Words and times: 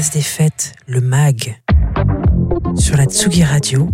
Place 0.00 0.12
des 0.12 0.22
Fêtes, 0.22 0.72
le 0.86 1.02
MAG, 1.02 1.60
sur 2.74 2.96
la 2.96 3.04
Tsugi 3.04 3.44
Radio, 3.44 3.86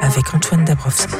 avec 0.00 0.34
Antoine 0.34 0.64
Dabrowski. 0.64 1.14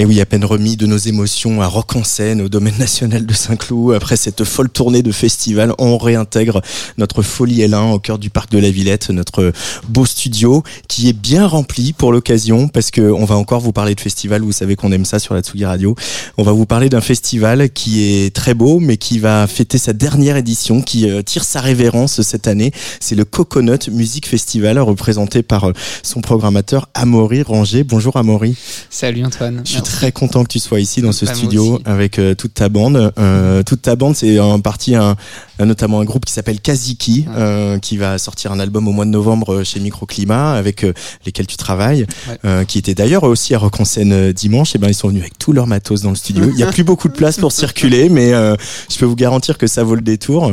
Et 0.00 0.04
oui, 0.04 0.20
à 0.20 0.26
peine 0.26 0.44
remis 0.44 0.76
de 0.76 0.86
nos 0.86 0.96
émotions 0.96 1.60
à 1.60 1.66
Rock 1.66 1.96
en 1.96 2.04
scène 2.04 2.40
au 2.40 2.48
domaine 2.48 2.78
national 2.78 3.26
de 3.26 3.34
Saint-Cloud, 3.34 3.96
après 3.96 4.16
cette 4.16 4.44
folle 4.44 4.68
tournée 4.68 5.02
de 5.02 5.10
festival, 5.10 5.74
on 5.80 5.98
réintègre 5.98 6.62
notre 6.98 7.22
folie 7.22 7.62
L1 7.62 7.94
au 7.94 7.98
cœur 7.98 8.20
du 8.20 8.30
parc 8.30 8.52
de 8.52 8.58
la 8.58 8.70
Villette, 8.70 9.10
notre 9.10 9.52
beau 9.88 10.06
studio 10.06 10.62
qui 10.86 11.08
est 11.08 11.12
bien 11.12 11.48
rempli 11.48 11.92
pour 11.92 12.12
l'occasion 12.12 12.68
parce 12.68 12.92
que 12.92 13.00
on 13.00 13.24
va 13.24 13.34
encore 13.34 13.58
vous 13.58 13.72
parler 13.72 13.96
de 13.96 14.00
festival. 14.00 14.42
Vous 14.42 14.52
savez 14.52 14.76
qu'on 14.76 14.92
aime 14.92 15.04
ça 15.04 15.18
sur 15.18 15.34
la 15.34 15.40
Tsugi 15.40 15.64
Radio. 15.64 15.96
On 16.36 16.44
va 16.44 16.52
vous 16.52 16.64
parler 16.64 16.88
d'un 16.88 17.00
festival 17.00 17.68
qui 17.68 18.04
est 18.04 18.32
très 18.32 18.54
beau, 18.54 18.78
mais 18.78 18.98
qui 18.98 19.18
va 19.18 19.48
fêter 19.48 19.78
sa 19.78 19.94
dernière 19.94 20.36
édition, 20.36 20.80
qui 20.80 21.10
euh, 21.10 21.22
tire 21.22 21.42
sa 21.42 21.60
révérence 21.60 22.22
cette 22.22 22.46
année. 22.46 22.70
C'est 23.00 23.16
le 23.16 23.24
Coconut 23.24 23.88
Music 23.90 24.28
Festival, 24.28 24.78
représenté 24.78 25.42
par 25.42 25.64
euh, 25.64 25.72
son 26.04 26.20
programmateur 26.20 26.88
Amaury 26.94 27.42
Ranger. 27.42 27.82
Bonjour 27.82 28.16
Amaury. 28.16 28.54
Salut 28.90 29.24
Antoine 29.24 29.64
très 29.88 30.12
content 30.12 30.44
que 30.44 30.48
tu 30.48 30.58
sois 30.58 30.80
ici 30.80 31.00
dans 31.00 31.12
ce 31.12 31.24
bah, 31.24 31.34
studio 31.34 31.80
avec 31.86 32.18
euh, 32.18 32.34
toute 32.34 32.52
ta 32.52 32.68
bande. 32.68 33.12
Euh, 33.18 33.62
toute 33.62 33.80
ta 33.80 33.96
bande, 33.96 34.14
c'est 34.14 34.38
en 34.38 34.60
partie 34.60 34.94
un, 34.94 35.16
notamment 35.58 36.00
un 36.00 36.04
groupe 36.04 36.26
qui 36.26 36.32
s'appelle 36.32 36.60
Kaziki, 36.60 37.24
euh, 37.34 37.78
qui 37.78 37.96
va 37.96 38.18
sortir 38.18 38.52
un 38.52 38.60
album 38.60 38.86
au 38.86 38.92
mois 38.92 39.06
de 39.06 39.10
novembre 39.10 39.64
chez 39.64 39.80
Microclimat, 39.80 40.52
avec 40.52 40.84
lesquels 41.24 41.46
tu 41.46 41.56
travailles, 41.56 42.06
qui 42.66 42.78
était 42.78 42.94
d'ailleurs 42.94 43.24
aussi 43.24 43.54
à 43.54 43.58
Rock 43.58 43.80
en 43.80 43.84
scène 43.84 44.32
dimanche. 44.32 44.74
Et 44.74 44.78
ben 44.78 44.88
ils 44.88 44.94
sont 44.94 45.08
venus 45.08 45.22
avec 45.22 45.38
tout 45.38 45.52
leur 45.52 45.66
matos 45.66 46.02
dans 46.02 46.10
le 46.10 46.16
studio. 46.16 46.50
Il 46.52 46.58
y 46.58 46.62
a 46.62 46.66
plus 46.70 46.84
beaucoup 46.84 47.08
de 47.08 47.14
place 47.14 47.38
pour 47.38 47.52
circuler, 47.52 48.08
mais 48.08 48.32
je 48.32 48.98
peux 48.98 49.06
vous 49.06 49.16
garantir 49.16 49.56
que 49.56 49.66
ça 49.66 49.84
vaut 49.84 49.94
le 49.94 50.02
détour. 50.02 50.52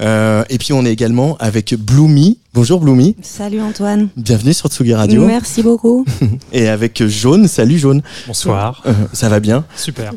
et 0.00 0.58
puis 0.58 0.72
on 0.72 0.84
est 0.86 0.92
également 0.92 1.36
avec 1.38 1.74
Bloomy. 1.74 2.38
Bonjour 2.52 2.80
Bloomy. 2.80 3.14
Salut 3.22 3.60
Antoine. 3.60 4.08
Bienvenue 4.16 4.52
sur 4.52 4.68
Tsugi 4.68 4.92
Radio. 4.92 5.24
Merci 5.24 5.62
beaucoup. 5.62 6.04
Et 6.52 6.66
avec 6.66 7.06
Jaune. 7.06 7.46
Salut 7.46 7.78
Jaune. 7.78 8.02
Bonsoir. 8.26 8.82
Euh, 8.86 8.92
ça 9.12 9.28
va 9.28 9.38
bien 9.38 9.64
Super. 9.76 10.12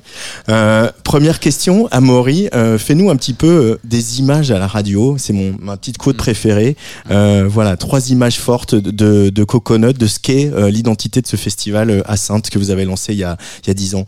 Euh, 0.50 0.90
première 1.04 1.40
question, 1.40 1.88
Amaury, 1.92 2.50
euh, 2.56 2.80
fais-nous 2.80 3.12
un 3.12 3.18
petit 3.18 3.34
peu 3.34 3.48
euh, 3.48 3.80
des 3.84 4.20
images 4.20 4.50
à 4.50 4.58
la 4.58 4.66
radio. 4.66 5.16
C'est 5.20 5.32
mon 5.32 5.56
ma 5.60 5.78
petite 5.78 6.00
quote 6.00 6.16
mm. 6.16 6.18
préférée. 6.18 6.76
Euh, 7.12 7.48
voilà, 7.48 7.78
trois 7.78 8.10
images 8.10 8.40
fortes 8.40 8.74
de, 8.74 9.30
de 9.30 9.44
Coconut, 9.44 9.94
de 9.94 10.08
ce 10.08 10.18
qu'est 10.18 10.52
l'identité 10.72 11.22
de 11.22 11.28
ce 11.28 11.36
festival 11.36 12.02
à 12.08 12.18
Sainte 12.18 12.50
que 12.50 12.58
vous 12.58 12.72
avez 12.72 12.86
lancé 12.86 13.14
il 13.14 13.20
y 13.20 13.24
a 13.24 13.38
il 13.64 13.68
y 13.68 13.72
a 13.72 13.76
dix 13.76 13.94
ans. 13.94 14.08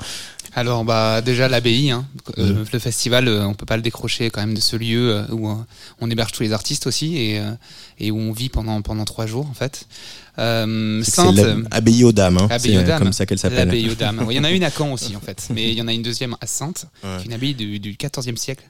Alors 0.58 0.86
bah 0.86 1.22
déjà 1.22 1.50
l'abbaye, 1.50 1.92
hein. 1.92 2.06
Euh, 2.38 2.64
le 2.72 2.80
festival, 2.80 3.28
euh, 3.28 3.46
on 3.46 3.54
peut 3.54 3.66
pas 3.66 3.76
le 3.76 3.82
décrocher 3.82 4.30
quand 4.30 4.40
même 4.40 4.54
de 4.54 4.62
ce 4.62 4.78
lieu 4.78 5.12
euh, 5.12 5.28
où 5.32 5.54
on 6.00 6.10
héberge 6.10 6.32
tous 6.32 6.44
les 6.44 6.54
artistes 6.54 6.88
aussi 6.88 7.18
et, 7.18 7.42
et 8.00 8.10
où 8.10 8.18
on 8.18 8.32
vit 8.32 8.48
pendant 8.48 8.82
pendant 8.82 9.04
trois 9.04 9.26
jours 9.26 9.48
en 9.50 9.54
fait. 9.54 9.86
Euh, 10.38 11.04
Sainte, 11.04 11.40
Abbaye 11.72 12.04
aux 12.04 12.12
Dames, 12.12 12.38
hein. 12.40 12.58
c'est 12.60 12.98
comme 12.98 13.14
ça 13.14 13.26
qu'elle 13.26 13.40
s'appelle. 13.40 13.70
Abbaye 13.70 13.90
aux 13.90 13.96
Dames. 13.96 14.26
il 14.30 14.36
y 14.36 14.40
en 14.40 14.44
a 14.44 14.52
une 14.52 14.64
à 14.64 14.70
Caen 14.70 14.92
aussi 14.92 15.16
en 15.16 15.22
fait, 15.22 15.48
mais 15.54 15.72
il 15.72 15.78
y 15.78 15.82
en 15.82 15.88
a 15.88 15.94
une 15.94 16.02
deuxième 16.02 16.36
à 16.42 16.48
Sainte, 16.48 16.88
qui 17.02 17.08
est 17.08 17.26
une 17.26 17.34
abbaye 17.34 17.54
du, 17.54 17.80
du 17.80 17.94
14e 17.94 18.36
siècle. 18.36 18.64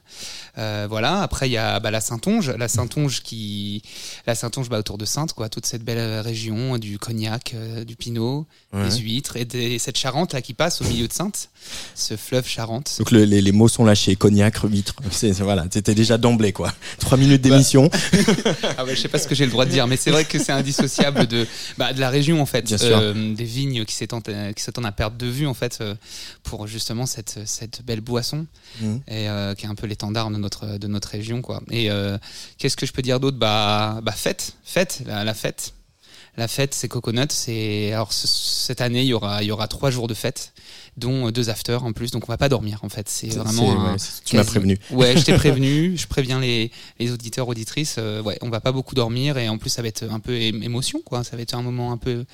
Euh, 0.58 0.86
voilà. 0.88 1.22
Après 1.22 1.48
il 1.48 1.52
y 1.52 1.56
a 1.56 1.80
bah, 1.80 1.90
la 1.90 2.00
Saintonge, 2.00 2.50
la 2.50 2.68
Saintonge 2.68 3.22
qui, 3.22 3.82
la 4.26 4.34
Saintonge 4.34 4.68
bah, 4.68 4.78
autour 4.78 4.98
de 4.98 5.04
Sainte 5.04 5.32
quoi, 5.32 5.48
toute 5.48 5.66
cette 5.66 5.84
belle 5.84 6.20
région 6.20 6.78
du 6.78 6.98
Cognac, 6.98 7.54
du 7.86 7.96
Pinot, 7.96 8.46
des 8.72 8.98
huîtres 8.98 9.36
et 9.36 9.78
cette 9.78 9.98
Charente 9.98 10.32
là 10.32 10.42
qui 10.42 10.54
passe 10.54 10.80
au 10.80 10.84
milieu 10.84 11.08
de 11.08 11.12
Sainte, 11.12 11.50
ce 11.94 12.16
fleuve 12.16 12.46
Charente. 12.46 12.94
Donc 12.98 13.10
les, 13.10 13.26
les, 13.26 13.52
mots 13.52 13.68
sont 13.68 13.84
lâchés, 13.84 14.16
Cognac, 14.16 14.58
huître. 14.62 14.94
Voilà, 15.40 15.66
c'était 15.70 15.94
déjà 15.94 16.18
d'emblée 16.18 16.52
quoi. 16.52 16.72
Trois 16.98 17.18
minutes 17.18 17.42
d'émission. 17.42 17.90
ah 18.78 18.84
ouais, 18.84 18.94
je 18.94 19.00
sais 19.00 19.08
pas 19.08 19.18
ce 19.18 19.26
que 19.26 19.34
j'ai 19.34 19.44
le 19.44 19.50
droit 19.50 19.64
de 19.64 19.70
dire, 19.70 19.86
mais 19.86 19.96
c'est 19.96 20.10
vrai 20.10 20.24
que 20.24 20.38
c'est 20.38 20.52
indissociable 20.52 21.26
de 21.26 21.46
bah, 21.78 21.92
de 21.92 22.00
la 22.00 22.10
région 22.10 22.40
en 22.40 22.46
fait, 22.46 22.72
euh, 22.82 23.34
des 23.34 23.44
vignes 23.44 23.84
qui 23.84 23.94
s'étendent 23.94 24.24
qui 24.54 24.62
s'attendent 24.62 24.86
à 24.86 24.92
perdre 24.92 25.16
de 25.16 25.26
vue 25.26 25.46
en 25.46 25.54
fait 25.54 25.78
euh, 25.80 25.94
pour 26.42 26.66
justement 26.66 27.06
cette 27.06 27.40
cette 27.46 27.82
belle 27.84 28.00
boisson 28.00 28.46
mmh. 28.80 28.96
et 29.08 29.28
euh, 29.28 29.54
qui 29.54 29.66
est 29.66 29.68
un 29.68 29.74
peu 29.74 29.86
l'étendard 29.86 30.30
de 30.30 30.36
notre 30.36 30.78
de 30.78 30.86
notre 30.86 31.08
région 31.08 31.42
quoi. 31.42 31.62
Et 31.70 31.88
qu'est-ce 32.58 32.76
que 32.76 32.86
je 32.86 32.92
peux 32.92 33.02
dire 33.02 33.20
d'autre? 33.20 33.38
Bah 33.38 34.00
bah 34.02 34.12
fête, 34.12 34.56
fête, 34.64 35.02
la, 35.06 35.34
fête. 35.34 35.74
La 36.36 36.48
fête, 36.48 36.74
c'est 36.74 36.88
Coconut. 36.88 37.30
C'est 37.30 37.92
alors 37.92 38.12
cette 38.12 38.80
année, 38.80 39.02
il 39.02 39.08
y 39.08 39.14
aura 39.14 39.42
il 39.42 39.46
y 39.46 39.50
aura 39.50 39.68
trois 39.68 39.90
jours 39.90 40.08
de 40.08 40.14
fête 40.14 40.52
dont 40.96 41.30
deux 41.30 41.50
afters 41.50 41.84
en 41.84 41.92
plus. 41.92 42.10
Donc 42.10 42.24
on 42.28 42.32
va 42.32 42.38
pas 42.38 42.48
dormir 42.48 42.80
en 42.82 42.88
fait. 42.88 43.08
C'est 43.08 43.28
vraiment. 43.28 43.96
tu 44.24 44.36
m'as 44.36 44.44
prévenu. 44.44 44.78
Ouais, 44.90 45.16
je 45.16 45.24
t'ai 45.24 45.34
prévenu. 45.36 45.96
je 45.96 46.06
préviens 46.06 46.40
les, 46.40 46.70
les 46.98 47.12
auditeurs 47.12 47.48
auditrices. 47.48 47.96
Euh, 47.98 48.22
ouais, 48.22 48.38
on 48.40 48.48
va 48.48 48.60
pas 48.60 48.72
beaucoup 48.72 48.94
dormir 48.94 49.38
et 49.38 49.48
en 49.48 49.58
plus 49.58 49.70
ça 49.70 49.82
va 49.82 49.88
être 49.88 50.04
un 50.10 50.20
peu 50.20 50.34
émotion 50.34 51.00
quoi. 51.04 51.24
Ça 51.24 51.36
va 51.36 51.42
être 51.42 51.54
un 51.54 51.62
moment 51.62 51.92
un 51.92 51.96
peu 51.96 52.24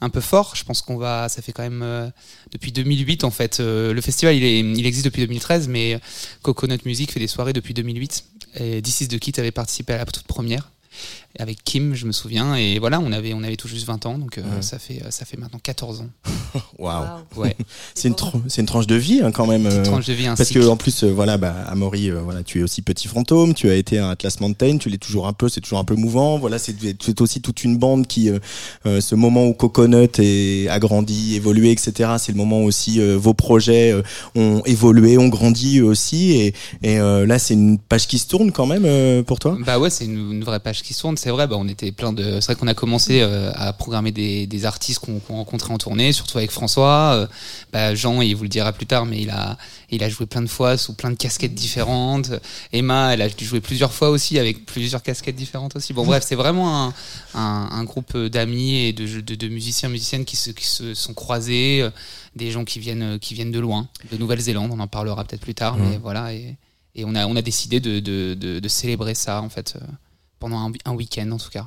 un 0.00 0.10
peu 0.10 0.20
fort. 0.20 0.54
Je 0.56 0.64
pense 0.64 0.82
qu'on 0.82 0.96
va. 0.96 1.28
Ça 1.28 1.42
fait 1.42 1.52
quand 1.52 1.62
même 1.62 1.82
euh, 1.82 2.08
depuis 2.52 2.72
2008 2.72 3.24
en 3.24 3.30
fait. 3.30 3.60
Euh, 3.60 3.92
le 3.92 4.00
festival 4.00 4.34
il, 4.34 4.44
est, 4.44 4.60
il 4.60 4.86
existe 4.86 5.04
depuis 5.04 5.22
2013, 5.22 5.68
mais 5.68 6.00
Coconut 6.42 6.84
Music 6.84 7.12
fait 7.12 7.20
des 7.20 7.28
soirées 7.28 7.52
depuis 7.52 7.74
2008. 7.74 8.24
Et 8.56 8.82
This 8.82 9.02
is 9.02 9.08
the 9.08 9.18
Kit 9.18 9.34
avait 9.38 9.52
participé 9.52 9.92
à 9.92 9.98
la 9.98 10.06
toute 10.06 10.26
première 10.26 10.70
avec 11.38 11.62
Kim, 11.62 11.94
je 11.94 12.06
me 12.06 12.12
souviens. 12.12 12.56
Et 12.56 12.78
voilà, 12.78 13.00
on 13.00 13.12
avait, 13.12 13.32
on 13.32 13.42
avait 13.42 13.56
tout 13.56 13.68
juste 13.68 13.86
20 13.86 14.06
ans, 14.06 14.18
donc 14.18 14.38
euh, 14.38 14.42
ça, 14.60 14.78
fait, 14.78 15.02
ça 15.10 15.24
fait 15.24 15.36
maintenant 15.36 15.60
14 15.62 16.00
ans. 16.00 16.08
Waouh! 16.78 17.06
Ouais. 17.36 17.56
c'est 17.94 18.08
une, 18.08 18.14
une, 18.56 18.66
tranche 18.66 18.86
de 18.86 18.96
vie 18.96 19.20
hein, 19.22 19.30
quand 19.30 19.46
même. 19.46 19.66
Une 19.66 19.72
euh, 19.72 19.84
tranche 19.84 20.06
de 20.06 20.12
vie, 20.12 20.26
Parce 20.26 20.50
que 20.50 20.66
en 20.66 20.76
plus, 20.76 21.04
euh, 21.04 21.12
voilà, 21.12 21.36
bah, 21.36 21.54
Amaury, 21.68 22.10
voilà, 22.10 22.42
tu 22.42 22.60
es 22.60 22.62
aussi 22.62 22.82
petit 22.82 23.08
fantôme, 23.08 23.54
tu 23.54 23.70
as 23.70 23.74
été 23.74 23.98
un 23.98 24.10
Atlas 24.10 24.40
Mountain, 24.40 24.78
tu 24.78 24.88
l'es 24.88 24.98
toujours 24.98 25.26
un 25.26 25.32
peu, 25.32 25.48
c'est 25.48 25.60
toujours 25.60 25.78
un 25.78 25.84
peu 25.84 25.94
mouvant. 25.94 26.38
Voilà, 26.38 26.58
c'est 26.58 26.74
aussi 27.20 27.40
toute 27.40 27.62
une 27.62 27.76
bande 27.76 28.06
qui, 28.06 28.30
ce 28.84 29.14
moment 29.14 29.46
où 29.46 29.52
Coconut 29.52 30.18
est 30.18 30.68
agrandi, 30.68 31.36
évolué, 31.36 31.70
etc. 31.70 32.12
C'est 32.18 32.32
le 32.32 32.38
moment 32.38 32.62
où 32.62 32.66
aussi 32.66 33.00
vos 33.00 33.34
projets 33.34 33.94
ont 34.34 34.62
évolué, 34.64 35.18
ont 35.18 35.28
grandi 35.28 35.80
aussi. 35.80 36.32
Et, 36.32 36.54
et 36.82 36.98
là, 36.98 37.38
c'est 37.38 37.54
une 37.54 37.78
page 37.78 38.06
qui 38.06 38.18
se 38.18 38.26
tourne 38.26 38.52
quand 38.52 38.66
même 38.66 39.24
pour 39.24 39.38
toi? 39.38 39.56
Bah 39.64 39.78
ouais, 39.78 39.90
c'est 39.90 40.04
une, 40.04 40.32
une 40.32 40.44
vraie 40.44 40.60
page 40.60 40.82
qui 40.82 40.87
se 40.94 41.00
tourne 41.00 41.16
c'est 41.16 41.30
vrai, 41.30 41.46
bah, 41.46 41.56
on 41.58 41.68
était 41.68 41.92
plein 41.92 42.12
de. 42.12 42.40
C'est 42.40 42.46
vrai 42.46 42.54
qu'on 42.56 42.66
a 42.66 42.74
commencé 42.74 43.20
euh, 43.20 43.50
à 43.54 43.72
programmer 43.72 44.12
des, 44.12 44.46
des 44.46 44.64
artistes 44.64 45.00
qu'on 45.00 45.20
rencontrait 45.28 45.72
en 45.72 45.78
tournée, 45.78 46.12
surtout 46.12 46.38
avec 46.38 46.50
François. 46.50 47.12
Euh, 47.14 47.26
bah, 47.72 47.94
Jean, 47.94 48.20
il 48.22 48.34
vous 48.36 48.44
le 48.44 48.48
dira 48.48 48.72
plus 48.72 48.86
tard, 48.86 49.06
mais 49.06 49.20
il 49.20 49.30
a, 49.30 49.56
il 49.90 50.02
a 50.02 50.08
joué 50.08 50.26
plein 50.26 50.42
de 50.42 50.48
fois 50.48 50.76
sous 50.76 50.94
plein 50.94 51.10
de 51.10 51.16
casquettes 51.16 51.54
différentes. 51.54 52.30
Emma, 52.72 53.14
elle 53.14 53.22
a 53.22 53.28
joué 53.28 53.60
plusieurs 53.60 53.92
fois 53.92 54.10
aussi 54.10 54.38
avec 54.38 54.66
plusieurs 54.66 55.02
casquettes 55.02 55.36
différentes 55.36 55.76
aussi. 55.76 55.92
Bon, 55.92 56.04
bref, 56.04 56.24
c'est 56.26 56.34
vraiment 56.34 56.86
un, 56.86 56.94
un, 57.34 57.68
un 57.72 57.84
groupe 57.84 58.16
d'amis 58.16 58.76
et 58.76 58.92
de, 58.92 59.20
de, 59.20 59.34
de, 59.34 59.48
musiciens, 59.48 59.88
musiciennes 59.88 60.24
qui 60.24 60.36
se, 60.36 60.50
qui 60.50 60.66
se 60.66 60.94
sont 60.94 61.14
croisés, 61.14 61.82
euh, 61.82 61.90
des 62.36 62.50
gens 62.50 62.64
qui 62.64 62.78
viennent, 62.78 63.18
qui 63.18 63.34
viennent 63.34 63.52
de 63.52 63.58
loin, 63.60 63.88
de 64.10 64.16
Nouvelle-Zélande. 64.16 64.70
On 64.72 64.80
en 64.80 64.86
parlera 64.86 65.24
peut-être 65.24 65.42
plus 65.42 65.54
tard, 65.54 65.76
mais 65.76 65.98
voilà. 65.98 66.32
Et, 66.34 66.56
et 66.94 67.04
on 67.04 67.14
a, 67.14 67.26
on 67.26 67.36
a 67.36 67.42
décidé 67.42 67.80
de, 67.80 68.00
de, 68.00 68.34
de, 68.34 68.58
de 68.58 68.68
célébrer 68.68 69.14
ça 69.14 69.40
en 69.42 69.48
fait 69.48 69.76
pendant 70.38 70.58
un, 70.58 70.72
un 70.84 70.92
week-end 70.92 71.30
en 71.32 71.38
tout 71.38 71.50
cas. 71.50 71.66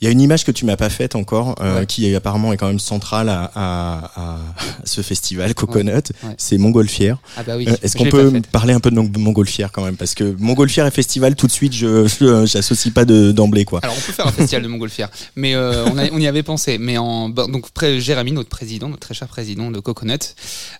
Il 0.00 0.06
y 0.06 0.08
a 0.08 0.10
une 0.10 0.20
image 0.20 0.44
que 0.44 0.50
tu 0.50 0.64
m'as 0.64 0.76
pas 0.76 0.90
faite 0.90 1.14
encore, 1.14 1.54
euh, 1.60 1.84
qui 1.84 2.12
apparemment 2.14 2.52
est 2.52 2.56
quand 2.56 2.66
même 2.66 2.80
centrale 2.80 3.28
à, 3.28 3.50
à, 3.54 4.10
à 4.16 4.38
ce 4.84 5.00
festival 5.00 5.54
Coconut. 5.54 6.12
C'est 6.38 6.58
Montgolfière. 6.58 7.18
Ah 7.36 7.42
bah 7.44 7.56
oui, 7.56 7.68
euh, 7.68 7.76
Est-ce 7.82 7.96
qu'on 7.96 8.06
peut 8.06 8.32
parler 8.50 8.74
un 8.74 8.80
peu 8.80 8.90
de 8.90 8.96
Montgolfière 8.96 9.70
quand 9.70 9.84
même? 9.84 9.96
Parce 9.96 10.14
que 10.14 10.34
Montgolfière 10.38 10.86
et 10.86 10.90
festival, 10.90 11.36
tout 11.36 11.46
de 11.46 11.52
suite, 11.52 11.72
je 11.72 12.06
j'associe 12.46 12.92
pas 12.92 13.04
d'emblée 13.04 13.64
quoi. 13.64 13.80
Alors 13.82 13.94
on 13.96 14.00
peut 14.00 14.12
faire 14.12 14.26
un 14.26 14.32
festival 14.32 14.62
de 14.62 14.68
Montgolfière, 14.68 15.08
mais 15.36 15.54
euh, 15.54 15.84
on, 15.86 15.98
a, 15.98 16.10
on, 16.10 16.18
y 16.18 16.26
avait 16.26 16.42
pensé. 16.42 16.78
Mais 16.78 16.98
en 16.98 17.28
donc 17.28 17.66
Jérémy, 17.98 18.32
notre 18.32 18.48
président, 18.48 18.88
notre 18.88 19.00
très 19.00 19.14
cher 19.14 19.28
président 19.28 19.70
de 19.70 19.78
Coconut, 19.78 20.34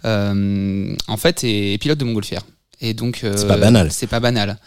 en 0.05 1.17
fait 1.17 1.45
est 1.45 1.79
pilote 1.81 1.99
de 1.99 2.05
Montgolfière. 2.05 2.43
Et 2.81 2.95
donc 2.95 3.21
c'est 3.23 3.47
pas 3.47 3.57
banal. 3.57 3.93
C'est 3.93 4.09
pas 4.09 4.19
banal. 4.19 4.59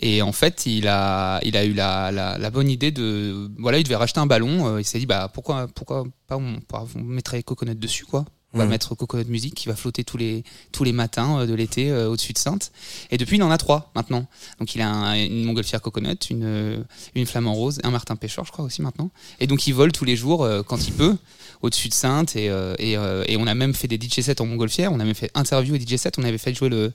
Et 0.00 0.22
en 0.22 0.32
fait, 0.32 0.66
il 0.66 0.86
a, 0.88 1.40
il 1.42 1.56
a 1.56 1.64
eu 1.64 1.72
la, 1.72 2.12
la, 2.12 2.38
la 2.38 2.50
bonne 2.50 2.70
idée 2.70 2.90
de, 2.90 3.50
voilà, 3.58 3.78
il 3.78 3.84
devait 3.84 3.96
racheter 3.96 4.20
un 4.20 4.26
ballon. 4.26 4.66
Euh, 4.66 4.80
il 4.80 4.84
s'est 4.84 4.98
dit, 4.98 5.06
bah 5.06 5.30
pourquoi, 5.32 5.66
pourquoi 5.74 6.04
pas, 6.26 6.36
on, 6.36 6.58
on 6.72 7.02
mettrait 7.02 7.42
Coconut 7.42 7.74
dessus, 7.74 8.04
quoi. 8.04 8.24
On 8.54 8.58
va 8.58 8.64
mmh. 8.64 8.68
mettre 8.70 8.94
Coconut 8.94 9.26
Music 9.28 9.54
qui 9.54 9.68
va 9.68 9.76
flotter 9.76 10.04
tous 10.04 10.16
les 10.16 10.42
tous 10.72 10.82
les 10.82 10.92
matins 10.92 11.40
euh, 11.40 11.46
de 11.46 11.52
l'été 11.52 11.90
euh, 11.90 12.08
au-dessus 12.08 12.32
de 12.32 12.38
Sainte. 12.38 12.72
Et 13.10 13.18
depuis, 13.18 13.36
il 13.36 13.42
en 13.42 13.50
a 13.50 13.58
trois 13.58 13.90
maintenant. 13.94 14.26
Donc 14.58 14.74
il 14.74 14.80
a 14.80 15.18
une 15.18 15.44
montgolfière 15.44 15.82
Coconut, 15.82 16.16
une 16.30 16.82
une 17.14 17.26
flamand 17.26 17.52
rose, 17.52 17.78
un 17.84 17.90
Martin 17.90 18.16
Pêcheur, 18.16 18.46
je 18.46 18.52
crois 18.52 18.64
aussi 18.64 18.80
maintenant. 18.80 19.10
Et 19.40 19.46
donc 19.46 19.66
il 19.66 19.74
vole 19.74 19.92
tous 19.92 20.06
les 20.06 20.16
jours 20.16 20.48
quand 20.66 20.88
il 20.88 20.94
peut 20.94 21.18
au-dessus 21.60 21.90
de 21.90 21.94
Sainte. 21.94 22.36
Et, 22.36 22.46
et, 22.78 22.92
et, 22.92 23.36
on 23.36 23.46
a 23.46 23.54
même 23.54 23.74
fait 23.74 23.86
des 23.86 23.96
DJ 24.00 24.20
sets 24.22 24.40
en 24.40 24.46
montgolfière. 24.46 24.92
On 24.94 25.00
a 25.00 25.04
même 25.04 25.14
fait 25.14 25.30
interview 25.34 25.74
et 25.74 25.78
DJ 25.78 25.96
sets. 25.96 26.12
On 26.16 26.22
avait 26.22 26.38
fait 26.38 26.54
jouer 26.54 26.70
le 26.70 26.94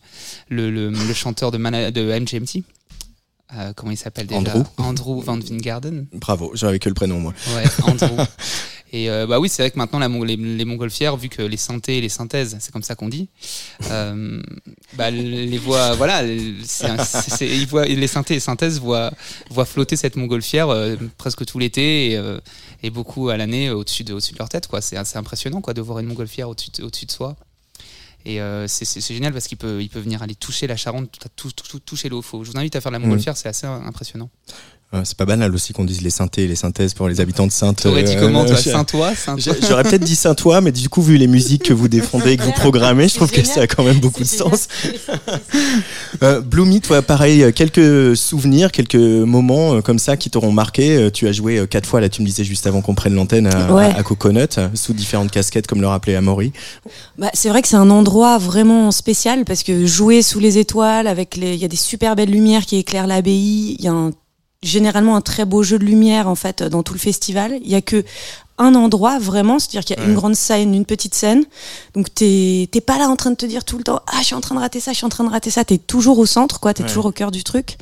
le, 0.50 0.72
le, 0.72 0.90
le 0.90 1.14
chanteur 1.14 1.52
de, 1.52 1.60
de 1.92 2.20
MGMT. 2.20 2.64
Euh, 3.58 3.74
comment 3.76 3.92
il 3.92 3.98
s'appelle 3.98 4.28
déjà 4.28 4.40
Andrew. 4.40 4.64
Andrew 4.78 5.22
Van 5.22 5.38
Vingarden. 5.38 6.08
Bravo, 6.14 6.52
j'avais 6.56 6.80
que 6.80 6.90
le 6.90 6.96
prénom 6.96 7.20
moi. 7.20 7.34
Ouais, 7.56 7.64
Andrew. 7.84 8.24
Et 8.96 9.10
euh, 9.10 9.26
bah 9.26 9.40
oui, 9.40 9.50
c'est 9.50 9.64
vrai 9.64 9.72
que 9.72 9.78
maintenant 9.80 9.98
la, 9.98 10.08
les, 10.08 10.36
les, 10.36 10.66
montgolfières, 10.66 11.18
vu 11.18 11.28
que 11.28 11.42
les 11.42 11.58
synthés 11.58 11.98
et 11.98 12.02
les 12.02 12.10
synthèses, 12.10 12.58
c'est 12.60 12.72
comme 12.72 12.84
ça 12.84 12.94
qu'on 12.94 13.10
dit, 13.10 13.28
euh, 13.90 14.40
bah, 14.94 15.10
les 15.10 15.58
voient, 15.58 15.96
voilà, 15.96 16.22
c'est, 16.64 17.48
ils 17.48 17.66
voient, 17.66 17.86
les 17.86 18.06
synthés 18.06 18.36
et 18.36 18.40
synthèses 18.40 18.80
voient, 18.80 19.12
voient 19.50 19.66
flotter 19.66 19.96
cette 19.96 20.16
montgolfière 20.16 20.68
presque 21.18 21.44
tout 21.44 21.58
l'été 21.58 22.12
et, 22.12 22.22
et, 22.84 22.92
beaucoup 22.92 23.30
à 23.30 23.38
l'année 23.38 23.72
au-dessus 23.72 24.04
de, 24.04 24.14
au-dessus 24.14 24.34
de 24.34 24.38
leur 24.38 24.50
tête. 24.50 24.68
Quoi. 24.68 24.80
C'est 24.80 24.96
assez 24.96 25.18
impressionnant 25.18 25.62
quoi, 25.62 25.74
de 25.74 25.82
voir 25.82 25.98
une 25.98 26.06
montgolfière 26.06 26.48
au-dessus 26.48 26.70
de, 26.78 26.84
au-dessus 26.84 27.08
de 27.08 27.12
soi. 27.12 27.36
Et 28.26 28.42
euh, 28.42 28.68
c'est 28.68 29.14
génial 29.14 29.34
parce 29.34 29.48
qu'il 29.48 29.58
peut, 29.58 29.82
il 29.82 29.90
peut 29.90 30.00
venir 30.00 30.22
aller 30.22 30.36
toucher 30.36 30.68
la 30.68 30.78
Charente, 30.78 31.20
toucher 31.86 32.10
l'eau. 32.10 32.22
Je 32.22 32.52
vous 32.52 32.58
invite 32.58 32.76
à 32.76 32.82
faire 32.82 32.92
la 32.92 33.00
montgolfière, 33.00 33.34
mmh. 33.34 33.38
c'est 33.38 33.50
assez 33.50 33.68
impressionnant. 33.68 34.30
C'est 35.04 35.18
pas 35.18 35.26
banal 35.26 35.54
aussi 35.56 35.74
qu'on 35.74 35.86
dise 35.86 36.02
les 36.02 36.10
synthés, 36.10 36.48
les 36.48 36.56
synthèses 36.56 36.94
pour 36.94 37.08
les 37.08 37.20
habitants 37.20 37.48
de 37.48 37.52
Sainte. 37.52 37.82
T'aurais 37.82 38.04
dit 38.04 38.16
comment, 38.20 38.46
toi 38.46 38.58
Saint-Ouen 38.58 39.14
J'aurais 39.38 39.84
peut-être 39.84 40.04
dit 40.04 40.16
Saint-Ouen, 40.16 40.62
mais 40.62 40.72
du 40.72 40.88
coup, 40.90 41.02
vu 41.02 41.18
les 41.18 41.28
musiques 41.28 41.64
que 41.64 41.74
vous 41.74 41.88
défendez, 41.88 42.38
que 42.38 42.44
vous 42.44 42.52
programmez, 42.52 43.08
je 43.08 43.16
trouve 43.16 43.32
que 43.32 43.44
ça 43.44 43.62
a 43.62 43.68
quand 43.68 43.84
même 43.84 44.00
beaucoup 44.00 44.22
de 44.22 44.28
sens. 44.28 44.68
euh, 46.24 46.42
Bloomy, 46.42 46.82
toi, 46.82 47.02
pareil, 47.02 47.52
quelques 47.54 48.16
souvenirs, 48.16 48.72
quelques 48.72 48.96
moments 48.96 49.82
comme 49.82 50.00
ça 50.00 50.16
qui 50.16 50.30
t'auront 50.30 50.52
marqué. 50.52 51.10
Tu 51.12 51.28
as 51.28 51.32
joué 51.32 51.66
quatre 51.68 51.88
fois, 51.88 52.00
là, 52.00 52.10
tu 52.10 52.22
me 52.22 52.28
disais 52.28 52.44
juste 52.44 52.68
avant 52.68 52.82
qu'on 52.82 52.96
prenne 52.96 53.16
l'antenne 53.16 53.48
à, 53.48 53.74
ouais. 53.74 53.92
à, 53.96 54.04
Coconut, 54.04 54.60
sous 54.76 54.94
différentes 54.94 55.32
casquettes, 55.32 55.68
comme 55.68 55.82
le 55.82 55.88
rappelait 55.88 56.16
Amaury. 56.16 56.54
Bah, 57.18 57.30
c'est 57.34 57.50
vrai 57.50 57.62
que 57.62 57.68
c'est 57.68 57.76
un 57.76 57.90
endroit 57.90 58.38
vraiment 58.38 58.92
spécial 58.92 59.46
parce 59.46 59.64
que 59.64 59.86
jouer 59.86 60.22
sous 60.22 60.40
les 60.40 60.58
étoiles, 60.58 61.08
avec 61.08 61.36
les, 61.36 61.54
il 61.54 61.60
y 61.60 61.66
a 61.66 61.68
des 61.68 61.76
super 61.76 62.16
belles 62.16 62.32
lumières 62.32 62.66
qui 62.66 62.78
éclairent 62.78 63.08
l'abbaye, 63.08 63.76
il 63.80 63.84
y 63.84 63.88
a 63.88 63.92
un 63.92 64.12
généralement 64.64 65.16
un 65.16 65.22
très 65.22 65.46
beau 65.46 65.64
jeu 65.64 65.78
de 65.78 65.86
lumière 65.86 66.28
en 66.28 66.36
fait 66.36 66.64
dans 66.64 66.84
tout 66.84 66.94
le 66.94 67.00
festival. 67.00 67.60
Il 67.62 67.70
y 67.70 67.76
a 67.76 67.82
que 67.82 68.04
un 68.58 68.76
endroit 68.76 69.20
vraiment, 69.20 69.60
c'est-à-dire 69.60 69.84
qu'il 69.84 69.98
y 69.98 70.00
a 70.00 70.04
une 70.04 70.14
grande 70.14 70.36
scène, 70.36 70.74
une 70.76 70.86
petite 70.86 71.16
scène. 71.16 71.44
Donc 71.96 72.14
t'es 72.14 72.70
t'es 72.72 72.82
pas 72.82 72.98
là 72.98 73.08
en 73.08 73.16
train 73.16 73.32
de 73.32 73.36
te 73.36 73.46
dire 73.46 73.66
tout 73.66 73.78
le 73.78 73.84
temps 73.84 74.02
ah 74.08 74.18
je 74.20 74.26
suis 74.26 74.36
en 74.36 74.42
train 74.42 74.56
de 74.56 74.60
rater 74.60 74.80
ça, 74.80 74.92
je 74.92 74.98
suis 74.98 75.06
en 75.06 75.10
train 75.10 75.24
de 75.24 75.30
rater 75.30 75.50
ça. 75.50 75.66
T'es 75.66 75.78
toujours 75.78 76.20
au 76.20 76.26
centre 76.26 76.60
quoi, 76.60 76.74
t'es 76.74 76.84
toujours 76.84 77.06
au 77.06 77.12
cœur 77.12 77.32
du 77.32 77.44
truc. 77.44 77.78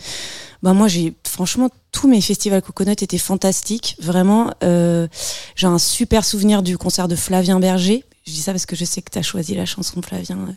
Bah 0.63 0.73
moi 0.73 0.87
j'ai 0.87 1.13
franchement 1.23 1.69
tous 1.91 2.07
mes 2.07 2.21
festivals 2.21 2.61
Coconut 2.61 2.91
étaient 3.01 3.17
fantastiques, 3.17 3.95
vraiment. 3.99 4.51
Euh, 4.63 5.07
j'ai 5.55 5.67
un 5.67 5.79
super 5.79 6.23
souvenir 6.23 6.63
du 6.63 6.77
concert 6.77 7.07
de 7.07 7.15
Flavien 7.15 7.59
Berger. 7.59 8.05
Je 8.25 8.31
dis 8.31 8.41
ça 8.41 8.51
parce 8.51 8.65
que 8.65 8.75
je 8.75 8.85
sais 8.85 9.01
que 9.01 9.09
t'as 9.09 9.23
choisi 9.23 9.55
la 9.55 9.65
chanson 9.65 9.99
de 9.99 10.05
Flavien 10.05 10.37
euh, 10.37 10.51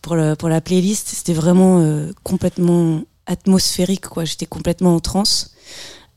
pour 0.00 0.16
le 0.16 0.36
pour 0.36 0.48
la 0.48 0.60
playlist. 0.60 1.08
C'était 1.08 1.32
vraiment 1.32 1.80
euh, 1.80 2.12
complètement 2.22 3.02
atmosphérique, 3.26 4.08
quoi. 4.08 4.24
J'étais 4.24 4.46
complètement 4.46 4.94
en 4.94 5.00
transe. 5.00 5.52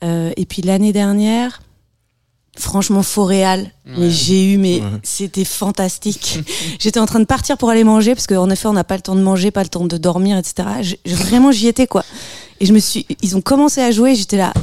Euh, 0.03 0.31
et 0.37 0.45
puis 0.45 0.61
l'année 0.61 0.93
dernière, 0.93 1.61
franchement, 2.57 3.03
Foréal, 3.03 3.71
mais 3.85 4.09
j'ai 4.09 4.53
eu, 4.53 4.57
mais 4.57 4.81
c'était 5.03 5.45
fantastique. 5.45 6.39
J'étais 6.79 6.99
en 6.99 7.05
train 7.05 7.19
de 7.19 7.25
partir 7.25 7.57
pour 7.57 7.69
aller 7.69 7.83
manger 7.83 8.13
parce 8.13 8.27
qu'en 8.27 8.49
effet, 8.49 8.67
on 8.67 8.73
n'a 8.73 8.83
pas 8.83 8.95
le 8.95 9.01
temps 9.01 9.15
de 9.15 9.21
manger, 9.21 9.51
pas 9.51 9.63
le 9.63 9.69
temps 9.69 9.85
de 9.85 9.97
dormir, 9.97 10.37
etc. 10.37 10.67
vraiment, 11.05 11.51
j'y 11.51 11.67
étais, 11.67 11.87
quoi. 11.87 12.03
Et 12.59 12.65
je 12.65 12.73
me 12.73 12.79
suis, 12.79 13.05
ils 13.21 13.35
ont 13.35 13.41
commencé 13.41 13.81
à 13.81 13.91
jouer, 13.91 14.15
j'étais 14.15 14.37
là. 14.37 14.53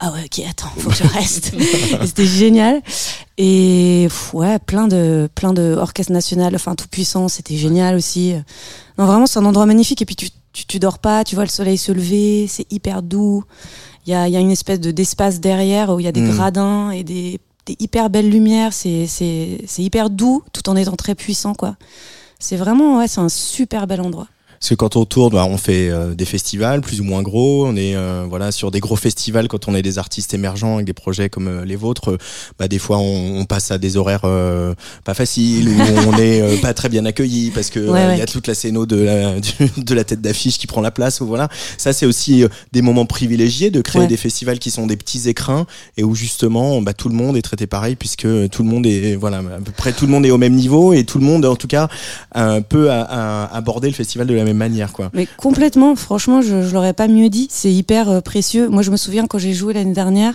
Ah 0.00 0.12
ouais, 0.12 0.24
ok, 0.24 0.44
attends, 0.48 0.70
faut 0.78 0.90
que 0.90 0.96
je 0.96 1.02
reste. 1.02 1.52
c'était 2.06 2.26
génial. 2.26 2.82
Et 3.36 4.08
ouais, 4.32 4.58
plein 4.60 4.86
de, 4.86 5.28
plein 5.34 5.52
de 5.52 5.74
orchestres 5.76 6.12
nationales, 6.12 6.54
enfin 6.54 6.76
tout 6.76 6.86
puissant, 6.88 7.28
c'était 7.28 7.56
génial 7.56 7.96
aussi. 7.96 8.34
Non, 8.96 9.06
vraiment, 9.06 9.26
c'est 9.26 9.40
un 9.40 9.44
endroit 9.44 9.66
magnifique. 9.66 10.02
Et 10.02 10.04
puis 10.04 10.14
tu 10.14 10.28
tu, 10.58 10.66
tu 10.66 10.78
dors 10.78 10.98
pas, 10.98 11.24
tu 11.24 11.34
vois 11.34 11.44
le 11.44 11.50
soleil 11.50 11.78
se 11.78 11.92
lever, 11.92 12.46
c'est 12.48 12.70
hyper 12.72 13.02
doux. 13.02 13.44
Il 14.06 14.10
y 14.10 14.14
a, 14.14 14.28
y 14.28 14.36
a, 14.36 14.40
une 14.40 14.50
espèce 14.50 14.80
de 14.80 14.90
d'espace 14.90 15.38
derrière 15.38 15.90
où 15.90 16.00
il 16.00 16.04
y 16.04 16.08
a 16.08 16.12
des 16.12 16.22
mmh. 16.22 16.30
gradins 16.30 16.90
et 16.90 17.04
des, 17.04 17.40
des, 17.66 17.76
hyper 17.78 18.10
belles 18.10 18.28
lumières. 18.28 18.72
C'est 18.72 19.06
hyper 19.78 20.10
doux 20.10 20.42
tout 20.52 20.68
en 20.68 20.76
étant 20.76 20.96
très 20.96 21.14
puissant, 21.14 21.54
quoi. 21.54 21.76
C'est 22.40 22.56
vraiment, 22.56 22.98
ouais, 22.98 23.08
c'est 23.08 23.20
un 23.20 23.28
super 23.28 23.86
bel 23.86 24.00
endroit. 24.00 24.28
Parce 24.60 24.70
que 24.70 24.74
quand 24.74 24.96
on 24.96 25.04
tourne, 25.04 25.32
bah, 25.32 25.46
on 25.46 25.56
fait 25.56 25.88
euh, 25.88 26.14
des 26.14 26.24
festivals 26.24 26.80
plus 26.80 27.00
ou 27.00 27.04
moins 27.04 27.22
gros. 27.22 27.66
On 27.66 27.76
est 27.76 27.94
euh, 27.94 28.24
voilà 28.28 28.50
sur 28.50 28.70
des 28.70 28.80
gros 28.80 28.96
festivals 28.96 29.48
quand 29.48 29.68
on 29.68 29.74
est 29.74 29.82
des 29.82 29.98
artistes 29.98 30.34
émergents 30.34 30.74
avec 30.74 30.86
des 30.86 30.92
projets 30.92 31.28
comme 31.28 31.48
euh, 31.48 31.64
les 31.64 31.76
vôtres. 31.76 32.18
bah, 32.58 32.66
des 32.66 32.78
fois, 32.78 32.98
on, 32.98 33.38
on, 33.40 33.44
passe 33.44 33.70
à 33.70 33.78
des 33.78 33.96
horaires 33.96 34.26
pas 35.04 35.14
faciles 35.14 35.68
ou 35.68 35.72
on 36.08 36.16
n'est 36.16 36.56
pas 36.58 36.74
très 36.74 36.88
bien 36.88 37.04
accueilli 37.06 37.50
parce 37.50 37.70
que 37.70 37.78
il 37.80 37.88
ouais, 37.88 38.06
ouais. 38.06 38.18
y 38.18 38.20
a 38.20 38.26
toute 38.26 38.46
la 38.46 38.54
scéno 38.54 38.84
de 38.84 38.96
la, 38.96 39.34
de 39.76 39.94
la 39.94 40.04
tête 40.04 40.20
d'affiche 40.20 40.58
qui 40.58 40.66
prend 40.66 40.80
la 40.80 40.90
place. 40.90 41.20
Ou 41.20 41.26
voilà, 41.26 41.48
ça 41.76 41.92
c'est 41.92 42.06
aussi 42.06 42.44
des 42.72 42.82
moments 42.82 43.06
privilégiés 43.06 43.70
de 43.70 43.80
créer 43.80 44.06
des 44.06 44.16
festivals 44.16 44.58
qui 44.58 44.70
sont 44.70 44.86
des 44.86 44.96
petits 44.96 45.28
écrins 45.28 45.66
et 45.96 46.04
où 46.04 46.14
justement 46.14 46.82
bah, 46.82 46.92
tout 46.92 47.08
le 47.08 47.14
monde 47.14 47.36
est 47.36 47.42
traité 47.42 47.66
pareil 47.66 47.96
puisque 47.96 48.26
tout 48.50 48.62
le 48.62 48.68
monde 48.68 48.86
est 48.86 49.14
voilà 49.14 49.38
à 49.38 49.60
peu 49.64 49.72
près 49.72 49.92
tout 49.92 50.06
le 50.06 50.12
monde 50.12 50.26
est 50.26 50.30
au 50.30 50.38
même 50.38 50.54
niveau 50.54 50.92
et 50.92 51.04
tout 51.04 51.18
le 51.18 51.24
monde 51.24 51.44
en 51.44 51.56
tout 51.56 51.68
cas 51.68 51.88
peut 52.68 52.90
à 52.90 53.54
aborder 53.54 53.88
le 53.88 53.94
festival 53.94 54.26
de 54.26 54.34
la 54.34 54.47
même 54.48 54.56
manière 54.56 54.92
quoi. 54.92 55.10
Mais 55.14 55.26
complètement, 55.36 55.96
franchement, 55.96 56.42
je, 56.42 56.72
l'aurais 56.72 56.92
pas 56.92 57.08
mieux 57.08 57.28
dit. 57.28 57.48
C'est 57.50 57.72
hyper 57.72 58.08
euh, 58.08 58.20
précieux. 58.20 58.68
Moi, 58.68 58.82
je 58.82 58.90
me 58.90 58.96
souviens 58.96 59.26
quand 59.26 59.38
j'ai 59.38 59.52
joué 59.52 59.74
l'année 59.74 59.92
dernière, 59.92 60.34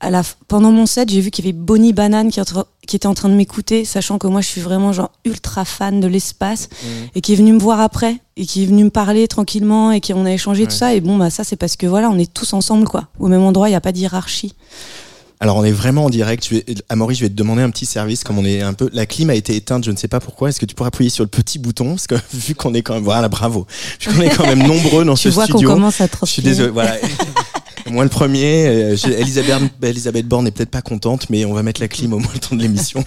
à 0.00 0.10
la, 0.10 0.22
pendant 0.48 0.70
mon 0.70 0.86
set, 0.86 1.08
j'ai 1.08 1.20
vu 1.20 1.30
qu'il 1.30 1.44
y 1.44 1.48
avait 1.48 1.56
Bonnie 1.56 1.92
Banane 1.92 2.30
qui, 2.30 2.40
qui, 2.86 2.96
était 2.96 3.06
en 3.06 3.14
train 3.14 3.28
de 3.28 3.34
m'écouter, 3.34 3.84
sachant 3.84 4.18
que 4.18 4.26
moi, 4.26 4.40
je 4.40 4.48
suis 4.48 4.60
vraiment 4.60 4.92
genre 4.92 5.10
ultra 5.24 5.64
fan 5.64 6.00
de 6.00 6.06
l'espace 6.06 6.68
mmh. 6.68 6.86
et 7.14 7.20
qui 7.20 7.32
est 7.32 7.36
venu 7.36 7.52
me 7.52 7.58
voir 7.58 7.80
après 7.80 8.18
et 8.36 8.44
qui 8.44 8.64
est 8.64 8.66
venu 8.66 8.84
me 8.84 8.90
parler 8.90 9.28
tranquillement 9.28 9.92
et 9.92 10.00
qui 10.00 10.12
on 10.12 10.26
a 10.26 10.32
échangé 10.32 10.62
ouais. 10.64 10.68
tout 10.68 10.74
ça. 10.74 10.94
Et 10.94 11.00
bon, 11.00 11.16
bah 11.16 11.30
ça, 11.30 11.44
c'est 11.44 11.56
parce 11.56 11.76
que 11.76 11.86
voilà, 11.86 12.10
on 12.10 12.18
est 12.18 12.32
tous 12.32 12.52
ensemble 12.52 12.86
quoi, 12.86 13.08
au 13.18 13.28
même 13.28 13.42
endroit. 13.42 13.68
Il 13.68 13.72
n'y 13.72 13.76
a 13.76 13.80
pas 13.80 13.92
d'hierarchie. 13.92 14.54
Alors 15.40 15.56
on 15.56 15.64
est 15.64 15.72
vraiment 15.72 16.04
en 16.06 16.10
direct. 16.10 16.46
Je 16.48 16.54
vais, 16.56 16.64
Amaury, 16.88 17.14
je 17.14 17.20
vais 17.22 17.28
te 17.28 17.34
demander 17.34 17.62
un 17.62 17.70
petit 17.70 17.86
service. 17.86 18.24
Comme 18.24 18.38
on 18.38 18.44
est 18.44 18.62
un 18.62 18.72
peu, 18.72 18.88
la 18.92 19.04
clim 19.06 19.30
a 19.30 19.34
été 19.34 19.54
éteinte, 19.56 19.84
je 19.84 19.90
ne 19.90 19.96
sais 19.96 20.08
pas 20.08 20.20
pourquoi. 20.20 20.48
Est-ce 20.48 20.60
que 20.60 20.66
tu 20.66 20.74
pourrais 20.74 20.88
appuyer 20.88 21.10
sur 21.10 21.24
le 21.24 21.28
petit 21.28 21.58
bouton? 21.58 21.90
Parce 21.90 22.06
que 22.06 22.14
vu 22.34 22.54
qu'on 22.54 22.72
est 22.74 22.82
quand 22.82 22.94
même, 22.94 23.04
voilà, 23.04 23.28
bravo. 23.28 23.66
Vu 24.00 24.12
qu'on 24.12 24.22
est 24.22 24.34
quand 24.34 24.46
même 24.46 24.66
nombreux 24.66 25.04
dans 25.04 25.14
tu 25.14 25.28
ce 25.28 25.34
vois 25.34 25.44
studio. 25.44 25.68
qu'on 25.68 25.74
commence 25.74 26.00
à 26.00 26.08
trop. 26.08 26.26
Je 26.26 26.32
suis 26.32 26.42
désolé. 26.42 26.70
Voilà. 26.70 26.96
Moi 27.94 28.02
le 28.02 28.10
premier, 28.10 28.66
euh, 28.66 28.96
Elisabeth, 29.18 29.62
Elisabeth 29.80 30.26
Borne 30.26 30.44
n'est 30.44 30.50
peut-être 30.50 30.70
pas 30.72 30.82
contente, 30.82 31.30
mais 31.30 31.44
on 31.44 31.54
va 31.54 31.62
mettre 31.62 31.80
la 31.80 31.86
clim 31.86 32.12
au 32.12 32.18
moins 32.18 32.32
le 32.34 32.40
temps 32.40 32.56
de 32.56 32.60
l'émission. 32.60 33.04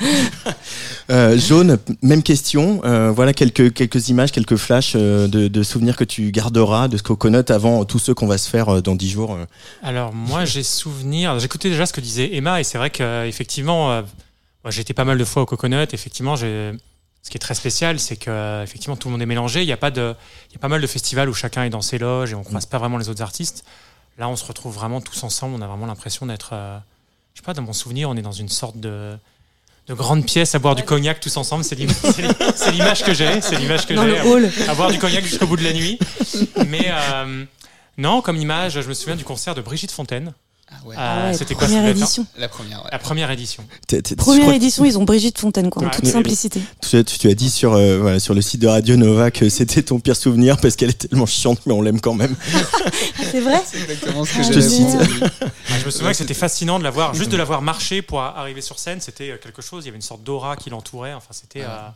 euh, 1.09 1.37
Jaune, 1.37 1.77
même 2.01 2.23
question. 2.23 2.79
Euh, 2.85 3.11
voilà 3.11 3.33
quelques 3.33 3.73
quelques 3.73 4.07
images, 4.07 4.31
quelques 4.31 4.55
flashs 4.55 4.93
euh, 4.95 5.27
de, 5.27 5.49
de, 5.49 5.63
souvenirs 5.63 5.97
que 5.97 6.05
tu 6.05 6.31
garderas 6.31 6.87
de 6.87 6.95
ce 6.95 7.03
Coconut 7.03 7.43
avant 7.49 7.83
tous 7.83 7.99
ceux 7.99 8.13
qu'on 8.13 8.27
va 8.27 8.37
se 8.37 8.49
faire 8.49 8.69
euh, 8.69 8.81
dans 8.81 8.95
dix 8.95 9.09
jours. 9.09 9.37
Alors 9.83 10.13
moi 10.13 10.45
j'ai 10.45 10.63
souvenir. 10.63 11.37
J'écoutais 11.37 11.69
déjà 11.69 11.85
ce 11.85 11.91
que 11.91 11.99
disait 11.99 12.33
Emma 12.35 12.61
et 12.61 12.63
c'est 12.63 12.77
vrai 12.77 12.89
qu'effectivement, 12.89 13.91
euh, 13.91 14.03
j'étais 14.69 14.93
pas 14.93 15.03
mal 15.03 15.17
de 15.17 15.25
fois 15.25 15.41
au 15.41 15.45
Coconut. 15.45 15.93
Effectivement, 15.93 16.37
j'ai 16.37 16.71
ce 17.23 17.29
qui 17.29 17.35
est 17.35 17.39
très 17.39 17.55
spécial, 17.55 17.99
c'est 17.99 18.15
que 18.15 18.63
effectivement 18.63 18.95
tout 18.95 19.09
le 19.09 19.11
monde 19.11 19.21
est 19.21 19.25
mélangé. 19.25 19.63
Il 19.63 19.67
y 19.67 19.73
a 19.73 19.77
pas 19.77 19.91
de, 19.91 20.15
il 20.49 20.53
y 20.53 20.55
a 20.55 20.59
pas 20.59 20.69
mal 20.69 20.79
de 20.79 20.87
festivals 20.87 21.27
où 21.27 21.33
chacun 21.33 21.65
est 21.65 21.69
dans 21.69 21.81
ses 21.81 21.97
loges 21.97 22.31
et 22.31 22.35
on 22.35 22.43
croise 22.43 22.65
pas 22.65 22.77
vraiment 22.77 22.97
les 22.97 23.09
autres 23.09 23.21
artistes. 23.21 23.65
Là, 24.17 24.29
on 24.29 24.35
se 24.35 24.45
retrouve 24.45 24.73
vraiment 24.73 25.01
tous 25.01 25.23
ensemble. 25.23 25.55
On 25.55 25.61
a 25.61 25.67
vraiment 25.67 25.85
l'impression 25.85 26.25
d'être, 26.25 26.49
euh, 26.53 26.77
je 27.33 27.41
sais 27.41 27.45
pas, 27.45 27.53
dans 27.53 27.61
mon 27.61 27.73
souvenir, 27.73 28.09
on 28.09 28.15
est 28.15 28.21
dans 28.21 28.31
une 28.31 28.49
sorte 28.49 28.77
de, 28.77 29.15
de 29.87 29.93
grande 29.93 30.25
pièce 30.25 30.55
à 30.55 30.59
boire 30.59 30.75
ouais. 30.75 30.81
du 30.81 30.87
cognac 30.87 31.19
tous 31.19 31.37
ensemble. 31.37 31.63
C'est 31.63 31.75
l'image 31.75 33.03
que 33.03 33.13
j'ai. 33.13 33.41
C'est 33.41 33.57
l'image 33.57 33.85
que 33.85 33.95
j'ai. 33.95 34.17
À, 34.67 34.71
à, 34.71 34.75
boire 34.75 34.91
du 34.91 34.97
cognac 34.97 35.23
jusqu'au 35.23 35.45
bout 35.45 35.57
de 35.57 35.63
la 35.63 35.73
nuit. 35.73 35.99
Mais 36.67 36.87
euh, 36.89 37.45
non, 37.97 38.21
comme 38.21 38.37
image, 38.37 38.81
je 38.81 38.87
me 38.87 38.93
souviens 38.93 39.15
du 39.15 39.23
concert 39.23 39.53
de 39.55 39.61
Brigitte 39.61 39.91
Fontaine. 39.91 40.33
Ah 40.69 40.75
ouais. 40.85 40.95
Ah 40.97 41.27
ouais, 41.27 41.33
C'était 41.33 41.55
quoi 41.55 41.67
première 41.67 41.85
édition 41.85 42.25
La 42.37 42.49
première. 42.49 42.83
Ouais. 42.83 42.89
La 42.91 42.99
première 42.99 43.31
édition. 43.31 43.63
T 43.87 43.99
-t 43.99 44.13
-t 44.13 44.15
première 44.15 44.53
édition, 44.53 44.83
ils 44.83 44.97
ont 44.97 45.03
Brigitte 45.03 45.39
Fontaine, 45.39 45.69
quoi, 45.69 45.85
en 45.85 45.89
toute 45.89 46.05
simplicité. 46.05 46.61
Tu, 46.81 47.03
tu, 47.05 47.29
as 47.29 47.33
dit 47.33 47.49
sur, 47.49 47.73
euh, 47.73 47.99
voilà, 47.99 48.19
sur 48.19 48.33
le 48.33 48.41
site 48.41 48.61
de 48.61 48.67
Radio 48.67 48.97
Nova 48.97 49.31
que 49.31 49.49
c'était 49.49 49.81
ton 49.81 49.99
pire 49.99 50.15
souvenir 50.15 50.57
parce 50.57 50.75
qu'elle 50.75 50.89
est 50.89 51.07
tellement 51.07 51.25
chiante, 51.25 51.59
mais 51.65 51.73
on 51.73 51.81
l'aime 51.81 52.01
quand 52.01 52.15
même. 52.15 52.35
C'est 53.31 53.39
vrai 53.39 53.61
C'est 53.65 53.79
exactement 53.81 54.25
ce 54.25 54.37
que 54.37 54.43
je 54.43 54.51
te 54.51 54.59
cite. 54.59 54.93
Ah, 55.69 55.79
je 55.79 55.85
me 55.85 55.91
souviens 55.91 56.11
que 56.11 56.17
c'était 56.17 56.33
fascinant 56.33 56.79
de 56.79 56.83
la 56.83 56.91
voir, 56.91 57.13
juste 57.13 57.31
de 57.31 57.37
la 57.37 57.45
voir 57.45 57.61
marcher 57.61 58.01
pour 58.01 58.21
arriver 58.21 58.61
sur 58.61 58.77
scène, 58.79 58.99
c'était 59.01 59.37
quelque 59.41 59.61
chose. 59.61 59.83
Il 59.83 59.87
y 59.87 59.89
avait 59.89 59.97
une 59.97 60.01
sorte 60.01 60.23
d'aura 60.23 60.55
qui 60.55 60.69
l'entourait. 60.69 61.13
Enfin, 61.13 61.31
c'était. 61.31 61.63
Euh... 61.63 61.89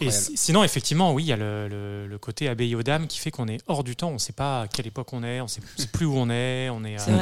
Et 0.00 0.10
sinon, 0.10 0.64
effectivement, 0.64 1.12
oui, 1.12 1.24
il 1.24 1.26
y 1.26 1.32
a 1.32 1.36
le, 1.36 1.68
le, 1.68 2.06
le 2.06 2.18
côté 2.18 2.48
abbaye 2.48 2.74
aux 2.74 2.82
dames 2.82 3.06
qui 3.06 3.18
fait 3.18 3.30
qu'on 3.30 3.48
est 3.48 3.60
hors 3.66 3.82
du 3.84 3.96
temps. 3.96 4.10
On 4.10 4.14
ne 4.14 4.18
sait 4.18 4.32
pas 4.32 4.62
à 4.62 4.68
quelle 4.68 4.86
époque 4.86 5.12
on 5.12 5.24
est, 5.24 5.40
on 5.40 5.44
ne 5.44 5.48
sait 5.48 5.62
plus 5.92 6.06
où 6.06 6.14
on 6.16 6.28
est. 6.30 6.68
On 6.70 6.84
est, 6.84 6.94
est 6.94 7.08
euh, 7.08 7.18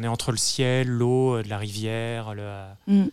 on 0.00 0.04
est 0.04 0.08
entre 0.08 0.30
le 0.30 0.38
ciel, 0.38 0.88
l'eau, 0.88 1.36
euh, 1.36 1.42
de 1.42 1.48
la 1.48 1.58
rivière, 1.58 2.34
le. 2.34 2.48
Mm. 2.86 3.06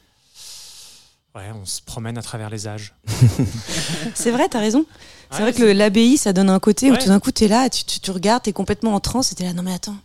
Ouais, 1.35 1.51
on 1.53 1.65
se 1.65 1.81
promène 1.81 2.17
à 2.17 2.21
travers 2.21 2.49
les 2.49 2.67
âges. 2.67 2.95
c'est 4.15 4.31
vrai, 4.31 4.47
t'as 4.49 4.59
raison. 4.59 4.85
C'est 5.29 5.43
ouais, 5.43 5.51
vrai 5.51 5.53
que 5.53 5.63
l'abbaye, 5.63 6.17
ça 6.17 6.31
donne 6.31 6.49
un 6.49 6.59
côté 6.59 6.89
ouais. 6.89 6.97
où 6.97 7.01
tout 7.01 7.09
d'un 7.09 7.19
coup, 7.19 7.31
t'es 7.31 7.49
là, 7.49 7.69
tu, 7.69 7.83
tu, 7.83 7.99
tu 7.99 8.11
regardes, 8.11 8.43
t'es 8.43 8.53
complètement 8.53 8.95
en 8.95 9.01
transe, 9.01 9.33
et 9.33 9.35
t'es 9.35 9.43
là, 9.43 9.53
non 9.53 9.61
mais 9.61 9.73
attends, 9.73 9.97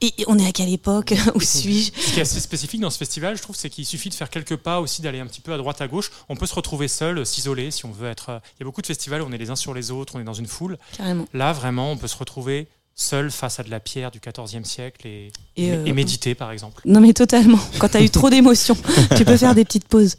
et, 0.00 0.12
et 0.18 0.24
on 0.26 0.36
est 0.36 0.46
à 0.46 0.50
quelle 0.50 0.68
époque? 0.68 1.14
Où 1.36 1.40
suis-je? 1.40 1.92
Ce 1.98 2.12
qui 2.12 2.18
est 2.18 2.22
assez 2.22 2.40
spécifique 2.40 2.80
dans 2.80 2.90
ce 2.90 2.98
festival, 2.98 3.36
je 3.36 3.42
trouve, 3.42 3.54
c'est 3.54 3.70
qu'il 3.70 3.86
suffit 3.86 4.08
de 4.08 4.14
faire 4.14 4.28
quelques 4.28 4.56
pas 4.56 4.80
aussi, 4.80 5.00
d'aller 5.00 5.20
un 5.20 5.26
petit 5.26 5.40
peu 5.40 5.52
à 5.54 5.56
droite, 5.56 5.80
à 5.80 5.86
gauche. 5.86 6.10
On 6.28 6.34
peut 6.34 6.46
se 6.46 6.54
retrouver 6.54 6.88
seul, 6.88 7.24
s'isoler, 7.24 7.70
si 7.70 7.86
on 7.86 7.92
veut 7.92 8.08
être. 8.08 8.42
Il 8.56 8.60
y 8.60 8.62
a 8.62 8.66
beaucoup 8.66 8.82
de 8.82 8.86
festivals 8.86 9.22
où 9.22 9.26
on 9.26 9.32
est 9.32 9.38
les 9.38 9.50
uns 9.50 9.56
sur 9.56 9.74
les 9.74 9.92
autres, 9.92 10.16
on 10.16 10.20
est 10.20 10.24
dans 10.24 10.34
une 10.34 10.48
foule. 10.48 10.76
Carrément. 10.98 11.26
Là, 11.32 11.52
vraiment, 11.52 11.92
on 11.92 11.96
peut 11.96 12.08
se 12.08 12.16
retrouver 12.16 12.66
seul 12.96 13.30
face 13.30 13.58
à 13.58 13.62
de 13.64 13.70
la 13.70 13.80
pierre 13.80 14.10
du 14.12 14.20
XIVe 14.20 14.64
siècle 14.64 15.06
et, 15.06 15.32
Et, 15.56 15.66
et, 15.66 15.72
euh, 15.72 15.92
méditer, 15.94 16.34
par 16.34 16.52
exemple. 16.52 16.80
Non 16.84 17.00
mais 17.00 17.12
totalement. 17.12 17.58
Quand 17.78 17.88
t'as 17.88 18.00
eu 18.02 18.08
trop 18.10 18.30
d'émotions, 18.30 18.76
tu 19.16 19.24
peux 19.24 19.36
faire 19.36 19.54
des 19.54 19.64
petites 19.64 19.88
pauses. 19.88 20.16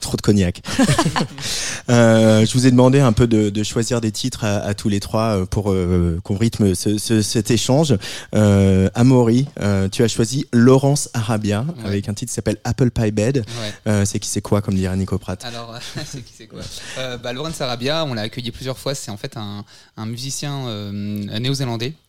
Trop 0.00 0.16
de 0.16 0.22
cognac. 0.22 0.60
Euh, 1.90 2.46
je 2.46 2.52
vous 2.52 2.66
ai 2.66 2.70
demandé 2.70 3.00
un 3.00 3.12
peu 3.12 3.26
de, 3.26 3.50
de 3.50 3.62
choisir 3.64 4.00
des 4.00 4.12
titres 4.12 4.44
à, 4.44 4.58
à 4.58 4.72
tous 4.74 4.88
les 4.88 5.00
trois 5.00 5.38
euh, 5.38 5.46
pour 5.46 5.72
euh, 5.72 6.20
qu'on 6.22 6.36
rythme 6.36 6.74
ce- 6.76 6.96
ce- 6.96 7.22
cet 7.22 7.50
échange. 7.50 7.96
Euh, 8.36 8.88
Amaury, 8.94 9.46
euh, 9.60 9.88
tu 9.88 10.04
as 10.04 10.08
choisi 10.08 10.46
Laurence 10.52 11.08
Arabia 11.12 11.64
Ouais. 11.78 11.86
avec 11.86 12.08
un 12.08 12.14
titre 12.14 12.30
qui 12.30 12.34
s'appelle 12.34 12.58
Apple 12.62 12.90
Pie 12.92 13.10
Bed. 13.10 13.38
Ouais. 13.38 13.44
Euh, 13.88 14.04
c'est 14.04 14.20
qui 14.20 14.28
c'est 14.28 14.40
quoi 14.40 14.62
comme 14.62 14.74
dirait 14.76 14.96
Nico 14.96 15.18
Pratt? 15.18 15.44
Alors, 15.44 15.74
c'est 16.06 16.22
qui 16.24 16.32
c'est 16.36 16.46
quoi? 16.46 16.60
Euh, 16.98 17.16
bah, 17.18 17.32
Laurent 17.32 17.52
Sarabia, 17.52 18.04
on 18.04 18.14
l'a 18.14 18.22
accueilli 18.22 18.52
plusieurs 18.52 18.78
fois. 18.78 18.94
C'est 18.94 19.10
en 19.10 19.16
fait 19.16 19.36
un, 19.36 19.64
un 19.96 20.06
musicien 20.06 20.68
euh, 20.68 21.26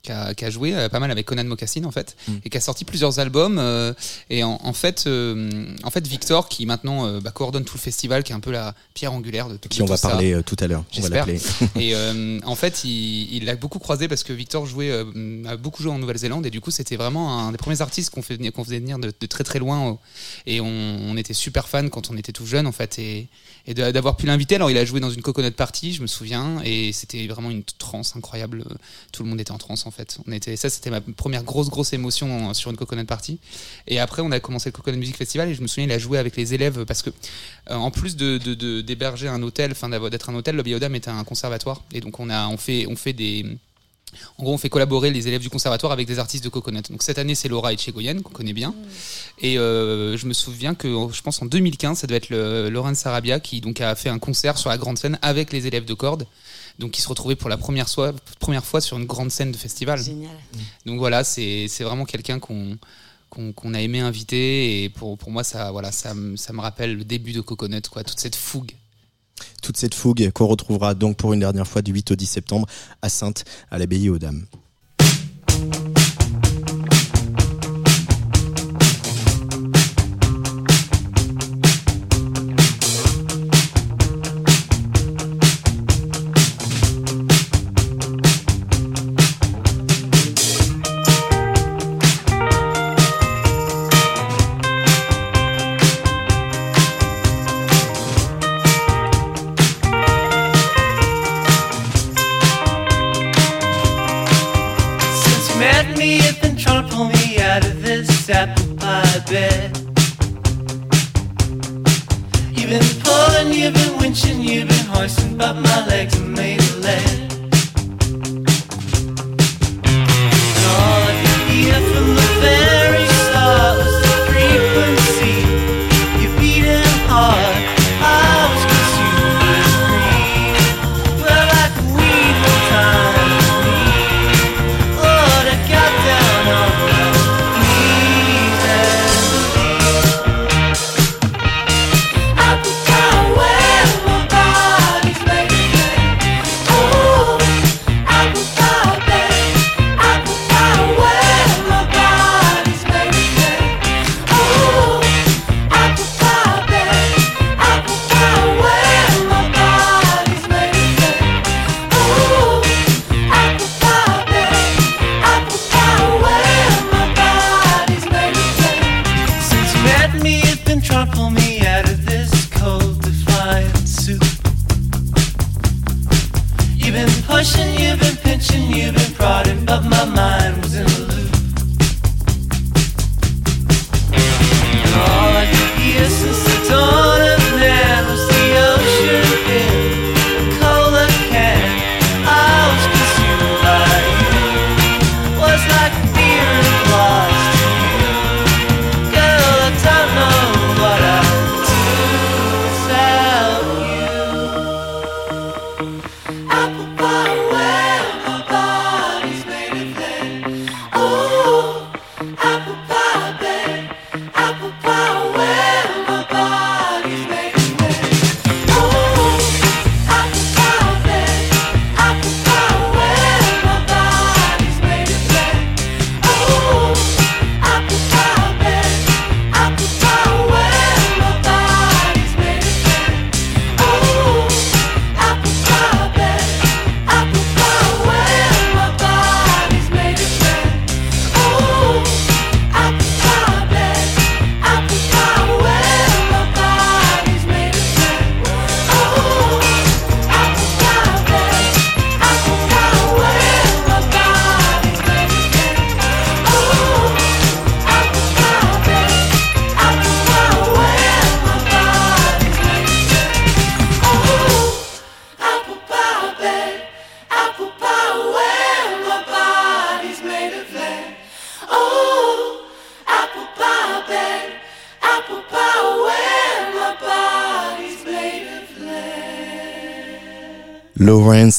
qui 0.01 0.11
a, 0.11 0.33
qui 0.33 0.43
a 0.45 0.49
joué 0.49 0.75
euh, 0.75 0.89
pas 0.89 0.99
mal 0.99 1.11
avec 1.11 1.25
Conan 1.25 1.45
Mocassin 1.45 1.83
en 1.85 1.91
fait, 1.91 2.15
Mm. 2.27 2.31
et 2.45 2.49
qui 2.49 2.57
a 2.57 2.61
sorti 2.61 2.83
plusieurs 2.85 3.19
albums. 3.19 3.57
euh, 3.59 3.93
et 4.29 4.43
en, 4.43 4.59
en 4.63 4.73
fait, 4.73 5.05
euh, 5.07 5.65
en 5.83 5.89
fait, 5.91 6.05
Victor, 6.07 6.49
qui 6.49 6.65
maintenant 6.65 7.19
bah, 7.21 7.31
coordonne 7.31 7.63
tout 7.65 7.75
le 7.75 7.81
festival, 7.81 8.23
qui 8.23 8.31
est 8.31 8.35
un 8.35 8.39
peu 8.39 8.51
la 8.51 8.75
pierre 8.93 9.13
angulaire 9.13 9.47
de, 9.49 9.53
de 9.53 9.67
qui 9.67 9.81
on 9.81 9.85
tout 9.85 9.91
va 9.91 9.97
ça. 9.97 10.09
parler 10.09 10.37
tout 10.45 10.55
à 10.59 10.67
l'heure. 10.67 10.83
J'espère. 10.91 11.25
Et 11.79 11.93
en 12.45 12.55
fait, 12.55 12.83
il 12.83 13.45
l'a 13.45 13.55
beaucoup 13.55 13.79
croisé 13.79 14.07
parce 14.07 14.23
que 14.23 14.33
Victor 14.33 14.65
jouait, 14.65 14.91
a 15.47 15.57
beaucoup 15.57 15.81
joué 15.83 15.91
en 15.91 15.99
Nouvelle-Zélande 15.99 16.45
et 16.45 16.49
du 16.51 16.61
coup, 16.61 16.71
c'était 16.71 16.95
vraiment 16.97 17.39
un 17.47 17.51
des 17.51 17.57
premiers 17.57 17.81
artistes 17.81 18.09
qu'on 18.09 18.21
faisait 18.21 18.79
venir 18.79 18.99
de, 18.99 19.11
de 19.17 19.25
très 19.27 19.43
très 19.43 19.59
loin. 19.59 19.97
Et 20.45 20.59
on, 20.61 20.67
on 20.67 21.17
était 21.17 21.33
super 21.33 21.67
fans 21.69 21.89
quand 21.89 22.09
on 22.11 22.17
était 22.17 22.31
tout 22.31 22.45
jeune 22.45 22.67
en 22.67 22.71
fait. 22.71 22.99
Et, 22.99 23.27
et 23.65 23.73
d'avoir 23.73 24.17
pu 24.17 24.25
l'inviter, 24.25 24.55
alors 24.55 24.69
il 24.69 24.77
a 24.77 24.83
joué 24.85 24.99
dans 24.99 25.09
une 25.09 25.21
coconut 25.21 25.51
party, 25.51 25.93
je 25.93 26.01
me 26.01 26.07
souviens, 26.07 26.61
et 26.65 26.91
c'était 26.91 27.25
vraiment 27.27 27.49
une 27.49 27.63
transe 27.63 28.15
incroyable. 28.15 28.65
Tout 29.13 29.23
le 29.23 29.29
monde 29.29 29.39
était 29.39 29.51
en 29.51 29.57
transe 29.57 29.72
en 29.85 29.91
fait. 29.91 30.17
On 30.27 30.31
était, 30.31 30.55
ça, 30.55 30.69
c'était 30.69 30.89
ma 30.89 31.01
première 31.01 31.43
grosse 31.43 31.69
grosse 31.69 31.93
émotion 31.93 32.49
en- 32.49 32.53
sur 32.53 32.69
une 32.71 32.77
coconut 32.77 33.05
party. 33.05 33.39
Et 33.87 33.99
après, 33.99 34.21
on 34.21 34.31
a 34.31 34.39
commencé 34.39 34.69
le 34.69 34.73
Coconut 34.73 34.97
Music 34.97 35.17
Festival 35.17 35.49
et 35.49 35.55
je 35.55 35.61
me 35.61 35.67
souviens, 35.67 35.85
il 35.85 35.91
a 35.91 35.99
joué 35.99 36.17
avec 36.17 36.35
les 36.37 36.53
élèves 36.53 36.85
parce 36.85 37.01
que 37.01 37.09
euh, 37.71 37.75
en 37.75 37.91
plus 37.91 38.15
de 38.15 38.37
de- 38.37 38.53
de- 38.53 38.81
d'héberger 38.81 39.27
un 39.27 39.41
hôtel, 39.43 39.71
enfin 39.71 39.89
d'être 40.09 40.29
un 40.29 40.35
hôtel, 40.35 40.55
le 40.55 40.63
Biodam 40.63 40.93
est 40.95 41.07
un 41.07 41.23
conservatoire 41.23 41.81
et 41.93 41.99
donc 42.01 42.19
on 42.19 42.29
a 42.29 42.47
on 42.47 42.57
fait 42.57 42.85
on 42.87 42.95
fait 42.95 43.13
des 43.13 43.45
en 44.37 44.43
gros, 44.43 44.53
on 44.53 44.59
fait 44.59 44.69
collaborer 44.69 45.09
les 45.09 45.27
élèves 45.27 45.41
du 45.41 45.49
conservatoire 45.49 45.91
avec 45.91 46.05
des 46.05 46.19
artistes 46.19 46.43
de 46.43 46.49
Coconut. 46.49 46.83
Donc 46.91 47.01
cette 47.01 47.17
année, 47.17 47.33
c'est 47.33 47.49
Laura 47.49 47.73
Etchegoyen, 47.73 48.21
qu'on 48.21 48.31
connaît 48.31 48.53
bien. 48.53 48.75
Et 49.41 49.57
euh, 49.57 50.15
je 50.17 50.27
me 50.27 50.33
souviens 50.33 50.75
que, 50.75 50.87
je 51.11 51.21
pense 51.23 51.41
en 51.41 51.47
2015, 51.47 51.97
ça 51.97 52.05
doit 52.05 52.17
être 52.17 52.29
le, 52.29 52.69
Laurent 52.69 52.93
Sarabia 52.93 53.39
qui 53.39 53.59
donc 53.59 53.81
a 53.81 53.95
fait 53.95 54.09
un 54.09 54.19
concert 54.19 54.59
sur 54.59 54.69
la 54.69 54.77
grande 54.77 54.99
scène 54.99 55.17
avec 55.23 55.51
les 55.51 55.65
élèves 55.65 55.85
de 55.85 55.95
cordes. 55.95 56.27
Donc 56.79 56.91
qui 56.91 57.01
se 57.01 57.07
retrouvaient 57.07 57.35
pour 57.35 57.49
la 57.49 57.57
première, 57.57 57.87
fois- 57.89 58.13
première 58.39 58.65
fois 58.65 58.81
sur 58.81 58.97
une 58.97 59.05
grande 59.05 59.31
scène 59.31 59.51
de 59.51 59.57
festival. 59.57 60.01
Génial. 60.01 60.31
Donc 60.85 60.97
voilà, 60.99 61.23
c'est 61.23 61.67
c'est 61.69 61.83
vraiment 61.83 62.05
quelqu'un 62.05 62.39
qu'on 62.39 62.77
qu'on 63.29 63.51
qu'on 63.53 63.73
a 63.73 63.81
aimé 63.81 63.99
inviter 63.99 64.83
et 64.83 64.89
pour, 64.89 65.17
pour 65.17 65.31
moi 65.31 65.43
ça 65.43 65.71
voilà 65.71 65.91
ça, 65.91 66.13
me- 66.13 66.35
ça 66.37 66.51
me 66.53 66.61
rappelle 66.61 66.95
le 66.95 67.03
début 67.03 67.31
de 67.31 67.41
Coconut 67.41 67.81
quoi 67.89 68.03
toute 68.03 68.19
cette 68.19 68.35
fougue 68.35 68.71
Toute 69.61 69.77
cette 69.77 69.95
fougue 69.95 70.29
qu'on 70.31 70.47
retrouvera 70.47 70.93
donc 70.93 71.17
pour 71.17 71.33
une 71.33 71.39
dernière 71.39 71.67
fois 71.67 71.81
du 71.81 71.91
8 71.93 72.11
au 72.11 72.15
10 72.15 72.25
septembre 72.27 72.67
à 73.01 73.09
Sainte, 73.09 73.43
à 73.71 73.77
l'abbaye 73.77 74.09
aux 74.09 74.19
Dames. 74.19 74.45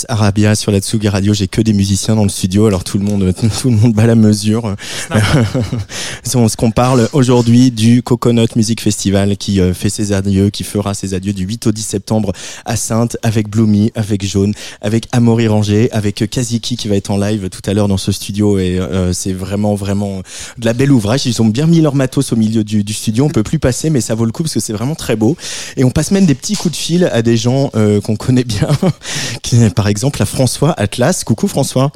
Lawrence 0.05 0.07
Arabia 0.09 0.55
sur 0.55 0.73
la 0.73 0.81
Tsugi 0.81 1.09
Radio. 1.09 1.35
J'ai 1.35 1.49
que 1.49 1.61
des 1.61 1.73
musiciens 1.73 2.17
dans 2.17 2.23
le 2.23 2.29
studio, 2.29 2.67
alors 2.67 2.85
tout 2.85 2.99
le 2.99 3.05
monde, 3.05 3.33
tout 3.61 3.71
le 3.71 3.77
monde 3.77 3.93
bat 3.93 4.07
la 4.07 4.15
mesure. 4.15 4.75
Ce 6.25 6.57
qu'on 6.57 6.71
parle 6.71 7.09
aujourd'hui 7.13 7.71
du 7.71 8.03
Coconut 8.03 8.49
Music 8.57 8.81
Festival 8.81 9.37
qui 9.37 9.61
euh, 9.61 9.73
fait 9.73 9.89
ses 9.89 10.13
adieux, 10.13 10.51
qui 10.51 10.65
fera 10.65 10.95
ses 10.95 11.15
adieux 11.15 11.33
du 11.33 11.45
8 11.45 11.69
au 11.69 11.73
10 11.73 11.83
septembre 11.83 12.33
à 12.65 12.77
Sainte 12.77 13.17
avec 13.23 13.49
Bloomy, 13.49 13.93
avec 13.95 14.25
Jaune, 14.25 14.55
avec 14.81 15.07
Amaury 15.13 15.49
Ranger, 15.49 15.89
avec 15.93 16.29
Kaziki 16.29 16.77
qui 16.77 16.89
va 16.89 16.97
être 16.97 17.11
en 17.11 17.19
live 17.19 17.49
tout 17.51 17.63
à 17.69 17.75
l'heure 17.75 17.89
dans 17.89 17.97
ce 17.97 18.13
studio 18.13 18.59
et 18.59 18.79
euh, 18.79 19.13
c'est 19.13 19.33
vraiment 19.33 19.75
vraiment 19.75 20.23
de 20.59 20.65
la 20.65 20.73
belle 20.73 20.93
ouvrage. 20.93 21.27
Ils 21.27 21.41
ont 21.43 21.47
bien 21.47 21.67
mis 21.67 21.81
leur 21.81 21.95
matos 21.95 22.33
au 22.33 22.37
milieu 22.37 22.65
du, 22.65 22.85
du 22.85 22.93
studio. 22.93 23.25
On 23.25 23.31
peut 23.31 23.43
plus 23.43 23.59
passer, 23.59 23.91
mais 23.91 24.01
ça 24.01 24.15
vaut 24.15 24.25
le 24.25 24.33
coup 24.33 24.43
parce 24.43 24.55
que 24.55 24.61
c'est 24.61 24.73
vraiment 24.73 24.95
très 24.95 25.17
beau. 25.17 25.37
Et 25.77 25.85
on 25.85 25.91
passe 25.91 26.11
même 26.11 26.27
des 26.27 26.35
petits 26.35 26.57
coups 26.57 26.73
de 26.73 26.77
fil 26.79 27.05
à 27.13 27.23
des 27.23 27.37
gens 27.37 27.71
euh, 27.75 28.01
qu'on 28.01 28.17
connaît 28.17 28.45
bien, 28.45 28.69
par 29.75 29.89
exemple 29.89 30.23
à 30.23 30.27
François 30.27 30.73
Atlas. 30.79 31.25
Coucou 31.25 31.49
François. 31.49 31.91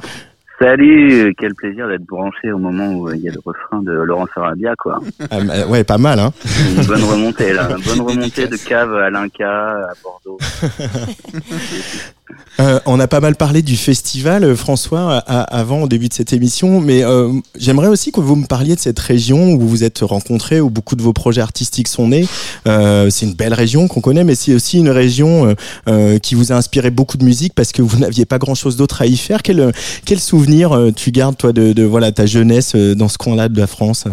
Salut, 0.61 1.33
quel 1.39 1.55
plaisir 1.55 1.87
d'être 1.87 2.05
branché 2.05 2.51
au 2.51 2.57
moment 2.57 2.91
où 2.91 3.09
il 3.13 3.21
y 3.21 3.29
a 3.29 3.31
le 3.31 3.39
refrain 3.45 3.81
de 3.81 3.93
Laurence 3.93 4.27
Arabia, 4.35 4.73
quoi. 4.77 4.99
Ah, 5.31 5.39
bah, 5.39 5.65
ouais, 5.67 5.85
pas 5.85 5.97
mal, 5.97 6.19
hein. 6.19 6.33
Une 6.75 6.85
bonne 6.85 7.03
remontée, 7.03 7.53
là. 7.53 7.69
Une 7.77 7.83
bonne 7.85 8.01
remontée 8.01 8.45
de 8.45 8.57
cave 8.57 8.93
à 8.93 9.09
l'Inca, 9.09 9.69
à 9.69 9.93
Bordeaux. 10.03 10.37
Euh, 12.59 12.79
on 12.85 12.99
a 12.99 13.07
pas 13.07 13.21
mal 13.21 13.35
parlé 13.35 13.61
du 13.61 13.77
festival, 13.77 14.43
euh, 14.43 14.55
François, 14.55 15.17
avant, 15.17 15.83
au 15.83 15.87
début 15.87 16.09
de 16.09 16.13
cette 16.13 16.33
émission, 16.33 16.81
mais 16.81 17.03
euh, 17.03 17.31
j'aimerais 17.57 17.87
aussi 17.87 18.11
que 18.11 18.19
vous 18.19 18.35
me 18.35 18.45
parliez 18.45 18.75
de 18.75 18.79
cette 18.79 18.99
région 18.99 19.53
où 19.53 19.59
vous 19.59 19.69
vous 19.69 19.83
êtes 19.83 19.99
rencontrés, 19.99 20.59
où 20.59 20.69
beaucoup 20.69 20.95
de 20.95 21.01
vos 21.01 21.13
projets 21.13 21.41
artistiques 21.41 21.87
sont 21.87 22.09
nés. 22.09 22.27
Euh, 22.67 23.09
c'est 23.09 23.25
une 23.25 23.33
belle 23.33 23.53
région 23.53 23.87
qu'on 23.87 24.01
connaît, 24.01 24.23
mais 24.25 24.35
c'est 24.35 24.53
aussi 24.53 24.77
une 24.77 24.89
région 24.89 25.47
euh, 25.47 25.53
euh, 25.87 26.19
qui 26.19 26.35
vous 26.35 26.51
a 26.51 26.55
inspiré 26.55 26.89
beaucoup 26.89 27.17
de 27.17 27.23
musique 27.23 27.53
parce 27.53 27.71
que 27.71 27.81
vous 27.81 27.97
n'aviez 27.97 28.25
pas 28.25 28.39
grand-chose 28.39 28.75
d'autre 28.75 29.01
à 29.01 29.05
y 29.05 29.15
faire. 29.15 29.41
Quel, 29.41 29.71
quel 30.05 30.19
souvenir 30.19 30.77
tu 30.95 31.11
gardes, 31.11 31.37
toi, 31.37 31.53
de, 31.53 31.71
de 31.71 31.83
voilà 31.83 32.11
ta 32.11 32.25
jeunesse 32.25 32.75
dans 32.75 33.07
ce 33.07 33.17
coin-là 33.17 33.47
de 33.47 33.57
la 33.57 33.67
France? 33.67 34.05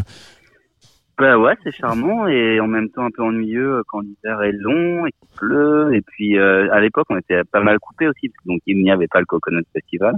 Bah 1.19 1.39
ouais, 1.39 1.55
c'est 1.65 1.73
charmant 1.73 2.27
et 2.27 2.61
en 2.61 2.67
même 2.67 2.91
temps 2.91 3.05
un 3.05 3.11
peu 3.11 3.23
ennuyeux 3.23 3.83
quand 3.89 4.01
l'hiver 4.01 4.43
est 4.43 4.53
long 4.53 5.07
et 5.07 5.13
qu'il 5.13 5.29
pleut. 5.35 5.95
Et 5.95 6.03
puis 6.03 6.39
euh, 6.39 6.71
à 6.73 6.81
l'époque, 6.81 7.07
on 7.09 7.17
était 7.17 7.43
pas 7.45 7.63
mal 7.63 7.79
coupé 7.79 8.07
aussi, 8.07 8.31
donc 8.45 8.61
il 8.67 8.83
n'y 8.83 8.91
avait 8.91 9.09
pas 9.09 9.21
le 9.21 9.25
Coconut 9.25 9.65
Festival 9.73 10.15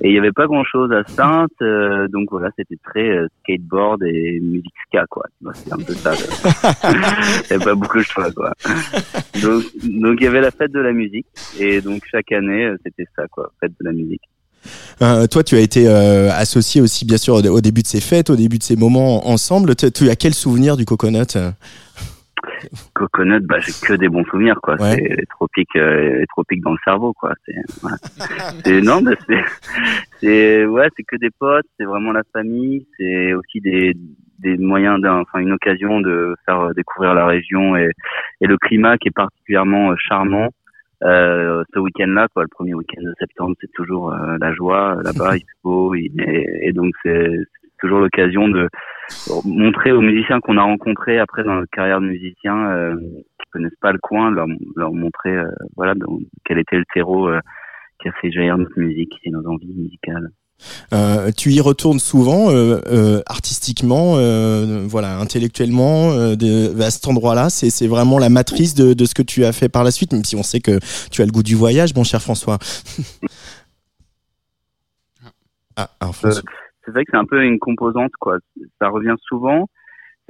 et 0.00 0.08
il 0.08 0.12
n'y 0.12 0.18
avait 0.18 0.32
pas 0.32 0.46
grand-chose 0.46 0.90
à 0.92 1.04
Sainte. 1.04 1.50
euh, 1.60 2.08
donc 2.08 2.28
voilà, 2.30 2.48
c'était 2.56 2.78
très 2.82 3.10
euh, 3.10 3.26
skateboard 3.40 4.02
et 4.04 4.40
musique 4.40 4.72
ska 4.86 5.04
quoi. 5.10 5.24
C'est 5.52 5.72
un 5.72 5.76
peu 5.76 5.92
ça. 5.92 6.12
Il 6.94 6.98
n'y 6.98 7.56
avait 7.56 7.64
pas 7.64 7.74
beaucoup 7.74 7.98
de 7.98 8.02
choix 8.02 8.30
quoi. 8.32 8.52
Donc 9.42 9.64
donc 9.82 10.16
il 10.20 10.24
y 10.24 10.26
avait 10.26 10.40
la 10.40 10.50
fête 10.50 10.72
de 10.72 10.80
la 10.80 10.92
musique 10.92 11.26
et 11.58 11.80
donc 11.82 12.02
chaque 12.10 12.32
année 12.32 12.66
euh, 12.66 12.76
c'était 12.84 13.06
ça 13.16 13.26
quoi, 13.28 13.52
fête 13.60 13.72
de 13.72 13.84
la 13.84 13.92
musique. 13.92 14.22
Euh, 15.00 15.26
toi, 15.26 15.42
tu 15.42 15.56
as 15.56 15.60
été 15.60 15.88
euh, 15.88 16.30
associé 16.32 16.80
aussi, 16.80 17.04
bien 17.04 17.16
sûr, 17.16 17.34
au, 17.34 17.46
au 17.46 17.60
début 17.60 17.82
de 17.82 17.86
ces 17.86 18.00
fêtes, 18.00 18.30
au 18.30 18.36
début 18.36 18.58
de 18.58 18.62
ces 18.62 18.76
moments 18.76 19.28
ensemble. 19.28 19.74
Tu, 19.76 19.90
tu 19.92 20.08
as 20.08 20.16
quel 20.16 20.34
souvenir 20.34 20.76
du 20.76 20.84
Coconut 20.84 21.36
euh? 21.36 21.50
Coconut, 22.94 23.40
bah 23.46 23.58
j'ai 23.60 23.72
que 23.72 23.94
des 23.94 24.08
bons 24.08 24.24
souvenirs 24.24 24.58
quoi. 24.62 24.74
Ouais. 24.74 24.94
C'est 24.94 25.16
les 25.16 25.26
tropiques, 25.26 25.76
euh, 25.76 26.18
les 26.20 26.26
tropiques 26.26 26.62
dans 26.62 26.72
le 26.72 26.78
cerveau 26.84 27.12
quoi. 27.12 27.32
C'est, 27.44 27.54
c'est 28.64 28.80
non, 28.80 29.00
mais 29.00 29.16
c'est, 30.20 30.64
ouais, 30.64 30.88
c'est 30.96 31.02
que 31.04 31.16
des 31.16 31.30
potes, 31.38 31.66
c'est 31.78 31.84
vraiment 31.84 32.12
la 32.12 32.22
famille, 32.32 32.86
c'est 32.96 33.32
aussi 33.34 33.60
des 33.60 33.94
des 34.40 34.56
moyens 34.58 35.00
d'un, 35.00 35.20
enfin 35.20 35.38
une 35.38 35.52
occasion 35.52 36.00
de 36.00 36.34
faire 36.44 36.74
découvrir 36.74 37.14
la 37.14 37.26
région 37.26 37.76
et 37.76 37.90
et 38.40 38.46
le 38.46 38.58
climat 38.58 38.98
qui 38.98 39.08
est 39.08 39.14
particulièrement 39.14 39.94
charmant. 39.96 40.48
Euh, 41.02 41.64
ce 41.74 41.78
week-end-là, 41.80 42.28
quoi, 42.32 42.42
le 42.44 42.48
premier 42.48 42.74
week-end 42.74 43.02
de 43.02 43.12
septembre, 43.18 43.56
c'est 43.60 43.70
toujours 43.74 44.12
euh, 44.12 44.36
la 44.40 44.52
joie 44.54 44.96
euh, 44.98 45.02
là-bas, 45.02 45.36
il 45.36 45.40
fait 45.40 45.46
beau, 45.64 45.94
il- 45.94 46.12
et, 46.20 46.68
et 46.68 46.72
donc 46.72 46.94
c'est 47.02 47.26
c'est 47.62 47.88
toujours 47.88 48.00
l'occasion 48.00 48.48
de 48.48 48.68
montrer 49.44 49.90
aux 49.90 50.00
musiciens 50.00 50.38
qu'on 50.40 50.56
a 50.56 50.62
rencontrés 50.62 51.18
après 51.18 51.42
dans 51.42 51.54
notre 51.54 51.70
carrière 51.72 52.00
de 52.00 52.06
musicien 52.06 52.70
euh, 52.70 52.94
qui 52.96 53.50
connaissent 53.52 53.78
pas 53.80 53.90
le 53.92 53.98
coin, 53.98 54.30
leur, 54.30 54.46
leur 54.76 54.92
montrer 54.92 55.36
euh, 55.36 55.50
voilà 55.76 55.94
donc, 55.94 56.20
quel 56.44 56.58
était 56.58 56.76
le 56.78 56.84
terreau 56.94 57.28
euh, 57.28 57.40
qui 58.00 58.08
a 58.08 58.12
fait 58.20 58.30
jaillir 58.30 58.56
notre 58.56 58.78
musique 58.78 59.12
et 59.24 59.30
nos 59.30 59.44
envies 59.48 59.74
musicales. 59.76 60.28
Euh, 60.92 61.30
tu 61.36 61.50
y 61.50 61.60
retournes 61.60 61.98
souvent, 61.98 62.50
euh, 62.50 62.80
euh, 62.86 63.22
artistiquement, 63.26 64.14
euh, 64.16 64.84
voilà, 64.86 65.18
intellectuellement, 65.18 66.12
euh, 66.12 66.36
de, 66.36 66.80
à 66.80 66.90
cet 66.90 67.08
endroit-là. 67.08 67.50
C'est, 67.50 67.70
c'est 67.70 67.88
vraiment 67.88 68.18
la 68.18 68.28
matrice 68.28 68.74
de, 68.74 68.94
de 68.94 69.04
ce 69.04 69.14
que 69.14 69.22
tu 69.22 69.44
as 69.44 69.52
fait 69.52 69.68
par 69.68 69.84
la 69.84 69.90
suite, 69.90 70.12
même 70.12 70.24
si 70.24 70.36
on 70.36 70.42
sait 70.42 70.60
que 70.60 70.78
tu 71.10 71.22
as 71.22 71.26
le 71.26 71.32
goût 71.32 71.42
du 71.42 71.54
voyage, 71.54 71.94
mon 71.94 72.04
cher 72.04 72.20
François. 72.20 72.58
ah, 75.76 75.90
alors 76.00 76.14
François. 76.14 76.42
C'est 76.84 76.90
vrai 76.90 77.04
que 77.04 77.12
c'est 77.12 77.18
un 77.18 77.24
peu 77.24 77.42
une 77.44 77.60
composante 77.60 78.10
quoi. 78.18 78.38
Ça 78.80 78.88
revient 78.88 79.14
souvent, 79.28 79.68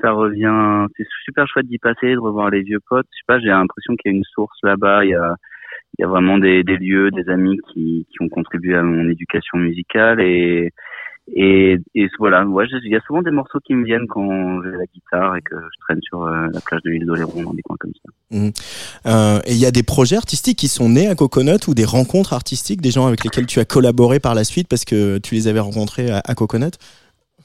ça 0.02 0.10
revient. 0.12 0.86
C'est 0.96 1.06
super 1.24 1.46
chouette 1.48 1.66
d'y 1.66 1.78
passer, 1.78 2.12
de 2.12 2.18
revoir 2.18 2.50
les 2.50 2.62
vieux 2.62 2.80
potes. 2.88 3.06
Je 3.10 3.16
sais 3.16 3.24
pas, 3.26 3.40
j'ai 3.40 3.48
l'impression 3.48 3.96
qu'il 3.96 4.12
y 4.12 4.14
a 4.14 4.18
une 4.18 4.24
source 4.24 4.58
là-bas. 4.62 5.04
Il 5.04 5.10
y 5.10 5.14
a 5.14 5.34
il 5.98 6.02
y 6.02 6.04
a 6.04 6.08
vraiment 6.08 6.38
des, 6.38 6.64
des 6.64 6.76
lieux, 6.76 7.10
des 7.10 7.28
amis 7.28 7.58
qui, 7.72 8.06
qui 8.10 8.22
ont 8.22 8.28
contribué 8.28 8.74
à 8.74 8.82
mon 8.82 9.08
éducation 9.08 9.58
musicale 9.58 10.20
et 10.20 10.72
et, 11.34 11.78
et 11.94 12.08
voilà, 12.18 12.44
ouais, 12.44 12.66
il 12.84 12.90
y 12.90 12.96
a 12.96 13.00
souvent 13.06 13.22
des 13.22 13.30
morceaux 13.30 13.60
qui 13.64 13.74
me 13.74 13.84
viennent 13.84 14.08
quand 14.08 14.60
j'ai 14.62 14.70
la 14.70 14.86
guitare 14.92 15.36
et 15.36 15.40
que 15.40 15.54
je 15.54 15.80
traîne 15.80 16.00
sur 16.02 16.24
euh, 16.24 16.48
la 16.52 16.60
plage 16.60 16.82
de 16.84 16.90
l'île 16.90 17.06
d'Oléron 17.06 17.42
dans 17.44 17.54
des 17.54 17.62
coins 17.62 17.76
comme 17.78 17.92
ça. 17.94 18.36
Euh, 19.06 19.38
et 19.46 19.52
il 19.52 19.58
y 19.58 19.66
a 19.66 19.70
des 19.70 19.84
projets 19.84 20.16
artistiques 20.16 20.58
qui 20.58 20.68
sont 20.68 20.88
nés 20.88 21.06
à 21.06 21.14
Coconut 21.14 21.68
ou 21.68 21.74
des 21.74 21.84
rencontres 21.84 22.32
artistiques, 22.32 22.80
des 22.80 22.90
gens 22.90 23.06
avec 23.06 23.22
lesquels 23.22 23.46
tu 23.46 23.60
as 23.60 23.64
collaboré 23.64 24.18
par 24.18 24.34
la 24.34 24.42
suite 24.42 24.66
parce 24.66 24.84
que 24.84 25.18
tu 25.18 25.36
les 25.36 25.46
avais 25.46 25.60
rencontrés 25.60 26.10
à, 26.10 26.22
à 26.24 26.34
Coconut? 26.34 26.72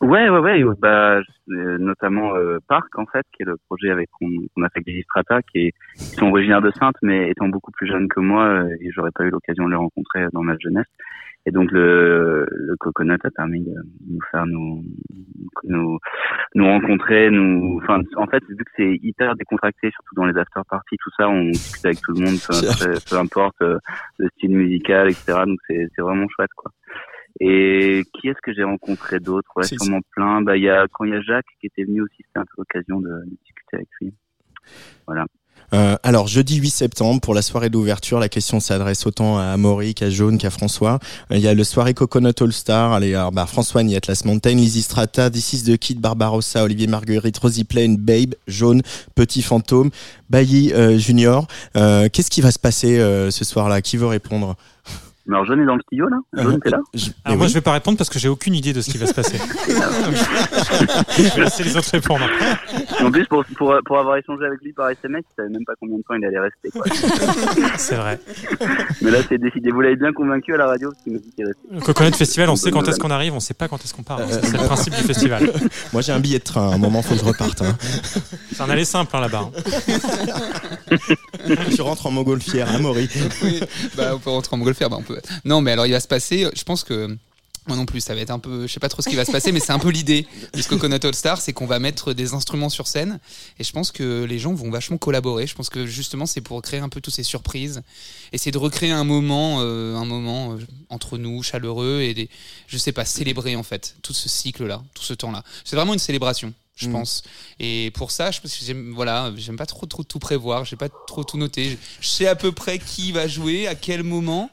Ouais, 0.02 0.30
ouais, 0.30 0.40
ouais, 0.64 0.64
bah, 0.80 1.20
euh, 1.50 1.78
notamment 1.80 2.36
euh, 2.36 2.60
Parc 2.68 2.98
en 3.00 3.06
fait, 3.08 3.26
qui 3.36 3.44
est 3.44 3.46
le 3.46 3.58
projet 3.68 3.90
avec 3.90 4.10
qu'on 4.12 4.28
a 4.64 4.70
fait 4.70 4.82
avec 4.88 5.04
Strata, 5.06 5.42
qui, 5.42 5.68
est, 5.68 5.72
qui 5.96 6.16
sont 6.16 6.28
originaires 6.30 6.62
de 6.62 6.72
Sainte, 6.72 6.96
mais 7.02 7.30
étant 7.32 7.48
beaucoup 7.50 7.72
plus 7.72 7.88
jeunes 7.88 8.08
que 8.08 8.20
moi, 8.20 8.46
euh, 8.46 8.70
et 8.80 8.92
j'aurais 8.92 9.12
pas 9.16 9.24
eu 9.24 9.32
l'occasion 9.32 9.66
de 9.66 9.72
les 9.72 9.76
rencontrer 9.76 10.26
dans 10.34 10.44
ma 10.44 10.56
jeunesse. 10.60 10.86
Et 11.48 11.52
donc 11.52 11.72
le, 11.72 12.46
le 12.52 12.76
Coconut 12.78 13.18
a 13.24 13.32
permis 13.32 13.62
de 13.64 13.72
nous 14.10 14.20
faire 14.32 14.46
nous 14.46 14.84
nous, 15.64 15.98
nous 16.56 16.66
rencontrer, 16.66 17.32
nous, 17.32 17.80
enfin, 17.82 18.02
en 18.18 18.28
fait, 18.28 18.44
vu 18.50 18.58
que 18.58 18.72
c'est 18.76 19.00
hyper 19.02 19.36
décontracté, 19.36 19.90
surtout 19.92 20.16
dans 20.16 20.26
les 20.26 20.38
after 20.38 20.62
parties, 20.70 20.98
tout 21.02 21.10
ça, 21.18 21.30
on 21.30 21.46
discute 21.46 21.86
avec 21.86 22.02
tout 22.02 22.12
le 22.14 22.26
monde, 22.26 22.36
peu, 22.48 22.54
peu- 22.86 23.00
peu 23.10 23.18
importe 23.18 23.62
euh, 23.62 23.78
le 24.20 24.28
style 24.36 24.56
musical, 24.58 25.08
etc. 25.10 25.44
Donc 25.48 25.60
c'est 25.68 25.88
c'est 25.96 26.02
vraiment 26.02 26.28
chouette, 26.30 26.52
quoi. 26.56 26.72
Et 27.40 28.04
qui 28.14 28.30
est-ce 28.30 28.40
que 28.42 28.54
j'ai 28.54 28.64
rencontré 28.64 29.20
d'autres 29.20 29.50
Ouais, 29.56 29.64
sûrement 29.64 30.00
plein. 30.12 30.42
Bah, 30.42 30.58
il 30.58 30.64
y 30.64 30.70
a 30.70 30.88
quand 30.92 31.06
il 31.06 31.12
y 31.12 31.16
a 31.16 31.22
Jacques 31.22 31.46
qui 31.60 31.68
était 31.68 31.84
venu 31.84 32.02
aussi, 32.02 32.18
c'était 32.18 32.40
un 32.40 32.46
peu 32.46 32.56
l'occasion 32.58 33.00
de, 33.00 33.10
de 33.10 33.38
discuter 33.44 33.78
avec 33.78 33.90
lui. 34.02 34.14
Euh, 35.74 35.98
alors, 36.02 36.28
jeudi 36.28 36.58
8 36.58 36.70
septembre, 36.70 37.20
pour 37.20 37.34
la 37.34 37.42
soirée 37.42 37.70
d'ouverture, 37.70 38.20
la 38.20 38.30
question 38.30 38.62
s'adresse 38.62 39.06
autant 39.06 39.38
à 39.38 39.44
Amaury 39.48 39.94
qu'à 39.94 40.10
Jaune 40.10 40.38
qu'à 40.38 40.50
François. 40.50 41.00
Euh, 41.32 41.36
Il 41.36 41.42
y 41.42 41.48
a 41.48 41.54
le 41.54 41.64
soirée 41.66 41.94
Coconut 41.94 42.34
All 42.40 42.54
Star. 42.54 42.94
Allez, 42.94 43.14
alors, 43.16 43.34
bah, 43.34 43.46
François 43.46 43.84
Niette, 43.84 44.08
Las 44.08 44.24
Mountain, 44.24 44.56
Lizzy 44.56 44.82
Strata, 44.82 45.30
This 45.30 45.54
is 45.54 45.64
the 45.64 45.78
Kid, 45.78 46.00
Barbarossa, 46.00 46.64
Olivier 46.64 46.88
Marguerite, 46.88 47.38
Rosie 47.38 47.66
Plain, 47.66 47.96
Babe, 48.00 48.36
Jaune, 48.48 48.82
Petit 49.16 49.42
Fantôme, 49.42 49.90
Bailly 50.30 50.72
euh, 50.74 50.98
Junior. 50.98 51.48
Euh, 51.76 52.08
Qu'est-ce 52.12 52.32
qui 52.32 52.42
va 52.42 52.52
se 52.52 52.60
passer 52.60 53.00
euh, 53.00 53.30
ce 53.30 53.44
soir-là? 53.44 53.82
Qui 53.82 53.98
veut 53.98 54.08
répondre? 54.08 54.56
Alors, 55.34 55.46
Jaune 55.46 55.62
est 55.62 55.66
dans 55.66 55.76
le 55.76 55.82
studio, 55.82 56.08
là 56.08 56.18
Jaune, 56.34 56.60
t'es 56.64 56.70
là 56.70 56.80
Je- 56.94 57.06
Alors 57.26 57.34
eh 57.34 57.36
moi, 57.36 57.46
oui. 57.46 57.50
je 57.50 57.54
vais 57.56 57.62
pas 57.62 57.74
répondre 57.74 57.98
parce 57.98 58.10
que 58.10 58.20
j'ai 58.20 58.30
aucune 58.30 58.56
idée 58.56 58.74
de 58.74 58.82
ce 58.82 58.90
qui 58.90 58.98
va 58.98 59.06
se 59.08 59.14
passer. 59.14 59.38
je 61.18 61.36
vais 61.36 61.44
laisser 61.44 61.64
les 61.64 61.76
autres 61.78 61.90
répondre. 61.92 62.26
En 63.02 63.12
plus, 63.12 63.26
pour, 63.28 63.44
pour, 63.58 63.76
pour 63.86 64.00
avoir 64.00 64.18
échangé 64.18 64.46
avec 64.46 64.62
lui 64.62 64.74
par 64.74 64.90
SMS, 64.90 65.24
il 65.32 65.36
savait 65.36 65.50
même 65.50 65.66
pas 65.66 65.74
combien 65.80 65.98
de 65.98 66.04
temps 66.04 66.16
il 66.16 66.26
allait 66.26 66.40
rester. 66.40 66.70
C'est 67.78 67.96
vrai. 67.96 68.20
Mais 69.02 69.12
là, 69.12 69.20
c'est 69.28 69.38
décidé. 69.38 69.72
Vous 69.72 69.82
l'avez 69.82 69.96
bien 69.96 70.14
convaincu 70.14 70.54
à 70.54 70.58
la 70.58 70.68
radio, 70.68 70.90
parce 70.92 71.04
qu'il 71.04 71.14
m'a 71.14 71.20
dit 71.20 71.32
qu'il 71.36 71.46
restait. 71.46 71.68
Le 71.72 71.82
Coconut 71.82 72.16
Festival, 72.16 72.50
on 72.50 72.56
sait 72.56 72.72
quand 72.72 72.88
est-ce 72.88 73.00
qu'on 73.00 73.12
arrive, 73.12 73.34
on 73.34 73.40
sait 73.40 73.54
pas 73.54 73.68
quand 73.68 73.84
est-ce 73.84 73.94
qu'on 73.94 74.04
part. 74.04 74.20
C'est 74.30 74.54
le 74.54 74.66
principe 74.66 74.96
du 74.96 75.02
festival. 75.04 75.52
Moi, 75.94 76.02
j'ai 76.02 76.12
un 76.12 76.20
billet 76.20 76.40
de 76.40 76.44
train. 76.44 76.72
À 76.72 76.76
un 76.76 76.78
moment, 76.78 77.02
faut 77.02 77.14
que 77.16 77.20
je 77.22 77.26
reparte. 77.26 77.62
hein. 77.62 77.76
C'est 78.54 78.62
un 78.62 78.70
aller 78.70 78.86
simple 78.86 79.16
hein, 79.16 79.22
là-bas. 79.22 79.50
tu 81.76 81.82
rentres 81.82 82.06
en 82.08 82.12
montgolfière, 82.12 82.74
Amaury. 82.76 83.10
Oui, 83.44 83.60
bah, 83.96 84.12
on 84.16 84.20
peut 84.20 84.30
rentrer 84.30 84.56
en 84.56 84.58
montgolfière, 84.58 84.90
bah, 84.90 84.98
on 85.00 85.04
peut. 85.04 85.17
Non, 85.46 85.62
mais 85.62 85.72
alors 85.72 85.86
il 85.86 85.92
va 85.92 86.00
se 86.00 86.08
passer, 86.08 86.48
je 86.56 86.64
pense 86.64 86.84
que. 86.84 87.18
Moi 87.68 87.76
non 87.76 87.86
plus, 87.86 88.00
ça 88.00 88.16
va 88.16 88.22
être 88.22 88.32
un 88.32 88.40
peu. 88.40 88.66
Je 88.66 88.72
sais 88.72 88.80
pas 88.80 88.88
trop 88.88 89.02
ce 89.02 89.10
qui 89.10 89.18
va 89.18 89.26
se 89.26 89.32
passer, 89.34 89.52
mais 89.52 89.60
c'est 89.60 89.74
un 89.74 89.80
peu 89.80 89.90
l'idée 89.90 90.26
de 90.54 90.62
ce 90.62 90.70
Coconut 90.70 91.04
All 91.04 91.14
Star, 91.14 91.42
c'est 91.42 91.52
qu'on 91.52 91.66
va 91.66 91.80
mettre 91.80 92.14
des 92.14 92.34
instruments 92.34 92.70
sur 92.70 92.88
scène. 92.88 93.20
Et 93.60 93.66
je 93.66 93.74
pense 93.74 93.92
que 93.92 94.24
les 94.24 94.40
gens 94.40 94.54
vont 94.54 94.72
vachement 94.72 94.98
collaborer. 94.98 95.48
Je 95.48 95.54
pense 95.54 95.68
que 95.68 95.86
justement, 95.86 96.26
c'est 96.26 96.40
pour 96.40 96.62
créer 96.62 96.80
un 96.80 96.88
peu 96.88 97.02
toutes 97.02 97.14
ces 97.14 97.24
surprises. 97.24 97.82
Essayer 98.32 98.54
de 98.54 98.58
recréer 98.58 98.92
un 98.92 99.04
moment, 99.04 99.58
euh, 99.60 99.98
un 99.98 100.06
moment 100.06 100.54
euh, 100.54 100.60
entre 100.90 101.18
nous, 101.18 101.44
chaleureux, 101.44 102.00
et 102.00 102.14
des, 102.14 102.30
je 102.68 102.78
sais 102.78 102.94
pas, 102.94 103.04
célébrer 103.04 103.58
en 103.58 103.64
fait 103.64 103.98
tout 104.02 104.14
ce 104.14 104.30
cycle-là, 104.30 104.82
tout 104.94 105.04
ce 105.04 105.14
temps-là. 105.14 105.44
C'est 105.66 105.76
vraiment 105.76 105.92
une 105.92 106.00
célébration. 106.00 106.54
Je 106.78 106.88
Mm. 106.88 106.92
pense. 106.92 107.24
Et 107.60 107.92
pour 107.96 108.12
ça, 108.12 108.32
je 108.32 108.40
j'aime, 108.64 108.94
voilà, 108.94 109.34
j'aime 109.36 109.58
pas 109.58 109.66
trop, 109.66 109.86
trop 109.88 110.04
tout 110.04 110.20
prévoir, 110.20 110.64
j'ai 110.64 110.76
pas 110.76 110.90
trop 110.90 111.24
tout 111.24 111.38
noté. 111.38 111.78
Je, 112.00 112.08
sais 112.08 112.28
à 112.28 112.36
peu 112.36 112.52
près 112.52 112.78
qui 112.80 113.12
va 113.12 113.28
jouer, 113.28 113.68
à 113.68 113.76
quel 113.76 114.04
moment, 114.04 114.50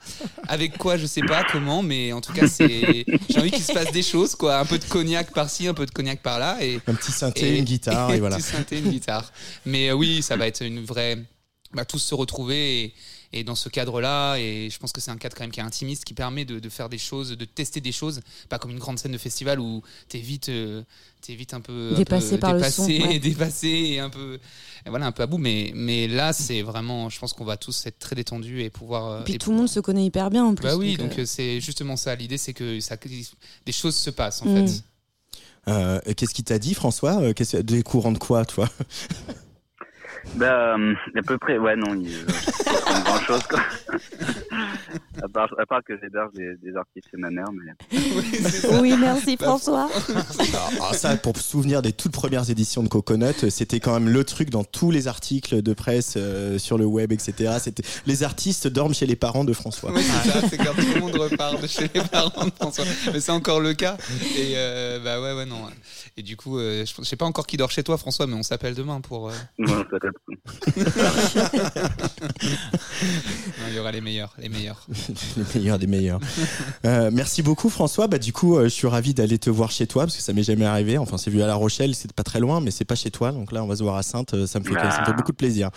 avec 0.49 0.79
quoi, 0.79 0.97
je 0.97 1.07
sais 1.07 1.21
pas 1.21 1.45
comment, 1.53 1.83
mais 1.83 2.13
en 2.13 2.21
tout 2.21 2.33
cas, 2.33 2.49
c'est, 2.49 3.05
j'ai 3.29 3.39
envie 3.39 3.51
qu'il 3.51 3.63
se 3.63 3.73
passe 3.73 3.93
des 3.93 4.03
choses, 4.03 4.35
quoi. 4.35 4.59
Un 4.59 4.65
peu 4.65 4.79
de 4.79 4.85
cognac 4.85 5.33
par-ci, 5.33 5.69
un 5.69 5.75
peu 5.75 5.85
de 5.87 5.91
cognac 5.91 6.23
par-là, 6.23 6.57
et 6.63 6.81
Un 6.87 6.95
petit 6.95 7.13
synthé, 7.13 7.59
une 7.59 7.65
guitare, 7.65 8.11
et 8.15 8.21
voilà. 8.21 8.37
Petit 8.37 8.47
synthé, 8.47 8.79
une 8.79 8.91
guitare. 8.91 9.31
Mais 9.67 9.91
euh, 9.91 9.95
oui, 9.95 10.23
ça 10.23 10.37
va 10.37 10.47
être 10.47 10.63
une 10.63 10.85
vraie. 10.85 11.19
Bah, 11.75 11.85
tous 11.85 11.99
se 11.99 12.15
retrouver 12.15 12.85
et, 12.85 12.95
et 13.37 13.45
dans 13.45 13.55
ce 13.57 13.69
cadre-là, 13.69 14.37
et 14.37 14.71
je 14.71 14.79
pense 14.79 14.93
que 14.93 15.01
c'est 15.01 15.11
un 15.11 15.17
cadre 15.17 15.37
quand 15.37 15.43
même 15.45 15.51
qui 15.51 15.61
est 15.61 15.65
intimiste, 15.65 16.05
qui 16.05 16.15
permet 16.15 16.45
de, 16.45 16.61
de 16.61 16.69
faire 16.69 16.89
des 16.89 16.99
choses, 16.99 17.31
de 17.37 17.45
tester 17.45 17.81
des 17.81 17.91
choses, 17.93 18.21
pas 18.49 18.59
comme 18.59 18.71
une 18.71 18.79
grande 18.79 18.99
scène 18.99 19.13
de 19.13 19.19
festival 19.19 19.59
où 19.61 19.83
t'es 20.09 20.19
vite, 20.21 20.49
euh, 20.49 20.83
t'es 21.21 21.35
vite 21.35 21.53
un 21.53 21.61
peu 21.61 21.91
un 21.93 21.97
Dépassé 21.97 22.37
peu 22.37 22.39
par 22.39 22.55
le 22.55 22.63
son, 22.71 22.87
ouais. 22.87 23.19
dépassé 23.19 23.69
et 23.69 23.99
un 23.99 24.09
peu, 24.09 24.39
et 24.87 24.91
voilà, 24.91 25.07
un 25.07 25.13
peu 25.13 25.25
à 25.25 25.27
bout. 25.27 25.39
Mais 25.39 25.73
mais 25.75 26.07
là, 26.07 26.33
c'est 26.33 26.63
vraiment, 26.63 27.11
je 27.11 27.19
pense 27.19 27.33
qu'on 27.33 27.45
va 27.45 27.57
tous 27.57 27.87
être 27.87 27.99
très 27.99 28.15
détendus 28.15 28.63
et 28.63 28.71
pouvoir. 28.71 29.07
euh, 29.11 29.23
Puis 29.25 29.35
et 29.35 29.39
tout 29.39 29.51
le 29.51 29.57
monde 29.57 29.69
se 29.69 29.81
connaît 29.81 30.05
hyper 30.07 30.31
bien 30.31 30.45
en 30.45 30.55
plus. 30.55 30.65
Bah 30.65 30.77
oui, 30.77 30.97
donc, 30.97 31.19
euh, 31.19 31.27
c'est 31.27 31.61
justement 31.61 31.97
ça. 31.97 32.15
L'idée, 32.15 32.39
c'est 32.39 32.53
que 32.55 32.79
ça, 32.81 32.97
des 33.67 33.73
choses 33.73 33.97
se 33.97 34.11
passent 34.11 34.43
en 34.43 34.47
Mm. 34.47 34.67
fait. 34.69 34.83
Euh, 35.67 35.99
Qu'est-ce 36.17 36.35
qu'il 36.35 36.45
t'a 36.45 36.59
dit, 36.59 36.75
François? 36.75 37.33
Qu'est-ce- 37.35 37.57
Des 37.57 37.83
courants 37.83 38.13
de 38.13 38.19
quoi, 38.19 38.45
toi? 38.45 38.69
Bah, 40.37 40.77
euh, 40.77 40.95
à 41.17 41.23
peu 41.23 41.39
près, 41.39 41.59
ouais, 41.59 41.77
non, 41.77 41.95
il 41.95 42.09
euh, 42.09 42.25
pas 42.85 43.01
grand 43.01 43.19
chose, 43.21 43.43
quoi. 43.45 43.61
à, 45.23 45.29
part, 45.29 45.55
à 45.59 45.67
part 45.67 45.85
que 45.85 45.97
j'héberge 46.01 46.33
des, 46.35 46.57
des 46.57 46.77
artistes 46.77 47.09
chez 47.11 47.17
ma 47.17 47.31
mère, 47.31 47.47
mais 47.53 47.73
Oui, 48.81 48.95
merci 48.99 49.37
Bah, 49.37 49.47
François. 49.47 49.89
Alors 50.75 50.95
ça, 50.95 51.17
pour 51.17 51.37
se 51.37 51.43
souvenir 51.43 51.83
des 51.83 51.93
toutes 51.93 52.13
premières 52.13 52.51
éditions 52.51 52.83
de 52.83 52.89
Coconut, 52.89 53.49
c'était 53.51 53.79
quand 53.81 53.95
même 53.95 54.09
le 54.13 54.25
truc 54.25 54.51
dans 54.51 54.65
tous 54.65 54.91
les 54.91 55.07
articles 55.07 55.63
de 55.63 55.73
presse 55.73 56.15
euh, 56.17 56.59
sur 56.59 56.79
le 56.79 56.85
web, 56.85 57.13
etc. 57.13 57.55
C'était 57.61 57.85
les 58.07 58.23
artistes 58.25 58.67
dorment 58.67 58.95
chez 58.95 59.07
les 59.07 59.17
parents 59.17 59.45
de 59.45 59.53
François. 59.53 59.93
Oui, 59.93 60.03
c'est 60.03 60.31
ça, 60.31 60.41
c'est 60.49 60.57
quand 60.57 60.75
tout 60.75 60.95
le 60.95 61.01
monde 61.01 61.15
repart 61.17 61.61
de 61.63 61.67
chez 61.67 61.89
les 61.95 62.01
parents 62.01 62.47
de 62.47 62.53
François. 62.53 62.85
Mais 63.13 63.21
c'est 63.21 63.33
encore 63.33 63.61
le 63.61 63.75
cas. 63.75 63.97
Et 64.37 64.55
euh, 64.57 64.99
bah 64.99 65.21
ouais, 65.21 65.35
ouais, 65.35 65.47
non. 65.47 65.67
Et 66.17 66.23
du 66.23 66.37
coup, 66.37 66.59
euh, 66.59 66.85
je, 66.85 67.03
sais 67.05 67.17
pas 67.17 67.25
encore 67.25 67.47
qui 67.47 67.57
dort 67.57 67.71
chez 67.71 67.83
toi, 67.83 67.99
François, 67.99 68.27
mais 68.27 68.35
on 68.35 68.43
s'appelle 68.43 68.75
demain 68.75 69.01
pour. 69.01 69.29
euh, 69.29 69.33
il 73.69 73.75
y 73.75 73.79
aura 73.79 73.93
les 73.93 74.01
meilleurs, 74.01 74.35
les 74.39 74.49
meilleurs. 74.49 74.87
le 75.37 75.45
meilleur 75.55 75.79
des 75.79 75.87
meilleurs. 75.87 76.21
Euh, 76.85 77.11
merci 77.13 77.43
beaucoup 77.43 77.69
François. 77.69 78.07
Bah 78.07 78.19
du 78.19 78.33
coup, 78.33 78.57
euh, 78.57 78.65
je 78.65 78.69
suis 78.69 78.87
ravi 78.87 79.15
d'aller 79.15 79.39
te 79.39 79.51
voir 79.51 79.71
chez 79.71 79.87
toi 79.87 80.05
parce 80.05 80.17
que 80.17 80.23
ça 80.23 80.33
m'est 80.33 80.43
jamais 80.43 80.65
arrivé. 80.67 80.99
Enfin, 80.99 81.19
c'est 81.19 81.31
vu 81.31 81.43
à 81.43 81.47
La 81.47 81.55
Rochelle, 81.55 81.95
c'est 81.95 82.13
pas 82.13 82.23
très 82.23 82.41
loin, 82.41 82.61
mais 82.61 82.71
c'est 82.71 82.85
pas 82.85 82.95
chez 82.97 83.11
toi. 83.11 83.33
Donc 83.33 83.53
là, 83.53 83.63
on 83.63 83.67
va 83.67 83.77
se 83.77 83.83
voir 83.83 83.97
à 83.97 84.03
Sainte. 84.03 84.35
euh, 84.35 84.47
Ça 84.47 84.59
me 84.61 84.65
fait, 84.65 84.75
ça 84.75 85.01
me 85.01 85.07
fait 85.07 85.13
beaucoup 85.15 85.33
de 85.33 85.37
plaisir. 85.37 85.71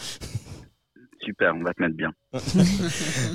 Super, 1.27 1.53
on 1.59 1.63
va 1.63 1.73
te 1.73 1.81
mettre 1.81 1.95
bien. 1.97 2.11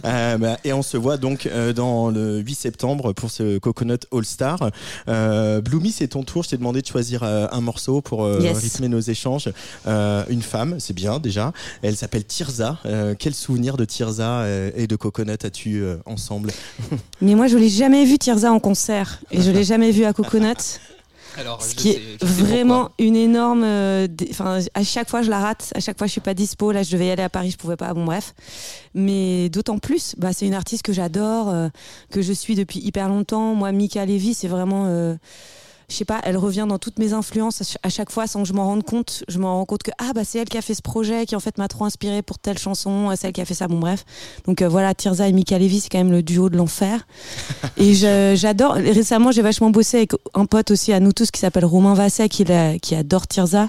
Euh, 0.04 0.36
bah, 0.38 0.56
et 0.64 0.72
on 0.72 0.82
se 0.82 0.96
voit 0.96 1.16
donc 1.16 1.46
euh, 1.46 1.72
dans 1.72 2.10
le 2.10 2.38
8 2.40 2.54
septembre 2.54 3.12
pour 3.12 3.30
ce 3.30 3.58
Coconut 3.58 3.98
All 4.12 4.24
Star. 4.24 4.70
Euh, 5.08 5.60
Bloomy, 5.60 5.90
c'est 5.92 6.08
ton 6.08 6.22
tour. 6.24 6.42
Je 6.42 6.50
t'ai 6.50 6.56
demandé 6.56 6.80
de 6.82 6.86
choisir 6.86 7.22
euh, 7.22 7.46
un 7.52 7.60
morceau 7.60 8.00
pour 8.00 8.24
euh, 8.24 8.40
Yes. 8.40 8.58
rythmer 8.58 8.88
nos 8.88 9.00
échanges. 9.00 9.50
Euh, 9.86 10.24
une 10.28 10.42
femme, 10.42 10.80
c'est 10.80 10.94
bien 10.94 11.18
déjà. 11.18 11.52
Elle 11.82 11.96
s'appelle 11.96 12.24
Tirza. 12.24 12.78
Euh, 12.86 13.14
quel 13.18 13.34
souvenir 13.34 13.76
de 13.76 13.84
Tirza 13.84 14.40
euh, 14.40 14.70
et 14.74 14.86
de 14.86 14.96
Coconut 14.96 15.44
as-tu 15.44 15.82
euh, 15.82 15.96
ensemble? 16.06 16.50
Mais 17.20 17.34
moi, 17.34 17.46
je 17.46 17.56
l'ai 17.58 17.68
jamais 17.68 18.04
vu 18.04 18.18
Tirza 18.18 18.50
en 18.52 18.58
concert 18.60 19.20
et 19.30 19.40
je 19.42 19.50
l'ai 19.50 19.64
jamais 19.72 19.90
vu 19.90 20.04
à 20.04 20.12
Coconut. 20.12 20.80
Alors, 21.38 21.62
Ce 21.62 21.74
qui 21.74 21.90
est 21.90 22.18
sais- 22.20 22.26
vraiment 22.26 22.86
pourquoi. 22.86 22.94
une 23.06 23.16
énorme. 23.16 23.62
euh, 23.64 24.06
Enfin, 24.30 24.58
à 24.74 24.84
chaque 24.84 25.08
fois, 25.08 25.22
je 25.22 25.30
la 25.30 25.38
rate. 25.40 25.72
À 25.74 25.80
chaque 25.80 25.96
fois, 25.98 26.06
je 26.06 26.12
suis 26.12 26.20
pas 26.20 26.34
dispo. 26.34 26.72
Là, 26.72 26.82
je 26.82 26.90
devais 26.92 27.06
y 27.06 27.10
aller 27.10 27.22
à 27.22 27.28
Paris, 27.30 27.50
je 27.50 27.56
pouvais 27.56 27.76
pas. 27.76 27.94
Bon, 27.94 28.04
bref. 28.04 28.34
Mais 28.94 29.48
d'autant 29.48 29.78
plus, 29.78 30.14
bah, 30.18 30.32
c'est 30.32 30.46
une 30.46 30.54
artiste 30.54 30.82
que 30.82 30.92
j'adore, 30.92 31.48
euh, 31.48 31.68
que 32.10 32.20
je 32.22 32.32
suis 32.32 32.54
depuis 32.54 32.80
hyper 32.80 33.08
longtemps. 33.08 33.54
Moi, 33.54 33.72
Mika 33.72 34.04
Levy, 34.06 34.34
c'est 34.34 34.48
vraiment. 34.48 34.84
euh, 34.88 35.14
je 35.92 35.96
sais 35.98 36.04
pas, 36.04 36.20
elle 36.24 36.36
revient 36.36 36.66
dans 36.68 36.78
toutes 36.78 36.98
mes 36.98 37.12
influences 37.12 37.60
à 37.60 37.64
ch- 37.64 37.78
à 37.82 37.90
chaque 37.90 38.10
fois 38.10 38.26
sans 38.26 38.42
que 38.42 38.48
je 38.48 38.52
m'en 38.54 38.64
rende 38.64 38.82
compte. 38.82 39.24
Je 39.28 39.38
m'en 39.38 39.56
rends 39.58 39.66
compte 39.66 39.82
que 39.82 39.90
ah 39.98 40.12
bah 40.14 40.22
c'est 40.24 40.38
elle 40.38 40.48
qui 40.48 40.56
a 40.58 40.62
fait 40.62 40.74
ce 40.74 40.82
projet 40.82 41.26
qui 41.26 41.36
en 41.36 41.40
fait 41.40 41.58
m'a 41.58 41.68
trop 41.68 41.84
inspiré 41.84 42.22
pour 42.22 42.38
telle 42.38 42.58
chanson, 42.58 43.10
euh, 43.10 43.14
c'est 43.16 43.26
elle 43.28 43.32
qui 43.34 43.40
a 43.40 43.44
fait 43.44 43.54
ça. 43.54 43.68
Bon 43.68 43.78
bref, 43.78 44.04
donc 44.46 44.62
euh, 44.62 44.68
voilà, 44.68 44.94
Tirza 44.94 45.28
et 45.28 45.32
Mika 45.32 45.58
Levy, 45.58 45.80
c'est 45.80 45.88
quand 45.90 45.98
même 45.98 46.10
le 46.10 46.22
duo 46.22 46.48
de 46.48 46.56
l'enfer. 46.56 47.06
et 47.76 47.92
j'adore. 47.94 48.72
Récemment, 48.74 49.30
j'ai 49.32 49.42
vachement 49.42 49.70
bossé 49.70 49.98
avec 49.98 50.12
un 50.34 50.46
pote 50.46 50.70
aussi 50.70 50.92
à 50.92 51.00
nous 51.00 51.12
tous 51.12 51.30
qui 51.30 51.40
s'appelle 51.40 51.64
Romain 51.66 51.94
Vasset 51.94 52.28
qui, 52.28 52.44
adore 52.94 53.26
Tirza 53.26 53.68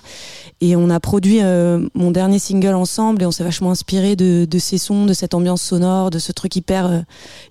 et 0.61 0.75
on 0.75 0.89
a 0.89 0.99
produit 0.99 1.39
euh, 1.41 1.87
mon 1.93 2.11
dernier 2.11 2.39
single 2.39 2.75
ensemble 2.75 3.21
et 3.23 3.25
on 3.25 3.31
s'est 3.31 3.43
vachement 3.43 3.71
inspiré 3.71 4.15
de, 4.15 4.45
de 4.49 4.59
ces 4.59 4.77
sons, 4.77 5.05
de 5.05 5.13
cette 5.13 5.33
ambiance 5.33 5.61
sonore, 5.61 6.09
de 6.09 6.19
ce 6.19 6.31
truc 6.31 6.55
hyper 6.55 6.85
euh, 6.85 6.99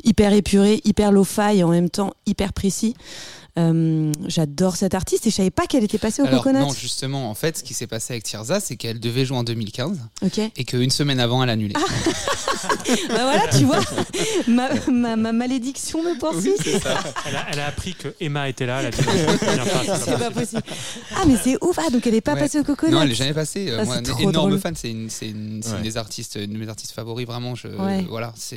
hyper 0.02 0.32
épuré, 0.32 0.80
hyper 0.84 1.12
lo-fi 1.12 1.58
et 1.58 1.62
en 1.64 1.68
même 1.68 1.90
temps 1.90 2.12
hyper 2.26 2.52
précis. 2.52 2.94
Euh, 3.58 4.12
J'adore 4.28 4.76
cette 4.76 4.94
artiste 4.94 5.26
et 5.26 5.30
je 5.30 5.34
savais 5.36 5.50
pas 5.50 5.66
qu'elle 5.66 5.84
était 5.84 5.98
passée 5.98 6.22
au 6.22 6.26
Alors, 6.26 6.42
Coconut. 6.42 6.60
non, 6.60 6.72
justement, 6.72 7.28
en 7.30 7.34
fait, 7.34 7.58
ce 7.58 7.62
qui 7.62 7.74
s'est 7.74 7.86
passé 7.86 8.14
avec 8.14 8.24
Tirza, 8.24 8.60
c'est 8.60 8.76
qu'elle 8.76 8.98
devait 8.98 9.26
jouer 9.26 9.36
en 9.36 9.44
2015 9.44 9.98
Ok. 10.24 10.38
et 10.56 10.64
qu'une 10.64 10.90
semaine 10.90 11.20
avant, 11.20 11.42
elle 11.42 11.50
a 11.50 11.52
annulé. 11.52 11.74
Bah 13.08 13.24
voilà, 13.24 13.48
tu 13.48 13.64
vois, 13.64 13.80
ma, 14.46 14.68
ma, 14.90 15.16
ma 15.16 15.32
malédiction 15.32 16.00
me 16.02 16.16
poursuit. 16.18 16.52
Elle 17.26 17.36
a, 17.36 17.46
elle 17.50 17.60
a 17.60 17.66
appris 17.66 17.94
que 17.94 18.14
Emma 18.20 18.48
était 18.48 18.66
là. 18.66 18.82
C'est 18.92 19.02
C'est 20.04 20.18
pas 20.18 20.30
possible. 20.30 20.62
Ah, 21.16 21.22
mais 21.26 21.36
c'est 21.42 21.56
ouf. 21.62 21.76
Ah, 21.84 21.90
donc 21.90 22.06
elle 22.06 22.14
est 22.14 22.20
pas 22.20 22.34
Ouais. 22.34 22.40
passée 22.40 22.60
au 22.60 22.64
Coconut. 22.64 22.92
Non, 22.92 23.02
elle 23.02 23.10
est 23.10 23.14
jamais 23.16 23.34
passée. 23.34 23.68
Euh, 23.68 23.78
Ah, 23.80 23.84
Moi, 23.84 23.94
c'est 23.96 24.00
un 24.00 24.12
trop 24.12 24.30
énorme 24.30 24.50
drôle. 24.50 24.60
fan. 24.60 24.74
C'est 24.76 24.90
une, 24.90 25.10
c'est 25.10 25.28
une, 25.30 25.60
une 25.76 25.82
des 25.82 25.96
artistes, 25.96 26.36
une 26.40 26.52
de 26.52 26.58
mes 26.58 26.68
artistes 26.68 26.92
favoris, 26.92 27.26
vraiment. 27.26 27.54
Je, 27.56 27.66
Ouais. 27.68 28.04
voilà, 28.08 28.32
c'est. 28.36 28.56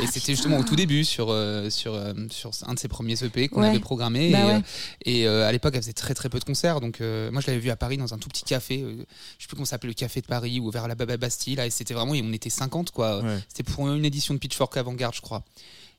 Et 0.00 0.06
c'était 0.10 0.32
justement 0.32 0.58
au 0.58 0.62
tout 0.64 0.76
début 0.76 1.04
sur 1.04 1.26
euh, 1.30 1.68
sur 1.68 1.94
euh, 1.94 2.14
sur 2.30 2.50
un 2.66 2.74
de 2.74 2.78
ses 2.78 2.88
premiers 2.88 3.22
EP 3.22 3.48
qu'on 3.48 3.60
Ouais. 3.62 3.68
avait 3.68 3.78
programmé. 3.80 4.07
Bah 4.10 4.18
et 4.18 4.32
ouais. 4.32 4.54
euh, 4.54 4.60
et, 5.04 5.26
euh, 5.28 5.46
à 5.46 5.52
l'époque, 5.52 5.74
elle 5.74 5.82
faisait 5.82 5.92
très 5.92 6.14
très 6.14 6.28
peu 6.28 6.38
de 6.38 6.44
concerts. 6.44 6.80
Donc 6.80 7.00
euh, 7.00 7.30
moi, 7.30 7.40
je 7.40 7.46
l'avais 7.48 7.58
vu 7.60 7.70
à 7.70 7.76
Paris 7.76 7.96
dans 7.96 8.14
un 8.14 8.18
tout 8.18 8.28
petit 8.28 8.44
café. 8.44 8.82
euh, 8.82 8.92
je 9.38 9.44
sais 9.44 9.48
plus 9.48 9.54
comment 9.56 9.64
ça 9.64 9.70
s'appelait, 9.70 9.88
le 9.88 9.94
café 9.94 10.20
de 10.20 10.26
Paris 10.26 10.60
ou 10.60 10.70
vers 10.70 10.88
la 10.88 10.94
Baba 10.94 11.16
Bastille. 11.16 11.54
Là, 11.56 11.66
et 11.66 11.70
c'était 11.70 11.94
vraiment, 11.94 12.12
on 12.12 12.32
était 12.32 12.50
50 12.50 12.90
quoi. 12.90 13.22
Ouais. 13.22 13.38
C'était 13.48 13.70
pour 13.70 13.88
une 13.88 14.04
édition 14.04 14.34
de 14.34 14.38
Pitchfork 14.38 14.76
Avant-Garde, 14.76 15.14
je 15.14 15.20
crois. 15.20 15.44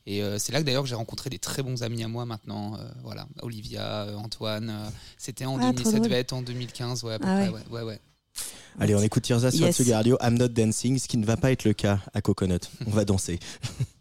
Et 0.06 0.24
euh, 0.24 0.39
c'est 0.39 0.52
là 0.54 0.60
que 0.62 0.65
d'ailleurs 0.65 0.86
j'ai 0.86 0.95
rencontré 0.95 1.30
des 1.30 1.39
très 1.39 1.62
bons 1.62 1.84
amis 1.84 2.04
à 2.04 2.08
moi 2.08 2.26
maintenant. 2.26 2.76
euh, 2.76 2.84
voilà, 3.04 3.28
Olivia, 3.41 4.04
euh, 4.04 4.15
Antoine. 4.15 4.69
euh, 4.69 4.89
c'était 5.17 5.45
en 5.45 5.58
Ah, 5.60 5.72
2000, 5.72 5.82
trop 5.84 5.91
ça 5.91 6.00
devait 6.00 6.15
être 6.19 6.34
en 6.34 6.41
2015, 6.41 7.04
ouais, 7.04 7.13
à 7.15 7.19
peu 7.19 7.26
Ah 7.28 7.36
près, 7.36 7.50
ouais. 7.50 7.60
ouais, 7.69 7.82
ouais, 7.82 7.84
ouais. 7.84 8.00
Allez, 8.80 8.95
on 8.95 9.02
écoute 9.02 9.24
Tirza 9.24 9.52
sur 9.52 9.65
Yes. 9.65 9.82
Radio. 9.91 10.17
I'm 10.22 10.38
not 10.38 10.48
dancing, 10.50 10.98
ce 10.98 11.08
qui 11.08 11.17
ne 11.17 11.26
va 11.26 11.36
pas 11.36 11.52
être 11.52 11.65
le 11.65 11.74
cas 11.74 12.00
à 12.13 12.22
Coconut. 12.22 12.60
On 12.88 12.91
va 12.91 13.04
danser. 13.04 13.39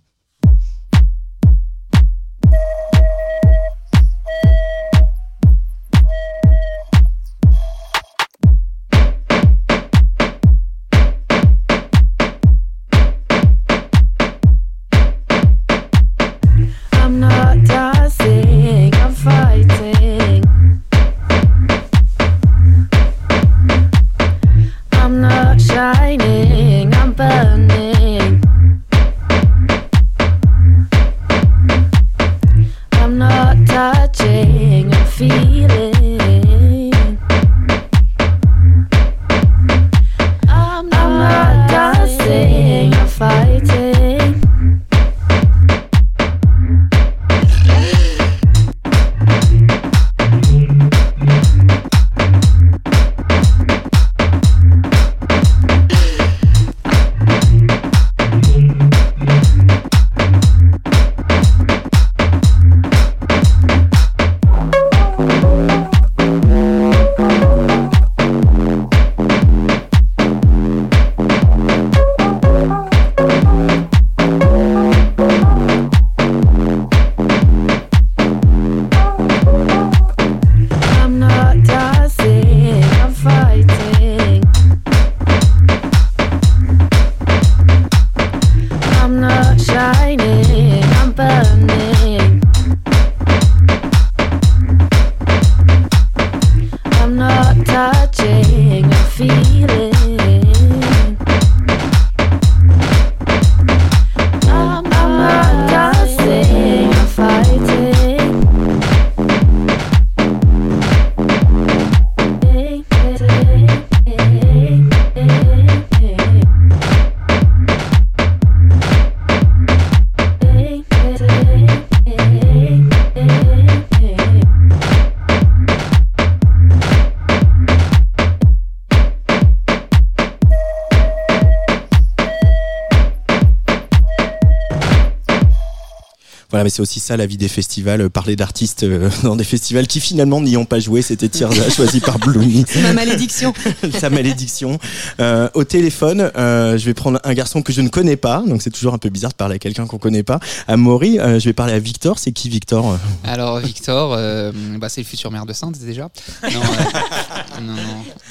mais 136.68 136.70
c'est 136.70 136.82
aussi 136.82 137.00
ça 137.00 137.16
la 137.16 137.24
vie 137.24 137.38
des 137.38 137.48
festivals, 137.48 138.02
euh, 138.02 138.08
parler 138.10 138.36
d'artistes 138.36 138.82
euh, 138.82 139.08
dans 139.22 139.36
des 139.36 139.44
festivals 139.44 139.86
qui 139.86 140.00
finalement 140.00 140.38
n'y 140.42 140.54
ont 140.58 140.66
pas 140.66 140.80
joué. 140.80 141.00
C'était 141.00 141.30
Tirza 141.30 141.70
choisi 141.74 141.98
par 142.00 142.18
Bloomy. 142.18 142.66
C'est 142.68 142.82
ma 142.82 142.92
malédiction. 142.92 143.54
Sa 143.98 144.10
malédiction. 144.10 144.78
Euh, 145.18 145.48
au 145.54 145.64
téléphone, 145.64 146.30
euh, 146.36 146.76
je 146.76 146.84
vais 146.84 146.92
prendre 146.92 147.20
un 147.24 147.32
garçon 147.32 147.62
que 147.62 147.72
je 147.72 147.80
ne 147.80 147.88
connais 147.88 148.16
pas, 148.16 148.42
donc 148.46 148.60
c'est 148.60 148.68
toujours 148.68 148.92
un 148.92 148.98
peu 148.98 149.08
bizarre 149.08 149.30
de 149.30 149.36
parler 149.36 149.54
à 149.54 149.58
quelqu'un 149.58 149.86
qu'on 149.86 149.96
connaît 149.96 150.22
pas. 150.22 150.40
Amaury, 150.66 151.18
euh, 151.18 151.38
je 151.40 151.46
vais 151.46 151.54
parler 151.54 151.72
à 151.72 151.78
Victor. 151.78 152.18
C'est 152.18 152.32
qui 152.32 152.50
Victor 152.50 152.98
Alors 153.24 153.60
Victor, 153.60 154.12
euh, 154.12 154.52
bah, 154.78 154.90
c'est 154.90 155.00
le 155.00 155.06
futur 155.06 155.30
maire 155.30 155.46
de 155.46 155.54
Sainte 155.54 155.78
déjà. 155.78 156.10
Non, 156.42 156.48
euh, 156.50 157.60
non, 157.62 157.72
non, 157.72 157.82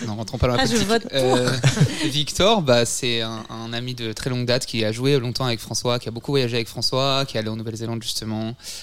non, 0.06 0.16
rentrons 0.16 0.38
pas 0.38 0.46
dans 0.48 0.58
la 0.58 0.62
Ah, 0.62 0.66
je 0.68 0.74
politique. 0.74 0.88
vote 0.90 1.02
pour. 1.10 1.36
Euh, 1.38 1.50
Victor, 2.06 2.62
bah, 2.62 2.86
c'est 2.86 3.22
un, 3.22 3.44
un 3.50 3.74
ami 3.74 3.96
de 3.96 4.14
très 4.14 4.30
longue 4.30 4.46
date 4.46 4.68
qui 4.68 4.86
a 4.86 4.92
joué 4.92 5.18
longtemps 5.20 5.46
avec 5.46 5.60
François, 5.60 5.98
qui 5.98 6.08
a 6.08 6.12
beaucoup 6.12 6.32
voyagé 6.34 6.56
avec 6.58 6.68
François, 6.68 7.26
qui 7.28 7.38
est 7.38 7.40
allé 7.40 7.50
en 7.50 7.56
Nouvelle-Zélande 7.56 8.04
justement, 8.04 8.27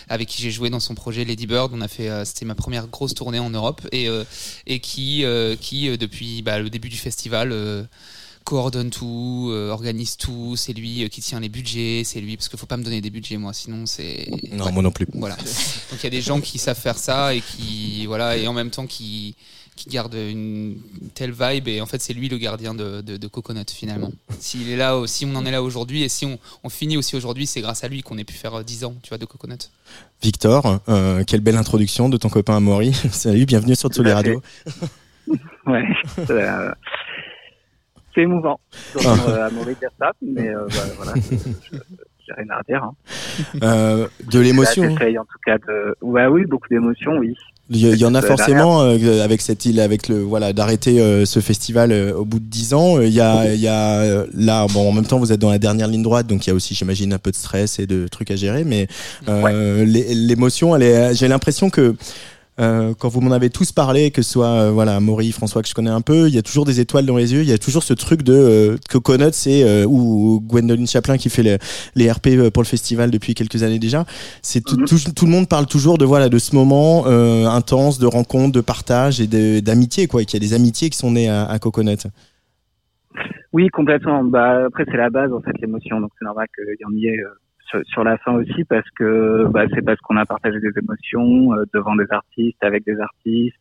avec 0.08 0.28
qui 0.28 0.42
j'ai 0.42 0.50
joué 0.50 0.70
dans 0.70 0.80
son 0.80 0.94
projet 0.94 1.24
Lady 1.24 1.46
Bird. 1.46 1.72
On 1.74 1.80
a 1.80 1.88
fait, 1.88 2.08
euh, 2.08 2.24
c'était 2.24 2.44
ma 2.44 2.54
première 2.54 2.86
grosse 2.88 3.14
tournée 3.14 3.38
en 3.38 3.50
Europe 3.50 3.80
et 3.92 4.08
euh, 4.08 4.24
et 4.66 4.80
qui 4.80 5.24
euh, 5.24 5.56
qui 5.56 5.96
depuis 5.98 6.42
bah, 6.42 6.58
le 6.58 6.70
début 6.70 6.88
du 6.88 6.96
festival. 6.98 7.52
coordonne 8.44 8.90
tout, 8.90 9.48
euh, 9.52 9.70
organise 9.70 10.18
tout, 10.18 10.54
c'est 10.54 10.74
lui 10.74 11.02
euh, 11.02 11.08
qui 11.08 11.22
tient 11.22 11.40
les 11.40 11.48
budgets, 11.48 12.02
c'est 12.04 12.20
lui 12.20 12.36
parce 12.36 12.50
qu'il 12.50 12.58
faut 12.58 12.66
pas 12.66 12.76
me 12.76 12.84
donner 12.84 13.00
des 13.00 13.08
budgets 13.08 13.38
moi, 13.38 13.54
sinon 13.54 13.86
c'est 13.86 14.28
Non, 14.52 14.66
Ouais. 14.66 14.72
moi 14.72 14.82
non 14.82 14.90
plus. 14.90 15.06
Voilà. 15.14 15.34
Donc 15.36 15.98
il 16.00 16.04
y 16.04 16.06
a 16.06 16.10
des 16.10 16.20
gens 16.20 16.42
qui 16.42 16.58
savent 16.58 16.78
faire 16.78 16.98
ça 16.98 17.34
et 17.34 17.40
qui 17.40 18.04
voilà 18.04 18.36
et 18.36 18.46
en 18.46 18.52
même 18.52 18.68
temps 18.70 18.86
qui 18.86 19.34
qui 19.76 19.88
gardent 19.88 20.14
une 20.14 20.76
telle 21.14 21.32
vibe 21.32 21.66
et 21.68 21.80
en 21.80 21.86
fait 21.86 22.00
c'est 22.00 22.12
lui 22.12 22.28
le 22.28 22.38
gardien 22.38 22.74
de, 22.74 23.00
de, 23.00 23.16
de 23.16 23.26
Coconut 23.28 23.68
finalement. 23.70 24.12
S'il 24.38 24.70
est 24.70 24.76
là, 24.76 25.00
si 25.06 25.24
on 25.26 25.34
en 25.34 25.44
est 25.44 25.50
là 25.50 25.62
aujourd'hui 25.62 26.02
et 26.02 26.08
si 26.08 26.24
on, 26.26 26.38
on 26.62 26.68
finit 26.68 26.96
aussi 26.96 27.16
aujourd'hui, 27.16 27.46
c'est 27.46 27.60
grâce 27.60 27.82
à 27.84 27.88
lui 27.88 28.02
qu'on 28.02 28.16
ait 28.18 28.24
pu 28.24 28.34
faire 28.34 28.54
euh, 28.54 28.62
10 28.62 28.84
ans, 28.84 28.94
tu 29.02 29.08
vois, 29.08 29.18
de 29.18 29.24
Coconut. 29.24 29.58
Victor, 30.22 30.80
euh, 30.88 31.24
quelle 31.26 31.40
belle 31.40 31.56
introduction 31.56 32.08
de 32.08 32.16
ton 32.16 32.28
copain 32.28 32.56
Amaury. 32.56 32.92
Salut, 33.10 33.46
bienvenue 33.46 33.74
sur 33.74 33.88
Tsugi 33.90 34.12
Radio. 34.12 34.42
Ouais, 35.66 35.82
euh, 36.30 36.70
c'est 38.14 38.20
émouvant 38.20 38.60
Ah. 38.70 38.76
d'entendre 39.02 39.28
euh, 39.30 39.46
Amaury 39.46 39.74
dire 39.80 39.88
ça, 39.98 40.12
mais 40.20 40.48
euh, 40.50 40.66
bah, 40.68 40.82
voilà, 40.96 41.12
je- 41.16 41.36
je- 41.72 41.78
j'ai 42.26 42.32
rien 42.34 42.50
à 42.50 42.58
redire. 42.58 42.84
Hein. 42.84 42.94
Euh, 43.62 44.06
de 44.30 44.40
l'émotion. 44.40 44.84
En 44.84 44.94
tout 44.94 45.38
cas 45.46 45.56
de. 45.56 45.96
Ouais, 46.02 46.26
oui, 46.26 46.44
beaucoup 46.44 46.68
d'émotions, 46.68 47.16
oui. 47.16 47.34
Il 47.70 47.78
y, 47.78 48.04
en 48.04 48.14
a 48.14 48.18
Euh, 48.22 48.26
forcément 48.26 48.82
euh, 48.82 49.24
avec 49.24 49.40
cette 49.40 49.64
île, 49.64 49.80
avec 49.80 50.08
le 50.08 50.22
voilà 50.22 50.52
d'arrêter 50.52 51.00
euh, 51.00 51.24
ce 51.24 51.40
festival 51.40 51.92
euh, 51.92 52.12
au 52.14 52.26
bout 52.26 52.38
de 52.38 52.44
dix 52.44 52.74
ans. 52.74 52.98
Euh, 52.98 53.06
Il 53.06 53.14
y 53.14 53.20
a, 53.22 53.54
il 53.54 53.60
y 53.60 53.68
a 53.68 54.00
euh, 54.00 54.26
là, 54.34 54.66
bon, 54.70 54.86
en 54.86 54.92
même 54.92 55.06
temps, 55.06 55.18
vous 55.18 55.32
êtes 55.32 55.40
dans 55.40 55.48
la 55.50 55.58
dernière 55.58 55.88
ligne 55.88 56.02
droite, 56.02 56.26
donc 56.26 56.46
il 56.46 56.50
y 56.50 56.52
a 56.52 56.54
aussi, 56.54 56.74
j'imagine, 56.74 57.14
un 57.14 57.18
peu 57.18 57.30
de 57.30 57.36
stress 57.36 57.78
et 57.78 57.86
de 57.86 58.06
trucs 58.06 58.30
à 58.30 58.36
gérer. 58.36 58.64
Mais 58.64 58.86
euh, 59.30 59.84
l'é- 59.86 60.14
l'émotion, 60.14 60.76
elle 60.76 60.82
est, 60.82 61.14
j'ai 61.14 61.26
l'impression 61.26 61.70
que 61.70 61.96
euh, 62.60 62.94
quand 62.98 63.08
vous 63.08 63.20
m'en 63.20 63.32
avez 63.32 63.50
tous 63.50 63.72
parlé, 63.72 64.10
que 64.10 64.22
ce 64.22 64.30
soit 64.32 64.46
euh, 64.46 64.70
voilà 64.70 65.00
Maury, 65.00 65.32
François 65.32 65.62
que 65.62 65.68
je 65.68 65.74
connais 65.74 65.90
un 65.90 66.00
peu, 66.00 66.28
il 66.28 66.34
y 66.34 66.38
a 66.38 66.42
toujours 66.42 66.64
des 66.64 66.78
étoiles 66.80 67.04
dans 67.06 67.16
les 67.16 67.32
yeux. 67.32 67.42
Il 67.42 67.48
y 67.48 67.52
a 67.52 67.58
toujours 67.58 67.82
ce 67.82 67.94
truc 67.94 68.22
de 68.22 68.32
euh, 68.32 68.76
Coconut, 68.90 69.32
c'est 69.32 69.64
euh, 69.64 69.84
ou 69.86 70.40
Gwendoline 70.40 70.86
Chaplin 70.86 71.16
qui 71.16 71.30
fait 71.30 71.42
les, 71.42 71.58
les 71.96 72.10
RP 72.10 72.48
pour 72.52 72.62
le 72.62 72.68
festival 72.68 73.10
depuis 73.10 73.34
quelques 73.34 73.62
années 73.62 73.78
déjà. 73.78 74.04
C'est 74.42 74.64
tout, 74.64 74.76
Mhm. 74.76 74.84
tout, 74.86 74.98
tout 75.16 75.24
le 75.26 75.30
monde 75.32 75.48
parle 75.48 75.66
toujours 75.66 75.98
de 75.98 76.04
voilà 76.04 76.28
de 76.28 76.38
ce 76.38 76.54
moment 76.54 77.04
euh, 77.06 77.46
intense 77.46 77.98
de 77.98 78.06
rencontre, 78.06 78.52
de 78.52 78.60
partage 78.60 79.20
et 79.20 79.26
d'amitié 79.60 80.06
quoi. 80.06 80.22
Et 80.22 80.24
qu'il 80.26 80.40
y 80.40 80.44
a 80.44 80.48
des 80.48 80.54
amitiés 80.54 80.90
qui 80.90 80.98
sont 80.98 81.10
nées 81.10 81.28
à, 81.28 81.44
à 81.46 81.58
Coconut. 81.58 81.98
Oui, 83.52 83.68
complètement. 83.68 84.24
Bah, 84.24 84.64
après, 84.66 84.84
c'est 84.90 84.96
la 84.96 85.10
base, 85.10 85.32
en 85.32 85.40
fait, 85.40 85.52
l'émotion. 85.60 86.00
Donc, 86.00 86.10
c'est 86.18 86.24
normal 86.24 86.46
qu'il 86.54 86.74
y 86.80 86.84
en 86.84 86.92
ait 87.08 87.16
euh, 87.20 87.28
sur, 87.66 87.80
sur 87.86 88.04
la 88.04 88.16
fin 88.18 88.34
aussi, 88.34 88.64
parce 88.64 88.88
que 88.98 89.46
bah, 89.48 89.64
c'est 89.74 89.82
parce 89.82 90.00
qu'on 90.00 90.16
a 90.16 90.26
partagé 90.26 90.60
des 90.60 90.72
émotions 90.78 91.54
euh, 91.54 91.64
devant 91.72 91.96
des 91.96 92.06
artistes, 92.10 92.62
avec 92.62 92.84
des 92.84 92.98
artistes. 93.00 93.56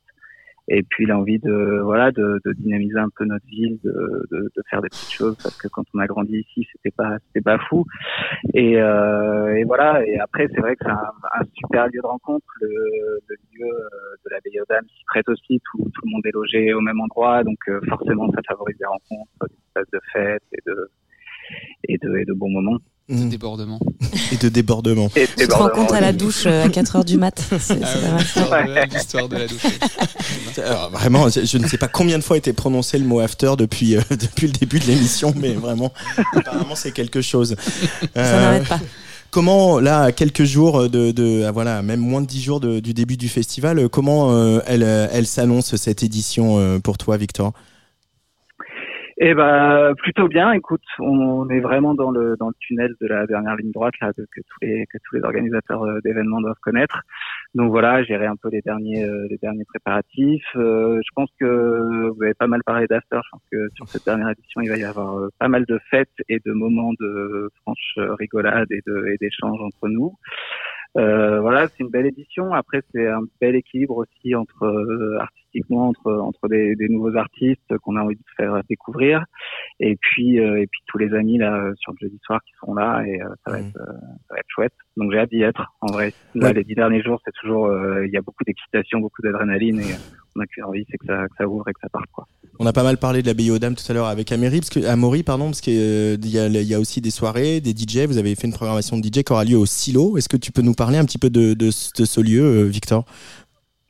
Et 0.69 0.81
puis 0.81 1.05
l'envie 1.05 1.39
de 1.39 1.81
voilà 1.83 2.13
de, 2.13 2.39
de 2.45 2.53
dynamiser 2.53 2.97
un 2.97 3.09
peu 3.17 3.25
notre 3.25 3.45
ville, 3.47 3.77
de, 3.83 4.25
de, 4.31 4.49
de 4.55 4.63
faire 4.69 4.81
des 4.81 4.87
petites 4.87 5.11
choses 5.11 5.35
parce 5.43 5.57
que 5.57 5.67
quand 5.67 5.83
on 5.93 5.99
a 5.99 6.07
grandi 6.07 6.37
ici, 6.37 6.65
c'était 6.71 6.95
pas 6.95 7.17
c'était 7.27 7.41
pas 7.43 7.57
fou. 7.67 7.83
Et, 8.53 8.81
euh, 8.81 9.57
et 9.57 9.65
voilà. 9.65 10.05
Et 10.07 10.17
après, 10.19 10.47
c'est 10.53 10.61
vrai 10.61 10.77
que 10.77 10.85
c'est 10.85 10.91
un, 10.91 11.11
un 11.33 11.43
super 11.53 11.87
lieu 11.87 11.99
de 12.01 12.07
rencontre. 12.07 12.45
Le, 12.61 12.69
le 13.27 13.35
lieu 13.51 13.67
euh, 13.67 14.15
de 14.23 14.29
la 14.31 14.37
Baie 14.39 14.61
aux 14.61 14.65
Dames 14.69 14.87
s'y 14.87 15.03
prête 15.05 15.27
aussi. 15.27 15.59
Tout, 15.69 15.83
tout 15.83 16.01
le 16.05 16.11
monde 16.11 16.25
est 16.25 16.31
logé 16.33 16.73
au 16.73 16.79
même 16.79 17.01
endroit, 17.01 17.43
donc 17.43 17.59
euh, 17.67 17.81
forcément, 17.89 18.31
ça 18.31 18.39
favorise 18.47 18.77
des 18.77 18.85
rencontres, 18.85 19.31
des 19.49 19.55
espaces 19.67 19.91
de 19.91 19.99
fête 20.13 20.43
et 20.53 20.61
de 20.65 20.89
et 21.87 21.97
de, 22.01 22.17
et 22.17 22.25
de 22.25 22.33
bons 22.33 22.49
moments. 22.51 22.77
Mhm. 23.09 23.29
Débordement. 23.29 23.79
Et 24.31 24.37
de 24.37 24.47
débordement. 24.47 25.09
Et 25.17 25.27
Tu 25.37 25.45
te 25.47 25.53
rends 25.53 25.67
compte 25.67 25.91
à 25.91 25.99
la 25.99 26.13
douche 26.13 26.43
euh, 26.45 26.63
à 26.65 26.69
4 26.69 26.95
heures 26.95 27.03
du 27.05 27.17
mat. 27.17 27.37
C'est 27.59 27.77
Ah 27.83 28.49
ouais, 28.49 28.87
l'histoire 28.87 29.27
de- 29.27 29.35
de 29.35 29.41
la 29.41 29.47
douche. 29.47 29.61
Alors, 30.57 30.89
vraiment, 30.89 31.27
je, 31.29 31.45
je 31.45 31.57
ne 31.57 31.67
sais 31.67 31.77
pas 31.77 31.89
combien 31.89 32.17
de 32.17 32.23
fois 32.23 32.35
a 32.35 32.37
été 32.37 32.53
prononcé 32.53 32.97
le 32.97 33.03
mot 33.05 33.19
after 33.19 33.51
depuis 33.57 33.97
euh, 33.97 34.01
depuis 34.09 34.47
le 34.47 34.53
début 34.53 34.79
de 34.79 34.85
l'émission, 34.85 35.33
mais 35.37 35.51
vraiment, 35.53 35.91
apparemment, 36.33 36.75
c'est 36.75 36.91
quelque 36.93 37.21
chose. 37.21 37.55
Ça 37.59 38.07
Euh, 38.17 38.41
n'arrête 38.41 38.67
pas. 38.69 38.79
Comment, 39.31 39.79
là, 39.79 40.03
à 40.03 40.11
quelques 40.13 40.43
jours 40.45 40.87
de, 40.89 41.11
de 41.11 41.43
ah, 41.45 41.51
voilà, 41.51 41.81
même 41.81 41.99
moins 41.99 42.21
de 42.21 42.27
dix 42.27 42.41
jours 42.41 42.59
de- 42.61 42.79
du 42.79 42.93
début 42.93 43.17
du 43.17 43.27
festival, 43.27 43.79
euh, 43.79 43.89
comment 43.89 44.31
euh, 44.31 44.59
elle, 44.65 44.83
euh, 44.83 45.07
elle 45.11 45.25
s'annonce 45.27 45.75
cette 45.75 46.03
édition 46.03 46.57
euh, 46.59 46.79
pour 46.79 46.97
toi, 46.97 47.17
Victor? 47.17 47.51
Eh 49.17 49.33
ben 49.35 49.93
plutôt 49.95 50.27
bien. 50.27 50.51
Écoute, 50.53 50.83
on 50.99 51.47
est 51.49 51.59
vraiment 51.59 51.93
dans 51.93 52.09
le 52.09 52.35
dans 52.37 52.47
le 52.47 52.55
tunnel 52.59 52.95
de 52.99 53.07
la 53.07 53.27
dernière 53.27 53.55
ligne 53.55 53.71
droite 53.71 53.93
là 54.01 54.11
que 54.13 54.41
tous 54.41 54.57
les 54.61 54.87
que 54.87 54.97
tous 55.03 55.15
les 55.15 55.23
organisateurs 55.23 55.83
euh, 55.83 55.99
d'événements 56.03 56.41
doivent 56.41 56.59
connaître. 56.61 57.01
Donc 57.53 57.69
voilà, 57.69 58.03
gérer 58.03 58.25
un 58.25 58.35
peu 58.35 58.49
les 58.49 58.61
derniers 58.61 59.05
euh, 59.05 59.27
les 59.29 59.37
derniers 59.37 59.65
préparatifs. 59.65 60.43
Euh, 60.55 60.99
je 61.05 61.09
pense 61.15 61.29
que 61.39 62.09
vous 62.09 62.23
avez 62.23 62.33
pas 62.33 62.47
mal 62.47 62.63
parlé 62.65 62.87
d'after. 62.87 63.19
Je 63.23 63.29
pense 63.31 63.43
que 63.51 63.69
sur 63.75 63.87
cette 63.87 64.05
dernière 64.05 64.29
édition, 64.29 64.61
il 64.61 64.69
va 64.69 64.77
y 64.77 64.83
avoir 64.83 65.29
pas 65.39 65.47
mal 65.47 65.65
de 65.65 65.79
fêtes 65.91 66.09
et 66.27 66.39
de 66.43 66.51
moments 66.51 66.93
de 66.99 67.51
franche 67.61 67.99
rigolade 68.19 68.71
et 68.71 68.81
de 68.87 69.05
et 69.07 69.17
d'échanges 69.21 69.61
entre 69.61 69.89
nous. 69.89 70.15
Voilà, 70.95 71.67
c'est 71.67 71.81
une 71.81 71.89
belle 71.89 72.07
édition. 72.07 72.51
Après, 72.53 72.81
c'est 72.91 73.07
un 73.07 73.21
bel 73.39 73.55
équilibre 73.55 73.97
aussi 73.97 74.33
entre 74.35 74.63
euh, 74.63 75.19
entre 75.71 76.11
entre 76.11 76.47
des, 76.49 76.75
des 76.75 76.87
nouveaux 76.89 77.15
artistes 77.15 77.77
qu'on 77.83 77.95
a 77.95 78.01
envie 78.01 78.15
de 78.15 78.21
faire 78.37 78.61
découvrir, 78.69 79.25
et 79.79 79.95
puis 79.99 80.39
euh, 80.39 80.61
et 80.61 80.67
puis 80.67 80.79
tous 80.87 80.97
les 80.97 81.13
amis 81.13 81.37
là 81.37 81.53
euh, 81.55 81.73
sur 81.77 81.91
le 81.93 81.97
jeudi 82.01 82.19
soir 82.25 82.39
qui 82.45 82.53
sont 82.65 82.73
là 82.73 83.03
et 83.05 83.21
euh, 83.21 83.27
ça 83.45 83.51
va 83.51 83.59
être 83.59 83.77
euh, 83.77 83.85
ça 84.27 84.33
va 84.33 84.37
être 84.39 84.45
chouette. 84.49 84.73
Donc 84.97 85.11
j'ai 85.11 85.19
hâte 85.19 85.29
d'y 85.29 85.41
être. 85.41 85.73
En 85.81 85.87
vrai, 85.87 86.13
là, 86.35 86.47
Ouais. 86.47 86.53
les 86.53 86.63
dix 86.63 86.75
derniers 86.75 87.01
jours, 87.03 87.19
c'est 87.25 87.33
toujours 87.41 87.67
euh, 87.67 88.05
il 88.05 88.11
y 88.13 88.17
a 88.17 88.21
beaucoup 88.21 88.43
d'excitation, 88.45 88.99
beaucoup 88.99 89.21
d'adrénaline 89.21 89.79
et 89.79 89.95
on 90.35 90.41
a 90.41 90.45
qu'une 90.47 90.63
envie, 90.63 90.85
c'est 90.89 90.97
que 90.97 91.05
ça 91.05 91.27
que 91.27 91.35
ça 91.37 91.47
ouvre 91.47 91.67
et 91.69 91.73
que 91.73 91.79
ça 91.81 91.89
parte 91.89 92.09
quoi. 92.11 92.25
On 92.59 92.65
a 92.67 92.73
pas 92.73 92.83
mal 92.83 92.97
parlé 92.97 93.21
de 93.23 93.27
l'abbaye 93.27 93.49
aux 93.51 93.57
dames 93.59 93.73
tout 93.75 93.83
à 93.89 93.93
l'heure 93.93 94.05
avec 94.05 94.31
Améry, 94.31 94.59
parce 94.59 94.69
que 94.69 94.85
Amaury, 94.85 95.23
pardon, 95.23 95.45
parce 95.45 95.61
qu'il 95.61 95.73
y, 95.73 96.37
a- 96.37 96.47
il 96.47 96.61
y 96.67 96.73
a 96.75 96.79
aussi 96.79 97.01
des 97.01 97.09
soirées, 97.09 97.61
des 97.61 97.71
DJ. 97.71 98.05
Vous 98.07 98.19
avez 98.19 98.35
fait 98.35 98.45
une 98.47 98.53
programmation 98.53 98.97
de 98.97 99.01
DJ 99.03 99.23
qui 99.23 99.31
aura 99.33 99.43
lieu 99.43 99.57
au 99.57 99.65
Silo. 99.65 100.17
Est-ce 100.17 100.29
que 100.29 100.37
tu 100.37 100.51
peux 100.51 100.61
nous 100.61 100.75
parler 100.75 100.97
un 100.99 101.05
petit 101.05 101.17
peu 101.17 101.31
de, 101.31 101.55
de, 101.55 101.71
ce- 101.71 101.91
de 101.99 102.05
ce 102.05 102.21
lieu, 102.21 102.43
euh, 102.43 102.63
Victor? 102.65 103.05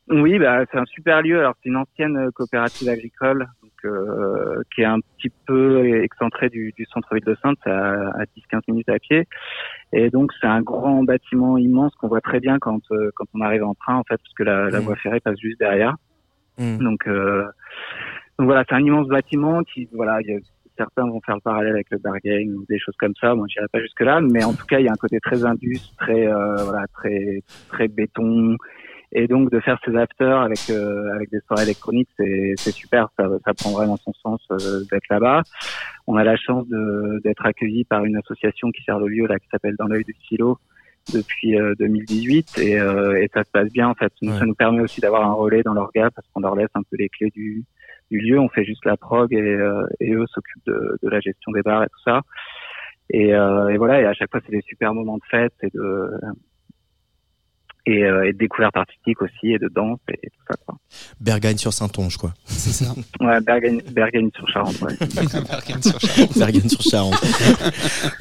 Oui, 0.09 0.37
bah, 0.37 0.65
c'est 0.71 0.77
un 0.77 0.85
super 0.85 1.21
lieu. 1.21 1.39
Alors, 1.39 1.53
c'est 1.63 1.69
une 1.69 1.77
ancienne 1.77 2.17
euh, 2.17 2.29
coopérative 2.31 2.89
agricole 2.89 3.47
donc, 3.61 3.71
euh, 3.85 4.61
qui 4.75 4.81
est 4.81 4.85
un 4.85 4.99
petit 5.17 5.29
peu 5.47 6.03
excentrée 6.03 6.49
du, 6.49 6.73
du 6.75 6.85
centre-ville 6.93 7.23
de 7.23 7.35
Sainte, 7.41 7.57
à, 7.65 8.09
à 8.09 8.23
10-15 8.25 8.61
minutes 8.67 8.89
à 8.89 8.99
pied. 8.99 9.27
Et 9.93 10.09
donc, 10.09 10.31
c'est 10.41 10.47
un 10.47 10.61
grand 10.61 11.03
bâtiment 11.03 11.57
immense 11.57 11.95
qu'on 11.95 12.09
voit 12.09 12.19
très 12.21 12.41
bien 12.41 12.59
quand, 12.59 12.81
euh, 12.91 13.11
quand 13.15 13.25
on 13.33 13.39
arrive 13.41 13.63
en 13.63 13.75
train, 13.75 13.95
en 13.95 14.03
fait, 14.03 14.17
parce 14.17 14.33
que 14.35 14.43
la, 14.43 14.69
la 14.69 14.79
Mhm. 14.79 14.85
voie 14.85 14.95
ferrée 14.97 15.19
passe 15.21 15.39
juste 15.39 15.59
derrière. 15.59 15.95
Mhm. 16.59 16.79
Donc, 16.83 17.07
euh, 17.07 17.43
donc 18.37 18.47
voilà, 18.47 18.65
c'est 18.67 18.75
un 18.75 18.81
immense 18.83 19.07
bâtiment 19.07 19.63
qui, 19.63 19.87
voilà, 19.93 20.19
il 20.21 20.27
y 20.27 20.33
a, 20.35 20.39
certains 20.77 21.07
vont 21.07 21.21
faire 21.21 21.35
le 21.35 21.41
parallèle 21.41 21.73
avec 21.73 21.87
le 21.91 21.97
bargain 21.99 22.45
ou 22.57 22.65
des 22.67 22.79
choses 22.79 22.95
comme 22.99 23.13
ça. 23.21 23.35
Moi, 23.35 23.45
j'irai 23.47 23.67
pas 23.71 23.79
jusque 23.79 24.01
là, 24.01 24.19
mais 24.19 24.43
en 24.43 24.53
tout 24.53 24.65
cas, 24.65 24.79
il 24.79 24.85
y 24.85 24.89
a 24.89 24.91
un 24.91 24.95
côté 24.95 25.19
très 25.21 25.45
indus, 25.45 25.79
très, 25.97 26.27
euh, 26.27 26.55
voilà, 26.65 26.85
très, 26.93 27.41
très 27.69 27.87
béton. 27.87 28.57
Et 29.13 29.27
donc 29.27 29.51
de 29.51 29.59
faire 29.59 29.79
ces 29.85 29.95
afters 29.95 30.39
avec 30.39 30.59
euh, 30.69 31.13
avec 31.15 31.29
des 31.29 31.39
soirées 31.47 31.63
électroniques, 31.63 32.09
c'est 32.17 32.53
c'est 32.57 32.71
super. 32.71 33.09
Ça, 33.17 33.27
ça 33.45 33.53
prend 33.53 33.71
vraiment 33.71 33.97
son 33.97 34.13
sens 34.13 34.41
euh, 34.51 34.83
d'être 34.91 35.07
là-bas. 35.09 35.43
On 36.07 36.15
a 36.15 36.23
la 36.23 36.35
chance 36.35 36.67
de 36.67 37.19
d'être 37.23 37.45
accueilli 37.45 37.83
par 37.85 38.05
une 38.05 38.17
association 38.17 38.71
qui 38.71 38.83
sert 38.83 38.99
le 38.99 39.07
lieu 39.07 39.27
là, 39.27 39.39
qui 39.39 39.47
s'appelle 39.49 39.75
Dans 39.77 39.87
l'œil 39.87 40.03
du 40.03 40.15
silo 40.27 40.57
depuis 41.13 41.59
euh, 41.59 41.73
2018 41.79 42.59
et, 42.59 42.79
euh, 42.79 43.21
et 43.21 43.29
ça 43.33 43.43
se 43.43 43.51
passe 43.51 43.71
bien 43.71 43.89
en 43.89 43.93
fait. 43.93 44.11
Ouais. 44.21 44.37
Ça 44.37 44.45
nous 44.45 44.55
permet 44.55 44.81
aussi 44.81 45.01
d'avoir 45.01 45.29
un 45.29 45.33
relais 45.33 45.63
dans 45.63 45.73
l'orga 45.73 46.09
parce 46.11 46.27
qu'on 46.29 46.41
leur 46.41 46.55
laisse 46.55 46.69
un 46.75 46.83
peu 46.83 46.95
les 46.97 47.09
clés 47.09 47.31
du 47.31 47.63
du 48.09 48.19
lieu. 48.19 48.39
On 48.39 48.49
fait 48.49 48.63
juste 48.63 48.85
la 48.85 48.97
prog 48.97 49.33
et, 49.33 49.41
euh, 49.41 49.85
et 49.99 50.13
eux 50.13 50.25
s'occupent 50.27 50.65
de, 50.67 50.97
de 51.01 51.09
la 51.09 51.19
gestion 51.19 51.51
des 51.51 51.61
bars 51.61 51.83
et 51.83 51.87
tout 51.87 52.03
ça. 52.05 52.21
Et, 53.09 53.33
euh, 53.33 53.69
et 53.69 53.77
voilà. 53.77 54.01
Et 54.01 54.05
à 54.05 54.13
chaque 54.13 54.31
fois, 54.31 54.39
c'est 54.45 54.51
des 54.51 54.61
super 54.61 54.93
moments 54.93 55.17
de 55.17 55.23
fête 55.29 55.53
et 55.61 55.69
de 55.73 56.09
et, 57.85 58.03
euh, 58.03 58.27
et 58.27 58.33
de 58.33 58.37
découverte 58.37 58.77
artistique 58.77 59.21
aussi 59.21 59.53
et 59.53 59.59
de 59.59 59.69
danse 59.73 59.99
et 60.09 60.13
tout 60.29 60.43
ça. 60.49 60.55
Quoi. 60.65 60.75
Bergagne 61.19 61.57
sur 61.57 61.73
Saint-Onge, 61.73 62.17
quoi. 62.17 62.33
C'est 62.45 62.71
ça. 62.71 62.93
Ouais, 63.19 63.41
Bergen, 63.41 63.81
Bergen 63.91 64.29
sur 64.35 64.47
Charente. 64.49 64.79
Ouais. 64.81 64.93
Bergen 65.49 65.81
sur 65.83 65.99
Charente. 65.99 66.37
Bergagne 66.37 66.69
sur 66.69 66.81
Charente. 66.81 67.21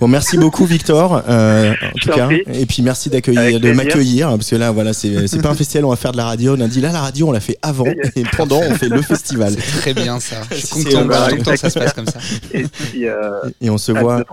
bon, 0.01 0.09
merci 0.09 0.37
beaucoup, 0.39 0.65
Victor. 0.65 1.23
euh, 1.29 1.73
en 1.73 1.99
tout 2.01 2.11
cas, 2.11 2.27
prie. 2.27 2.43
et 2.53 2.67
puis 2.67 2.83
merci 2.83 3.09
d'accueillir, 3.11 3.61
de 3.61 3.73
m'accueillir, 3.73 4.29
parce 4.31 4.51
que 4.51 4.57
là, 4.57 4.71
voilà, 4.73 4.93
c'est 4.93 5.27
c'est 5.29 5.41
pas 5.43 5.51
un 5.51 5.55
festival, 5.55 5.85
on 5.85 5.91
va 5.91 5.97
faire 5.97 6.13
de 6.13 6.17
la 6.17 6.25
radio. 6.25 6.57
On 6.57 6.61
a 6.61 6.69
dit 6.69 6.81
là, 6.81 6.91
la 6.93 7.01
radio, 7.01 7.29
on 7.29 7.33
l'a 7.33 7.41
fait 7.41 7.59
avant, 7.63 7.85
et 8.17 8.23
pendant, 8.37 8.59
on 8.61 8.75
fait 8.75 8.89
le 8.89 9.03
festival. 9.03 9.53
C'est 9.59 9.81
très 9.81 9.95
bien 9.95 10.19
ça. 10.21 10.37
Je 10.51 10.57
suis 10.57 10.85
content, 10.85 11.05
voilà, 11.05 11.31
content 11.37 11.51
que 11.53 11.57
ça 11.57 11.71
se 11.71 11.79
passe 11.79 11.93
comme 11.93 12.07
ça. 12.07 12.19
Et 12.53 12.65
puis, 12.65 13.07
euh, 13.07 13.41
Et 13.61 13.71
on 13.71 13.79
se 13.79 13.93
voit, 13.93 14.25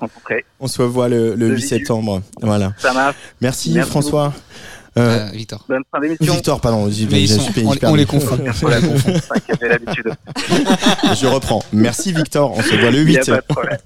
on 0.59 0.67
se 0.67 0.81
voit 0.81 1.07
le, 1.09 1.35
le 1.35 1.49
De 1.49 1.53
8 1.53 1.55
visu. 1.55 1.67
septembre. 1.67 2.21
Voilà. 2.41 2.73
Ça 2.79 2.93
marche. 2.93 3.15
Merci, 3.41 3.73
Merci 3.73 3.89
François. 3.91 4.33
Euh, 4.99 5.29
Victor. 5.33 5.65
Bonne 5.67 5.83
fin 5.91 5.99
d'émission. 5.99 6.33
Victor, 6.33 6.61
pardon. 6.61 6.89
j'y- 6.89 7.07
Mais 7.09 7.21
ils 7.23 7.29
sont- 7.29 7.39
super- 7.41 7.63
on, 7.89 7.95
les 7.95 8.05
confond. 8.05 8.37
On 8.63 8.67
la 8.67 8.81
confond. 8.81 9.13
T'inquiète, 9.33 9.57
j'ai 9.61 9.67
l'habitude. 9.69 10.11
Je 11.19 11.27
reprends. 11.27 11.61
Merci, 11.73 12.11
Victor. 12.13 12.51
On 12.55 12.61
se 12.61 12.75
voit 12.75 12.91
le 12.91 12.99
Il 12.99 13.05
n'y 13.07 13.13
8. 13.15 13.29
a 13.29 13.35
pas 13.35 13.41
de 13.41 13.45
problème. 13.47 13.77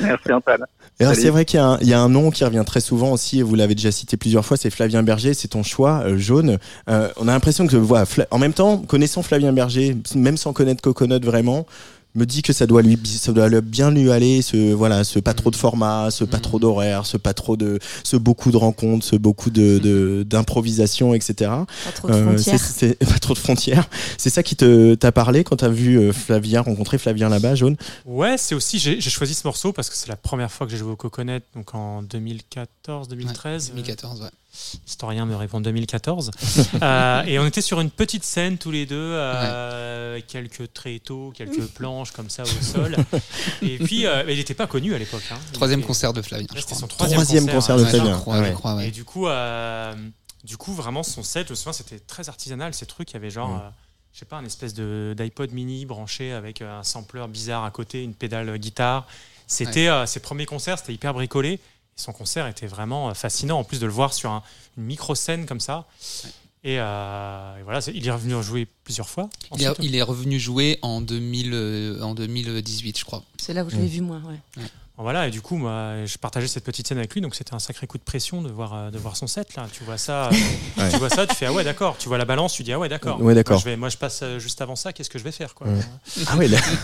Merci 0.00 0.32
Antoine. 0.32 0.64
C'est 1.14 1.30
vrai 1.30 1.44
qu'il 1.44 1.58
y, 1.58 1.62
a 1.62 1.66
un- 1.66 1.78
il 1.80 1.88
y 1.88 1.94
a 1.94 2.00
un 2.00 2.08
nom 2.08 2.30
qui 2.30 2.44
revient 2.44 2.64
très 2.66 2.80
souvent 2.80 3.12
aussi, 3.12 3.38
et 3.38 3.42
vous 3.42 3.54
l'avez 3.54 3.74
déjà 3.76 3.92
cité 3.92 4.16
plusieurs 4.16 4.44
fois, 4.44 4.56
c'est 4.56 4.68
Flavien 4.70 5.02
Berger, 5.04 5.32
c'est 5.32 5.46
ton 5.48 5.62
choix, 5.62 6.02
euh, 6.04 6.18
jaune. 6.18 6.58
Euh, 6.90 7.08
on 7.18 7.28
a 7.28 7.32
l'impression 7.32 7.66
que, 7.68 7.76
voilà, 7.76 8.04
en 8.32 8.38
même 8.38 8.52
temps, 8.52 8.78
connaissant 8.78 9.22
Flavien 9.22 9.52
Berger, 9.52 9.96
même 10.16 10.36
sans 10.36 10.52
connaître 10.52 10.82
Coconut 10.82 11.24
vraiment, 11.24 11.66
me 12.14 12.24
dit 12.26 12.42
que 12.42 12.52
ça 12.52 12.66
doit 12.66 12.82
lui, 12.82 12.98
ça 13.04 13.32
doit 13.32 13.48
le- 13.48 13.60
bien 13.60 13.90
lui 13.90 14.10
aller, 14.10 14.42
ce, 14.42 14.72
voilà, 14.72 15.04
ce 15.04 15.18
pas 15.18 15.34
trop 15.34 15.50
de 15.50 15.56
format, 15.56 16.10
ce 16.10 16.24
pas 16.24 16.38
Mhm. 16.38 16.42
trop 16.42 16.58
d'horaire, 16.58 17.06
ce 17.06 17.16
pas 17.16 17.34
trop 17.34 17.56
de, 17.56 17.78
ce 18.02 18.16
beaucoup 18.16 18.50
de 18.50 18.56
rencontres, 18.56 19.04
ce 19.04 19.14
beaucoup 19.16 19.50
de, 19.50 20.24
d'improvisation, 20.28 21.14
etc. 21.14 21.34
Pas 21.84 21.92
trop 21.94 22.08
de 22.08 22.14
Euh, 22.14 22.24
frontières. 22.38 22.98
pas 23.12 23.18
trop 23.18 23.34
de 23.34 23.38
frontières. 23.38 23.88
C'est 24.16 24.30
ça 24.30 24.42
qui 24.42 24.56
te, 24.56 24.94
t'a 24.94 25.12
parlé 25.12 25.44
quand 25.44 25.56
t'as 25.56 25.68
vu 25.68 25.96
euh, 25.98 26.12
Flavien 26.12 26.62
rencontrer 26.62 26.98
Flavien 26.98 27.28
là-bas, 27.28 27.54
jaune? 27.54 27.76
Ouais, 28.06 28.36
c'est 28.38 28.54
aussi, 28.54 28.78
j'ai 28.78 29.00
j'ai 29.00 29.10
choisi 29.10 29.34
ce 29.34 29.46
morceau 29.46 29.72
parce 29.72 29.88
que 29.90 29.96
c'est 29.96 30.08
la 30.08 30.16
première 30.16 30.50
fois 30.50 30.66
que 30.66 30.72
j'ai 30.72 30.78
joué 30.78 30.90
au 30.92 30.96
Coconut, 30.96 31.42
donc 31.54 31.74
en 31.74 32.02
2014, 32.02 33.08
2013. 33.08 33.68
2014, 33.70 34.22
ouais. 34.22 34.28
Historien 34.86 35.26
me 35.26 35.36
répond 35.36 35.60
2014. 35.60 36.30
Euh, 36.82 37.22
et 37.24 37.38
on 37.38 37.46
était 37.46 37.60
sur 37.60 37.80
une 37.80 37.90
petite 37.90 38.24
scène 38.24 38.56
tous 38.58 38.70
les 38.70 38.86
deux, 38.86 38.96
euh, 38.96 40.12
avec 40.12 40.26
quelques 40.26 40.72
tréteaux, 40.72 41.32
quelques 41.34 41.66
planches 41.68 42.12
comme 42.12 42.30
ça 42.30 42.42
au 42.44 42.46
sol. 42.46 42.96
Et 43.62 43.78
puis, 43.84 44.06
euh, 44.06 44.22
il 44.28 44.36
n'était 44.36 44.54
pas 44.54 44.66
connu 44.66 44.94
à 44.94 44.98
l'époque. 44.98 45.22
hein. 45.30 45.38
Troisième 45.52 45.80
était- 45.80 45.86
concert 45.86 46.12
de 46.12 46.22
Flavien. 46.22 46.46
je 46.54 46.60
C'était 46.60 46.66
crois. 46.74 46.78
son 46.80 46.86
troisième, 46.86 47.16
Troisième 47.22 47.48
concert 47.50 47.76
de 47.76 47.84
hein. 47.84 47.88
Flavien. 47.88 48.14
Je 48.14 48.20
crois, 48.20 48.34
Ah 48.36 48.38
je 48.38 48.42
ouais. 48.48 48.52
crois, 48.54 48.74
ouais. 48.76 48.88
Et 48.88 48.90
du 48.90 49.04
coup, 49.04 49.26
euh, 49.26 49.94
du 50.44 50.56
coup, 50.56 50.72
vraiment, 50.72 51.02
son 51.02 51.22
set, 51.22 51.46
je 51.48 51.52
me 51.52 51.56
souviens, 51.56 51.72
c'était 51.72 51.98
très 51.98 52.28
artisanal. 52.28 52.74
Ces 52.74 52.86
trucs, 52.86 53.10
il 53.10 53.14
y 53.14 53.16
avait 53.16 53.30
genre, 53.30 53.62
je 54.12 54.18
sais 54.20 54.24
pas, 54.26 54.36
un 54.36 54.44
espèce 54.44 54.74
de 54.74 55.14
d'iPod 55.18 55.52
mini 55.52 55.84
branché 55.84 56.32
avec 56.32 56.62
un 56.62 56.82
sampler 56.84 57.24
bizarre 57.28 57.64
à 57.64 57.70
côté, 57.70 58.02
une 58.04 58.14
pédale 58.14 58.56
guitare. 58.58 59.06
C'était 59.46 59.88
euh, 59.88 60.06
ses 60.06 60.20
premiers 60.20 60.46
concerts, 60.46 60.78
c'était 60.78 60.92
hyper 60.94 61.12
bricolé. 61.14 61.58
Et 61.98 62.00
son 62.00 62.12
concert 62.12 62.46
était 62.46 62.66
vraiment 62.66 63.10
euh, 63.10 63.14
fascinant, 63.14 63.58
en 63.58 63.64
plus 63.64 63.80
de 63.80 63.86
le 63.86 63.92
voir 63.92 64.14
sur 64.14 64.30
un- 64.30 64.42
une 64.76 64.84
micro 64.84 65.14
scène 65.14 65.46
comme 65.46 65.60
ça. 65.60 65.86
Et, 66.64 66.78
euh, 66.80 67.56
et 67.58 67.62
voilà, 67.62 67.80
il 67.92 68.06
est 68.06 68.10
revenu 68.10 68.34
en 68.34 68.42
jouer 68.42 68.66
plusieurs 68.84 69.08
fois. 69.08 69.28
Il 69.54 69.62
est, 69.62 69.68
ensuite. 69.68 69.84
il 69.84 69.94
est 69.96 70.02
revenu 70.02 70.38
jouer 70.40 70.78
en, 70.82 71.00
2000, 71.00 71.50
euh, 71.54 72.00
en 72.02 72.14
2018, 72.14 72.98
je 72.98 73.04
crois. 73.04 73.22
C'est 73.40 73.54
là 73.54 73.64
où 73.64 73.70
je 73.70 73.76
l'ai 73.76 73.86
vu, 73.86 74.00
moi. 74.00 74.20
Ouais. 74.26 74.62
Voilà, 75.00 75.28
et 75.28 75.30
du 75.30 75.40
coup, 75.40 75.56
moi, 75.56 76.04
je 76.06 76.18
partageais 76.18 76.48
cette 76.48 76.64
petite 76.64 76.88
scène 76.88 76.98
avec 76.98 77.14
lui, 77.14 77.20
donc 77.20 77.34
c'était 77.36 77.54
un 77.54 77.60
sacré 77.60 77.86
coup 77.86 77.98
de 77.98 78.02
pression 78.02 78.42
de 78.42 78.50
voir, 78.50 78.74
euh, 78.74 78.90
de 78.90 78.98
voir 78.98 79.16
son 79.16 79.26
set 79.28 79.54
là. 79.56 79.66
Tu 79.72 79.84
vois 79.84 79.96
ça, 79.96 80.26
euh, 80.26 80.30
Ouais. 80.78 80.88
tu 80.90 80.96
vois 80.98 81.08
ça, 81.08 81.26
tu 81.26 81.34
fais 81.36 81.46
ah 81.46 81.52
ouais 81.52 81.62
d'accord. 81.64 81.96
Tu 81.98 82.08
vois 82.08 82.18
la 82.18 82.24
balance, 82.24 82.52
tu 82.52 82.62
dis 82.64 82.72
ah 82.72 82.78
ouais 82.78 82.88
d'accord. 82.88 83.20
Ouais, 83.20 83.34
d'accord. 83.34 83.54
Moi, 83.56 83.60
je 83.64 83.70
vais, 83.70 83.76
moi 83.76 83.88
je 83.90 83.96
passe 83.96 84.20
euh, 84.22 84.38
juste 84.38 84.60
avant 84.60 84.74
ça. 84.76 84.92
Qu'est-ce 84.92 85.08
que 85.10 85.18
je 85.18 85.24
vais 85.24 85.30
faire 85.32 85.54
quoi 85.54 85.68
Ouais. 85.68 85.80
Ah 86.26 86.36
ouais, 86.36 86.48
là. 86.48 86.58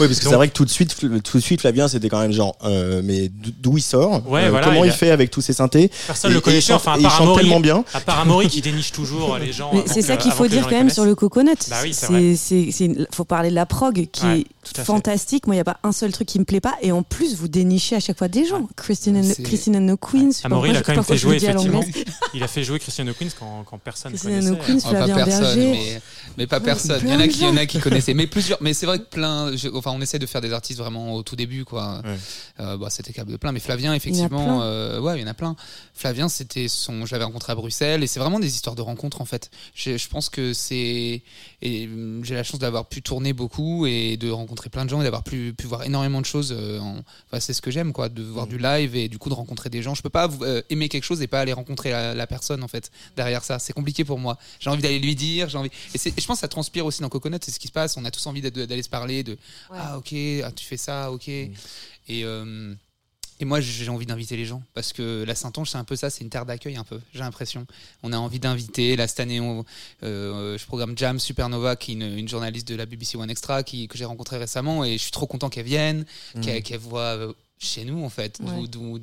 oui, 0.00 0.06
parce 0.06 0.18
que 0.20 0.24
c'est 0.28 0.34
vrai 0.34 0.48
que 0.48 0.52
tout 0.54 0.64
de 0.64 0.70
suite, 0.70 0.96
tout 1.22 1.36
de 1.38 1.42
suite, 1.42 1.60
Flavien, 1.60 1.86
c'était 1.88 2.08
quand 2.08 2.20
même 2.20 2.32
genre, 2.32 2.56
euh, 2.64 3.02
mais 3.04 3.28
d'où 3.28 3.76
il 3.78 3.82
sort 3.82 4.26
Ouais, 4.28 4.44
Euh, 4.44 4.50
voilà, 4.50 4.66
Comment 4.66 4.84
il 4.84 4.88
il, 4.88 4.90
a- 4.90 4.96
fait 4.96 5.10
avec 5.10 5.30
tous 5.30 5.40
ses 5.42 5.52
synthés 5.52 5.90
Personne 6.06 6.30
Et- 6.30 6.34
le 6.34 6.40
il 6.40 6.42
connaissait. 6.42 6.72
chante- 6.72 6.80
Enfin, 6.86 6.96
il 6.98 7.08
chante 7.10 7.36
tellement 7.36 7.60
bien. 7.60 7.84
à 7.94 8.00
part 8.00 8.20
Amaury 8.20 8.48
qui 8.48 8.60
déniche 8.62 8.92
toujours 8.92 9.36
les 9.38 9.52
gens. 9.52 9.70
C'est 9.86 10.02
ça 10.02 10.16
qu'il 10.16 10.32
faut 10.32 10.46
dire 10.48 10.64
quand 10.64 10.70
même 10.76 10.90
sur 10.90 11.04
le 11.04 11.14
coconut. 11.14 11.50
Bah 11.68 11.76
oui, 11.82 11.92
c'est 11.92 12.06
c'est 12.06 12.12
vrai. 12.12 12.34
c'est 12.36 12.68
c'est 12.72 12.84
une- 12.86 13.06
faut 13.12 13.24
parler 13.24 13.50
de 13.50 13.54
la 13.54 13.66
prog 13.66 14.08
qui 14.10 14.24
Ouais, 14.26 14.40
est 14.76 14.80
fantastique. 14.82 15.46
Moi, 15.46 15.56
il 15.56 15.58
y 15.58 15.60
a 15.60 15.64
pas 15.64 15.78
un 15.82 15.92
seul 15.92 16.12
truc 16.12 16.26
qui 16.28 16.38
me 16.38 16.44
plaît 16.44 16.60
pas. 16.60 16.74
Et 16.82 16.92
en 17.02 17.04
plus, 17.04 17.34
vous 17.34 17.48
dénichez 17.48 17.96
à 17.96 18.00
chaque 18.00 18.16
fois 18.18 18.28
des 18.28 18.44
gens. 18.46 18.68
Christine 18.76 19.16
and, 19.16 19.22
C'est- 19.24 19.42
Christine 19.42 19.76
and 19.76 19.94
the 19.96 19.98
Queens. 20.00 20.32
sais 20.32 20.42
pas 20.42 20.46
Amaury, 20.46 20.70
il 20.70 20.76
a 20.76 20.82
quand 20.82 20.94
même 20.94 21.02
fait 21.04 21.16
jouer 21.16 21.36
effectivement. 21.36 21.84
Il 22.34 22.42
a 22.42 22.48
fait 22.48 22.62
jouer 22.64 22.78
Christian 22.78 23.04
Queens 23.18 23.28
quand, 23.38 23.64
quand 23.68 23.78
personne 23.78 24.12
ne 24.12 24.16
Christine 24.18 24.36
and 24.36 24.56
connaissait. 24.56 24.62
the 24.62 24.66
Queens, 24.66 24.80
pas 24.80 24.88
Flavien 25.06 25.14
personne, 25.16 25.42
Berger. 25.42 25.70
mais, 25.70 26.00
mais 26.38 26.46
pas 26.46 26.58
Ouais, 26.58 26.64
personne. 26.64 27.00
Il 27.04 27.10
y 27.10 27.12
en 27.14 27.20
a 27.20 27.28
qui, 27.28 27.38
il 27.38 27.42
y 27.42 27.46
en 27.46 27.52
gens. 27.54 27.56
a 27.58 27.66
qui 27.66 27.78
connaissaient, 27.80 28.14
mais 28.14 28.26
plusieurs. 28.26 28.58
Mais 28.62 28.72
c'est 28.74 28.86
vrai 28.86 28.98
que 29.00 29.04
plein. 29.04 29.54
je- 29.56 29.68
enfin, 29.68 29.90
on 29.94 30.00
essaie 30.00 30.18
de 30.18 30.26
faire 30.26 30.40
des 30.40 30.52
artistes 30.52 30.78
vraiment 30.78 31.14
au 31.14 31.22
tout 31.22 31.36
début, 31.36 31.64
quoi. 31.64 32.00
Ouais. 32.04 32.16
Euh, 32.60 32.76
bah, 32.76 32.88
c'était 32.90 33.12
capable 33.12 33.32
de 33.32 33.36
plein, 33.36 33.52
mais 33.52 33.60
Flavien, 33.60 33.94
effectivement, 33.94 34.60
euh, 34.62 35.00
ouais, 35.00 35.18
il 35.18 35.22
y 35.22 35.24
en 35.24 35.28
a 35.28 35.34
plein. 35.34 35.56
Flavien, 35.94 36.28
c'était 36.28 36.68
son. 36.68 37.04
Je 37.06 37.12
l'avais 37.12 37.24
rencontré 37.24 37.52
à 37.52 37.54
Bruxelles, 37.56 38.02
et 38.02 38.06
c'est 38.06 38.20
vraiment 38.20 38.38
des 38.40 38.48
histoires 38.54 38.76
de 38.76 38.82
rencontres, 38.82 39.20
en 39.20 39.24
fait. 39.24 39.50
Je, 39.74 39.96
je 39.96 40.08
pense 40.08 40.28
que 40.28 40.52
c'est. 40.52 41.22
Et 41.62 41.86
hum, 41.86 42.20
j'ai 42.24 42.34
la 42.34 42.44
chance 42.44 42.60
d'avoir 42.60 42.86
pu 42.86 43.02
tourner 43.02 43.32
beaucoup 43.32 43.86
et 43.86 44.16
de 44.16 44.30
rencontrer 44.30 44.68
plein 44.70 44.84
de 44.84 44.90
gens 44.90 45.00
et 45.00 45.04
d'avoir 45.04 45.22
pu, 45.24 45.54
pu 45.56 45.66
voir 45.66 45.82
énormément 45.84 46.20
de 46.20 46.26
choses. 46.26 46.54
euh, 46.56 46.78
en- 46.80 46.91
Enfin, 47.26 47.40
c'est 47.40 47.52
ce 47.52 47.62
que 47.62 47.70
j'aime, 47.70 47.92
quoi, 47.92 48.08
de 48.08 48.22
voir 48.22 48.46
du 48.46 48.58
live 48.58 48.94
et 48.96 49.08
du 49.08 49.18
coup 49.18 49.28
de 49.28 49.34
rencontrer 49.34 49.70
des 49.70 49.82
gens. 49.82 49.94
Je 49.94 50.02
peux 50.02 50.10
pas 50.10 50.28
euh, 50.42 50.62
aimer 50.70 50.88
quelque 50.88 51.04
chose 51.04 51.22
et 51.22 51.26
pas 51.26 51.40
aller 51.40 51.52
rencontrer 51.52 51.90
la, 51.90 52.14
la 52.14 52.26
personne, 52.26 52.62
en 52.62 52.68
fait, 52.68 52.90
derrière 53.16 53.44
ça. 53.44 53.58
C'est 53.58 53.72
compliqué 53.72 54.04
pour 54.04 54.18
moi. 54.18 54.38
J'ai 54.60 54.70
envie 54.70 54.82
d'aller 54.82 54.98
lui 54.98 55.14
dire, 55.14 55.48
j'ai 55.48 55.58
envie. 55.58 55.70
Et, 55.94 55.98
je 55.98 56.26
pense 56.26 56.38
que 56.38 56.40
ça 56.40 56.48
transpire 56.48 56.86
aussi 56.86 57.02
dans 57.02 57.08
Coconut, 57.08 57.38
c'est 57.42 57.50
ce 57.50 57.58
qui 57.60 57.68
se 57.68 57.72
passe. 57.72 57.96
On 57.96 58.04
a 58.04 58.10
tous 58.10 58.26
envie 58.26 58.42
d'aller 58.42 58.82
se 58.82 58.88
parler 58.88 59.22
de 59.22 59.36
Ah, 59.70 59.98
ok, 59.98 60.14
ah, 60.44 60.52
tu 60.52 60.64
fais 60.64 60.76
ça, 60.76 61.10
ok. 61.12 61.28
Et. 61.28 61.50
euh, 62.10 62.74
et 63.40 63.44
moi, 63.44 63.60
j'ai 63.60 63.88
envie 63.88 64.06
d'inviter 64.06 64.36
les 64.36 64.44
gens 64.44 64.62
parce 64.74 64.92
que 64.92 65.24
la 65.26 65.34
Saintonge, 65.34 65.70
c'est 65.70 65.78
un 65.78 65.84
peu 65.84 65.96
ça, 65.96 66.10
c'est 66.10 66.22
une 66.22 66.30
terre 66.30 66.46
d'accueil 66.46 66.76
un 66.76 66.84
peu. 66.84 67.00
J'ai 67.12 67.20
l'impression. 67.20 67.66
On 68.02 68.12
a 68.12 68.16
envie 68.18 68.38
d'inviter. 68.38 68.94
Là, 68.96 69.08
cette 69.08 69.20
année, 69.20 69.40
on- 69.40 69.64
euh, 70.04 70.56
je 70.58 70.64
programme 70.66 70.96
Jam 70.96 71.18
Supernova, 71.18 71.76
qui 71.76 71.92
est 71.92 71.94
une, 71.94 72.18
une 72.18 72.28
journaliste 72.28 72.68
de 72.68 72.74
la 72.76 72.86
BBC 72.86 73.16
One 73.16 73.30
Extra, 73.30 73.62
qui, 73.62 73.88
que 73.88 73.98
j'ai 73.98 74.04
rencontrée 74.04 74.38
récemment, 74.38 74.84
et 74.84 74.92
je 74.92 74.98
suis 75.02 75.10
trop 75.10 75.26
content 75.26 75.48
qu'elle 75.48 75.64
vienne, 75.66 76.04
qu'elle 76.40 76.62
qu'elle 76.62 76.80
voit 76.80 77.00
euh, 77.16 77.32
chez 77.64 77.84
nous 77.84 78.04
en 78.04 78.08
fait, 78.10 78.38
Ouais. 78.42 78.66
d'où 78.68 78.98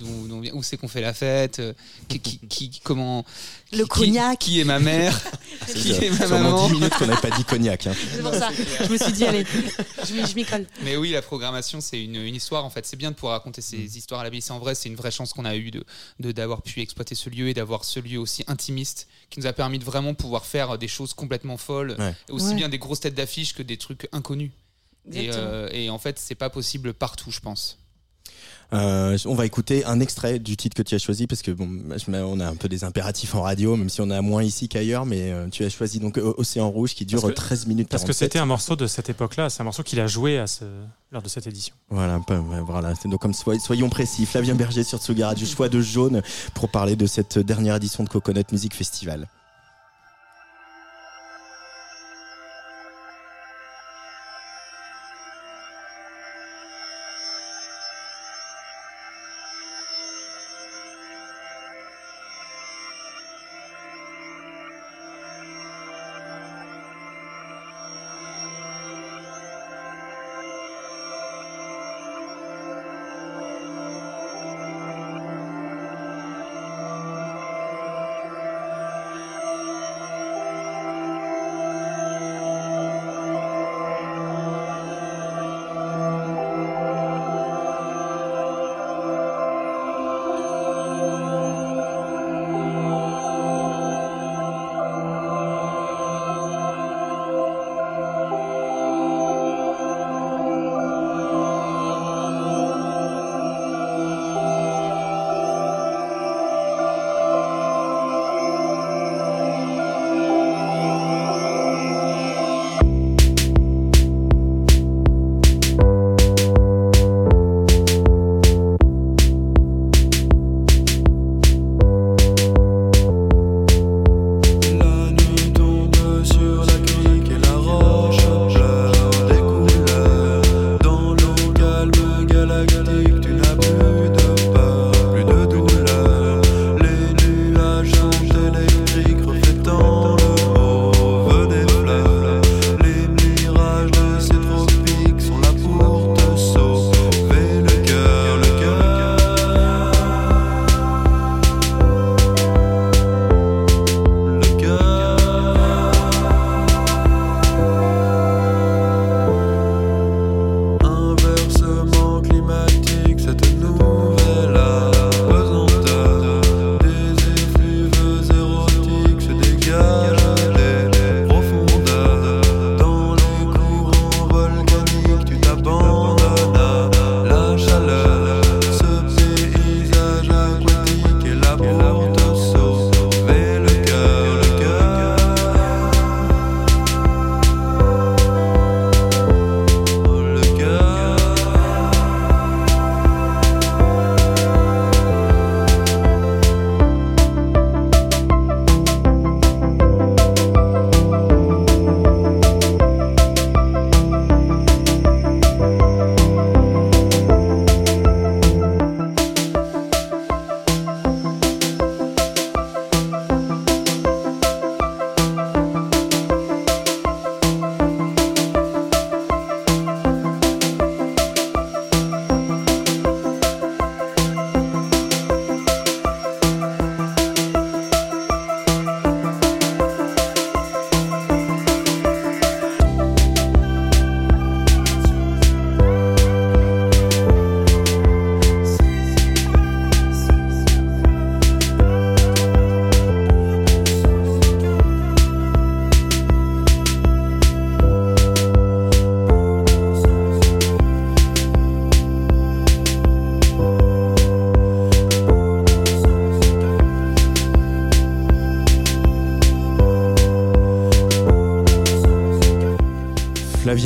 où 0.54 0.64
c'est 0.64 0.78
qu'on 0.78 0.88
fait 0.88 1.02
la 1.02 1.14
fête, 1.14 1.60
euh, 1.60 1.74
qui, 2.08 2.20
qui, 2.20 2.40
qui- 2.70 2.80
comment, 2.84 3.26
Le 3.72 3.84
qui- 3.84 3.88
cognac. 3.90 4.38
qui 4.40 4.60
est 4.60 4.64
ma 4.64 4.80
mère, 4.80 5.18
qui 5.74 5.92
est 5.94 6.10
ma 6.10 6.28
Sûrement 6.28 6.40
maman. 6.52 6.68
10 6.68 6.74
minutes 6.74 6.94
qu'on 6.96 7.08
n'avait 7.08 7.22
pas 7.30 7.36
dit 7.36 7.44
cognac. 7.46 7.88
hein. 7.88 7.94
C'est 8.14 8.22
pour 8.22 8.34
ça. 8.34 8.50
Je 8.84 8.92
me 8.92 8.98
suis 8.98 9.12
dit, 9.14 9.24
allez, 9.26 9.46
je 10.06 10.36
m'y- 10.36 10.46
colle. 10.46 10.66
Mais 10.84 10.98
oui, 10.98 11.12
la 11.12 11.22
programmation, 11.22 11.80
c'est 11.82 12.04
une, 12.04 12.16
une 12.18 12.36
histoire. 12.36 12.66
En 12.66 12.70
fait, 12.70 12.86
c'est 12.86 12.96
bien 12.98 13.12
de 13.12 13.16
pouvoir 13.16 13.34
raconter 13.34 13.62
ces 13.62 13.78
Mm. 13.78 13.86
histoires 13.96 14.22
à 14.22 14.24
la 14.24 14.30
BBC. 14.30 14.52
En 14.52 14.60
vrai, 14.60 14.76
c'est 14.76 14.90
une 14.90 14.96
vraie 14.96 15.12
chance 15.12 15.34
qu'on 15.34 15.46
a 15.46 15.56
eue 15.56 15.72
de 15.72 15.84
d'avoir 16.32 16.62
pu 16.62 16.82
exploiter 16.82 17.16
ce 17.16 17.30
lieu 17.30 17.48
et 17.50 17.54
d'avoir 17.54 17.84
ce 17.86 18.00
lieu 18.00 18.20
aussi 18.20 18.44
intimiste 18.48 19.08
qui 19.30 19.40
nous 19.40 19.48
a 19.48 19.54
permis 19.54 19.80
de 19.80 19.84
vraiment 19.86 20.14
pouvoir 20.14 20.46
faire 20.46 20.78
des 20.78 20.88
choses 20.88 21.14
complètement 21.14 21.58
folles, 21.58 21.96
Ouais. 22.00 22.14
aussi 22.30 22.48
Ouais. 22.50 22.56
bien 22.56 22.70
des 22.70 22.78
grosses 22.78 23.00
têtes 23.00 23.16
d'affiche 23.16 23.54
que 23.54 23.64
des 23.64 23.78
trucs 23.78 24.08
inconnus. 24.12 24.52
Et, 25.12 25.30
euh, 25.34 25.70
et 25.72 25.90
en 25.90 25.98
fait, 25.98 26.20
c'est 26.20 26.36
pas 26.36 26.50
possible 26.50 26.94
partout, 26.94 27.32
je 27.32 27.40
pense. 27.40 27.78
Euh, 28.72 29.18
on 29.26 29.34
va 29.34 29.48
écouter 29.48 29.84
un 29.86 30.00
extrait 30.00 30.38
du 30.38 30.56
titre 30.56 30.76
que 30.76 30.84
tu 30.84 30.94
as 30.94 31.00
choisi 31.00 31.26
parce 31.26 31.42
que 31.42 31.50
bon, 31.52 31.68
on 32.14 32.40
a 32.40 32.48
un 32.48 32.56
peu 32.56 32.70
des 32.70 32.84
impératifs 32.84 33.34
en 33.34 33.42
radio, 33.42 33.76
même 33.76 33.90
si 33.90 34.00
on 34.02 34.10
a 34.12 34.22
moins 34.22 34.44
ici 34.44 34.70
qu'ailleurs, 34.70 35.08
mais 35.08 35.32
euh, 35.32 35.48
tu 35.50 35.64
as 35.66 35.70
choisi 35.70 36.00
donc 36.00 36.18
Océan 36.38 36.70
Rouge 36.70 36.94
qui 36.94 37.04
dure 37.06 37.22
que- 37.24 37.32
13 37.32 37.66
minutes 37.66 37.90
Parce 37.90 38.04
que 38.04 38.08
47. 38.10 38.26
c'était 38.32 38.40
un 38.40 38.46
morceau 38.46 38.76
de 38.76 38.86
cette 38.86 39.10
époque-là. 39.10 39.50
C'est 39.50 39.62
un 39.62 39.64
morceau 39.64 39.82
qu'il 39.82 40.00
a 40.00 40.06
joué 40.06 40.38
à 40.38 40.46
ce, 40.46 40.66
lors 41.12 41.24
de 41.24 41.30
cette 41.30 41.48
édition. 41.48 41.74
Voilà, 41.90 42.20
voilà. 42.66 42.94
Donc 43.06 43.20
comme 43.20 43.34
soy- 43.34 43.60
soyons 43.60 43.90
précis, 43.90 44.26
Flavien 44.28 44.54
Berger 44.54 44.84
sur 44.84 45.00
Tsugi 45.00 45.24
Radio, 45.24 45.48
choix 45.48 45.68
de 45.70 45.82
jaune 45.82 46.22
pour 46.54 46.70
parler 46.70 46.96
de 46.96 47.08
cette 47.08 47.40
dernière 47.40 47.76
édition 47.78 48.04
de 48.04 48.10
Coconut 48.10 48.44
Music 48.52 48.76
Festival. 48.76 49.28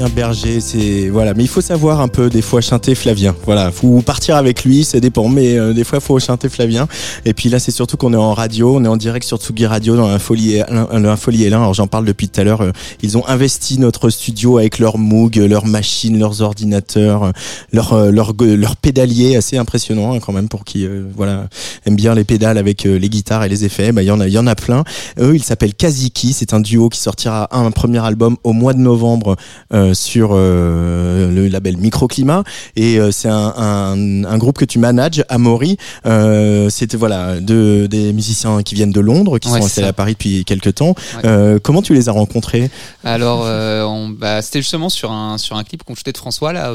Berger, 0.10 0.60
c'est 0.62 1.10
voilà, 1.10 1.34
mais 1.34 1.44
il 1.44 1.48
faut 1.50 1.62
savoir 1.62 2.02
un 2.02 2.08
peu 2.08 2.30
des 2.30 2.42
fois 2.42 2.62
chanter 2.62 2.96
Flavien. 2.96 3.36
Voilà, 3.46 3.72
faut 3.72 4.02
partir 4.02 4.36
avec 4.36 4.64
lui, 4.64 4.84
ça 4.84 5.00
dépend, 5.00 5.28
mais 5.28 5.58
euh, 5.58 5.74
des 5.74 5.84
fois 5.84 6.00
faut 6.00 6.20
chanter 6.20 6.50
Flavien. 6.50 6.88
Et 7.26 7.34
puis 7.34 7.50
là, 7.50 7.60
c'est 7.60 7.72
surtout 7.72 7.98
qu'on 7.98 8.14
est 8.14 8.18
en 8.18 8.34
radio, 8.34 8.76
on 8.78 8.84
est 8.86 8.88
en 8.88 8.98
direct 8.98 9.26
sur 9.26 9.38
Tsugi 9.38 9.66
Radio 9.66 9.96
dans 9.96 10.08
un 10.08 10.20
folie, 10.20 10.62
un, 10.62 11.06
un 11.06 11.16
folie 11.16 11.44
L1. 11.46 11.54
Alors 11.56 11.74
j'en 11.74 11.88
parle 11.88 12.06
depuis 12.06 12.28
tout 12.30 12.40
à 12.42 12.44
l'heure. 12.44 12.62
euh, 12.62 12.72
Ils 13.02 13.18
ont 13.18 13.28
investi 13.28 13.80
notre 13.80 14.10
studio 14.10 14.58
avec 14.58 14.80
leurs 14.80 14.98
Moog, 14.98 15.36
leurs 15.38 15.66
machines, 15.66 16.18
leurs 16.20 16.42
ordinateurs, 16.42 17.24
euh, 17.24 17.32
leurs 17.72 17.94
euh, 17.94 18.12
leurs 18.12 18.76
pédaliers, 18.76 19.36
assez 19.36 19.58
impressionnant 19.58 20.14
hein, 20.14 20.20
quand 20.20 20.34
même 20.34 20.48
pour 20.50 20.64
qui 20.64 20.86
euh, 20.86 21.04
voilà 21.16 21.48
aime 21.86 21.96
bien 21.96 22.16
les 22.16 22.24
pédales 22.24 22.58
avec 22.58 22.86
euh, 22.86 22.98
les 22.98 23.10
guitares 23.10 23.44
et 23.44 23.50
les 23.50 23.66
effets. 23.66 23.92
Bah 23.92 24.02
il 24.04 24.08
y 24.08 24.12
en 24.12 24.20
a, 24.20 24.28
il 24.28 24.34
y 24.34 24.38
en 24.38 24.48
a 24.48 24.56
plein. 24.56 24.84
Eux, 25.20 25.36
ils 25.36 25.44
s'appellent 25.44 25.74
Kaziki. 25.74 26.34
C'est 26.34 26.54
un 26.54 26.60
duo 26.60 26.90
qui 26.90 27.00
sortira 27.00 27.48
un 27.52 27.72
premier 27.72 28.00
album 28.00 28.38
au 28.44 28.54
mois 28.54 28.74
de 28.74 28.80
novembre 28.80 29.36
euh, 29.74 29.93
sur 29.94 30.30
euh, 30.34 31.30
le 31.32 31.48
label 31.48 31.78
Microclimat. 31.78 32.44
Et 32.76 33.00
euh, 33.00 33.12
c'est 33.12 33.30
un, 33.30 33.54
un, 33.58 34.24
un 34.26 34.38
groupe 34.38 34.58
que 34.58 34.66
tu 34.66 34.80
manages, 34.80 35.24
Amaury. 35.30 35.78
Euh, 36.06 36.70
C'était 36.70 36.98
voilà 36.98 37.40
de, 37.40 37.88
des 37.90 38.14
musiciens 38.14 38.64
qui 38.64 38.76
viennent 38.76 38.92
de 38.92 39.00
Londres, 39.00 39.40
qui 39.40 39.50
Ouais, 39.50 39.60
sont 39.60 39.66
installés 39.66 39.88
à 39.88 39.94
Paris 39.94 40.14
depuis 40.14 40.46
quelques 40.46 40.76
temps. 40.76 40.96
Ouais. 41.24 41.58
Comment 41.64 41.82
tu 41.82 41.94
les 41.94 42.10
as 42.10 42.12
rencontrés? 42.14 42.70
Alors, 43.04 43.42
on- 43.90 44.10
bah, 44.10 44.42
c'était 44.42 44.62
justement 44.62 44.90
sur 44.90 45.12
un, 45.12 45.38
sur 45.38 45.56
un 45.56 45.64
clip 45.64 45.84
qu'on 45.84 45.96
shootait 45.96 46.12
de 46.12 46.18
François, 46.18 46.54
là, 46.54 46.72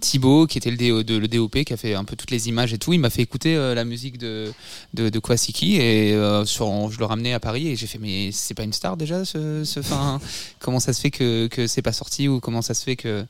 Thibaut, 0.00 0.46
qui 0.46 0.58
était 0.58 0.70
le, 0.70 0.76
DO, 0.76 1.02
de, 1.02 1.16
le 1.16 1.28
DOP, 1.28 1.64
qui 1.64 1.72
a 1.72 1.76
fait 1.76 1.94
un 1.94 2.04
peu 2.04 2.16
toutes 2.16 2.30
les 2.30 2.48
images 2.48 2.72
et 2.72 2.78
tout. 2.78 2.92
Il 2.92 3.00
m'a 3.00 3.10
fait 3.10 3.22
écouter 3.22 3.54
la 3.74 3.84
musique 3.84 4.18
de, 4.18 4.52
de, 4.94 5.08
de 5.08 5.18
Kwasiki 5.18 5.76
et 5.76 6.16
sur, 6.44 6.90
je 6.90 6.98
le 6.98 7.04
ramenais 7.04 7.32
à 7.32 7.40
Paris 7.40 7.68
et 7.68 7.76
j'ai 7.76 7.86
fait, 7.86 7.98
mais 8.00 8.30
c'est 8.32 8.54
pas 8.54 8.62
une 8.64 8.72
star 8.72 8.96
déjà, 8.96 9.24
ce, 9.24 9.64
ce 9.64 9.80
fin, 9.82 10.20
comment 10.60 10.80
ça 10.80 10.92
se 10.92 11.00
fait 11.00 11.10
que, 11.10 11.46
que 11.48 11.66
c'est 11.66 11.82
pas 11.82 11.92
sorti 11.92 12.28
ou 12.36 12.40
comment 12.40 12.62
ça 12.62 12.74
se 12.74 12.84
fait 12.84 12.96
que, 12.96 13.24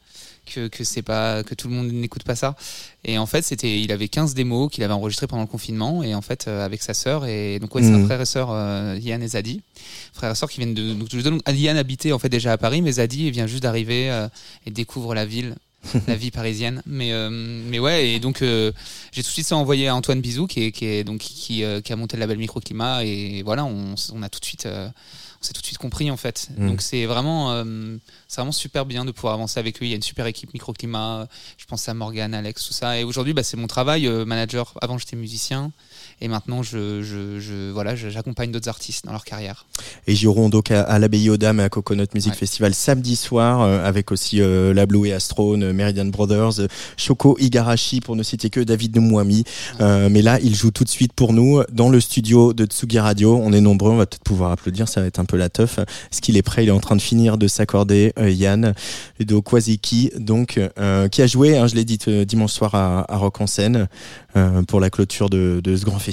que, 0.47 0.69
que 0.69 0.85
c'est 0.85 1.03
pas, 1.03 1.43
que 1.43 1.55
tout 1.55 1.69
le 1.69 1.75
monde 1.75 1.91
n'écoute 1.91 2.23
pas 2.25 2.37
ça. 2.37 2.55
Et 3.05 3.19
en 3.19 3.27
fait, 3.27 3.43
c'était, 3.43 3.81
il 3.81 3.91
avait 3.93 4.09
15 4.09 4.35
démos 4.35 4.71
qu'il 4.71 4.85
avait 4.85 4.93
enregistrées 4.93 5.27
pendant 5.27 5.43
le 5.43 5.49
confinement 5.49 6.03
et 6.03 6.15
en 6.15 6.23
fait, 6.23 6.47
euh, 6.49 6.65
avec 6.65 6.83
sa 6.83 6.95
sœur 6.95 7.27
et 7.27 7.59
donc, 7.59 7.75
ouais, 7.75 7.83
c'est 7.83 7.89
un 7.95 7.99
Mhm. 7.99 8.07
frère 8.07 8.21
et 8.21 8.27
sœur, 8.27 8.49
euh, 8.51 8.99
Yann 9.01 9.23
et 9.23 9.29
Zadi 9.29 9.63
frères 10.13 10.33
et 10.33 10.35
sœurs 10.35 10.51
qui 10.51 10.59
viennent 10.59 10.75
de 10.75 10.95
donc, 10.95 11.09
donne- 11.09 11.41
Yann 11.49 11.77
habitait 11.77 12.13
en 12.13 12.19
fait 12.19 12.29
déjà 12.29 12.53
à 12.53 12.59
Paris 12.59 12.81
mais 12.83 12.93
Zadi 12.93 13.27
il 13.27 13.31
vient 13.33 13.47
juste 13.47 13.63
d'arriver 13.63 14.11
euh, 14.11 14.29
et 14.67 14.71
découvre 14.71 15.15
la 15.15 15.27
ville 15.27 15.55
la 16.09 16.17
vie 16.17 16.31
parisienne 16.31 16.83
mais 16.87 17.13
euh, 17.13 17.29
mais 17.31 17.79
ouais 17.79 18.09
et 18.09 18.19
donc 18.19 18.41
euh, 18.43 18.73
j'ai 19.13 19.23
tout 19.23 19.29
de 19.29 19.33
suite 19.33 19.47
ça 19.47 19.57
envoyé 19.57 19.87
à 19.89 19.95
Antoine 19.95 20.21
Bizou 20.21 20.47
qui 20.49 20.65
est, 20.65 20.73
qui 20.73 20.87
est 20.87 21.05
donc 21.05 21.19
qui, 21.21 21.63
euh, 21.63 21.81
qui 21.81 21.93
a 21.93 21.97
monté 21.97 22.17
le 22.17 22.21
label 22.21 22.39
Microclimat 22.39 23.05
et 23.05 23.43
voilà 23.45 23.65
on, 23.67 23.95
a 24.23 24.29
tout 24.29 24.41
de 24.41 24.45
suite 24.45 24.67
on 25.41 25.45
s'est 25.45 25.53
tout 25.53 25.61
de 25.61 25.67
suite 25.67 25.79
compris 25.79 26.11
en 26.11 26.17
fait. 26.17 26.49
Mm. 26.57 26.69
donc 26.69 26.83
c'est 26.83 27.07
vraiment 27.07 27.53
euh, 27.53 27.97
c'est 28.29 28.41
vraiment 28.41 28.53
super 28.53 28.87
bien 28.87 29.05
de 29.05 29.13
pouvoir 29.13 29.35
avancer 29.35 29.61
avec 29.61 29.79
lui. 29.81 29.89
Il 29.89 29.91
y 29.91 29.95
a 29.95 29.97
une 29.97 30.03
super 30.03 30.27
équipe 30.27 30.53
Microclimat 30.55 31.29
je 31.57 31.65
pense 31.67 31.89
à 31.89 31.95
Morgan 31.95 32.35
Alex 32.35 32.67
tout 32.67 32.73
ça. 32.73 32.99
Et 32.99 33.05
aujourd'hui 33.05 33.35
bah, 33.35 33.43
c'est 33.43 33.57
mon 33.57 33.67
travail 33.67 34.07
euh, 34.07 34.25
manager. 34.25 34.75
Avant 34.81 34.99
j'étais 34.99 35.17
musicien 35.17 35.73
et 36.21 36.29
maintenant 36.29 36.63
je, 36.63 37.03
je, 37.03 37.39
je 37.41 37.71
voilà 37.73 37.95
j'accompagne 37.95 38.51
d'autres 38.51 38.69
artistes 38.69 39.05
dans 39.05 39.13
leur 39.13 39.25
carrière 39.25 39.67
Et 40.07 40.15
joueront 40.15 40.49
donc 40.49 40.71
à, 40.71 40.83
à 40.83 40.99
l'Abbaye 40.99 41.29
aux 41.29 41.37
Dames 41.37 41.61
et 41.61 41.65
à 41.65 41.69
Coconut 41.69 42.07
Music 42.15 42.33
Ouais. 42.33 42.39
Festival 42.39 42.75
samedi 42.75 43.17
soir 43.17 43.61
euh, 43.63 43.87
avec 43.87 44.11
aussi 44.11 44.41
euh, 44.41 44.73
la 44.75 44.87
Blue 44.87 45.07
et 45.07 45.13
Astrone, 45.13 45.63
euh, 45.63 45.73
Meridian 45.73 46.07
Brothers, 46.07 46.61
euh, 46.61 46.69
Shoko 46.97 47.37
Igarashi 47.39 48.01
pour 48.01 48.17
ne 48.17 48.23
citer 48.23 48.51
que 48.51 48.61
David 48.61 48.97
Noumouami. 48.97 49.45
Euh, 49.81 50.09
mais 50.11 50.23
là, 50.23 50.39
ils 50.41 50.55
jouent 50.55 50.71
tout 50.71 50.85
de 50.85 50.89
suite 50.89 51.13
pour 51.13 51.33
nous 51.33 51.63
dans 51.71 51.89
le 51.91 52.01
studio 52.01 52.53
de 52.55 52.65
Tsugi 52.65 52.99
Radio. 52.99 53.37
On 53.37 53.53
est 53.53 53.61
nombreux, 53.61 53.91
on 53.93 53.97
va 53.97 54.07
peut-être 54.07 54.25
pouvoir 54.25 54.53
applaudir, 54.53 54.89
ça 54.89 55.01
va 55.03 55.07
être 55.07 55.19
un 55.19 55.25
peu 55.27 55.37
la 55.37 55.51
teuf. 55.51 55.79
Est-ce 55.79 56.21
qu'il 56.23 56.37
est 56.37 56.43
prêt 56.43 56.65
Il 56.65 56.69
est 56.69 56.73
en 56.73 56.81
train 56.81 56.97
de 56.97 57.03
finir 57.03 57.37
de 57.39 57.47
s'accorder, 57.47 58.13
Yann 58.19 58.75
de 59.21 59.39
Kwaziki, 59.39 60.11
donc 60.19 60.59
qui 61.11 61.23
a 61.23 61.27
joué, 61.27 61.57
hein, 61.59 61.67
je 61.67 61.75
l'ai 61.75 61.85
dit 61.85 61.99
dimanche 62.27 62.53
soir 62.53 62.75
à, 62.75 63.05
à 63.13 63.17
Rock 63.19 63.41
en 63.41 63.47
scène 63.47 63.89
pour 64.67 64.81
la 64.81 64.91
clôture 64.91 65.31
de, 65.31 65.61
de 65.63 65.77
ce 65.77 65.85
grand 65.85 65.99
festival 65.99 66.06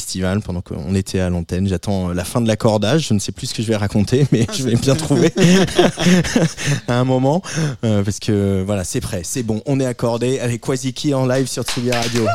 pendant 0.44 0.62
qu'on 0.62 0.96
était 0.96 1.20
à 1.20 1.30
l'antenne. 1.30 1.68
J'attends 1.68 2.10
euh, 2.10 2.14
la 2.14 2.24
fin 2.24 2.42
de 2.42 2.48
l'accordage. 2.48 3.08
Je 3.08 3.14
ne 3.14 3.20
sais 3.20 3.32
plus 3.32 3.48
ce 3.48 3.54
que 3.54 3.62
je 3.62 3.68
vais 3.68 3.76
raconter, 3.76 4.26
mais 4.32 4.48
je 4.52 4.64
vais 4.64 4.76
bien 4.76 4.96
trouver 4.96 5.32
à 6.88 7.00
un 7.00 7.04
moment 7.04 7.42
euh, 7.84 8.04
parce 8.04 8.20
que 8.20 8.64
voilà, 8.66 8.84
c'est 8.84 9.02
prêt, 9.02 9.22
c'est 9.24 9.44
bon, 9.44 9.62
on 9.66 9.80
est 9.80 9.86
accordé. 9.86 10.40
Allez, 10.40 10.60
Kwaziki 10.60 11.14
en 11.14 11.26
live 11.28 11.48
sur 11.48 11.64
Tsugi 11.64 11.92
Radio. 11.92 12.26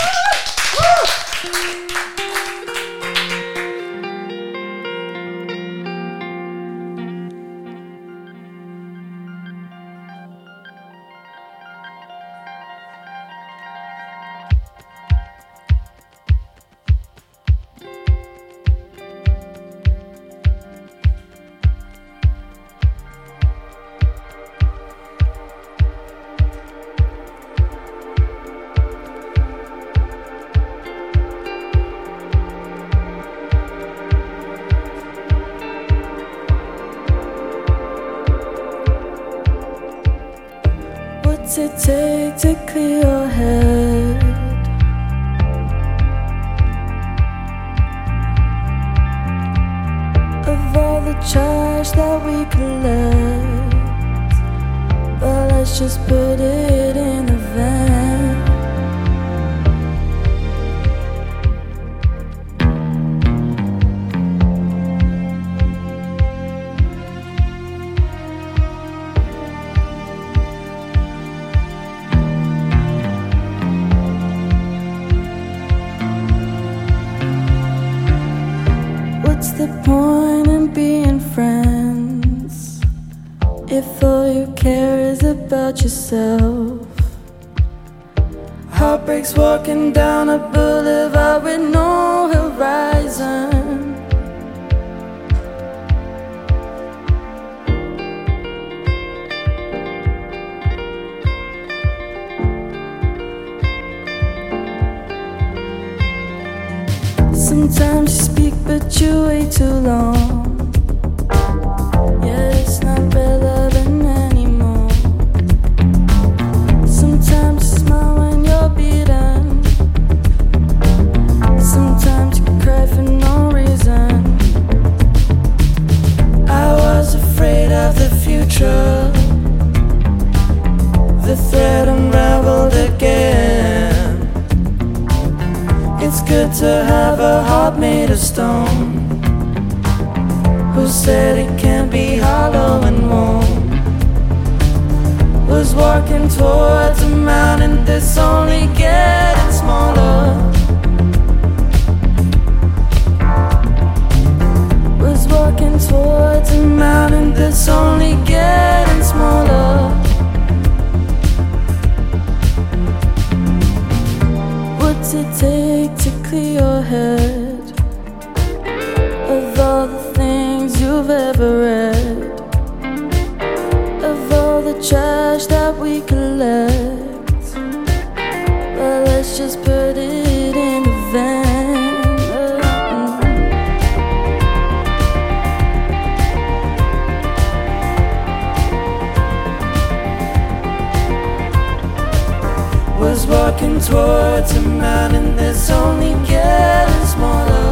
walking 193.60 193.80
towards 193.80 194.52
a 194.52 194.60
mountain 194.60 195.34
that's 195.34 195.70
only 195.70 196.12
getting 196.26 197.06
smaller. 197.06 197.67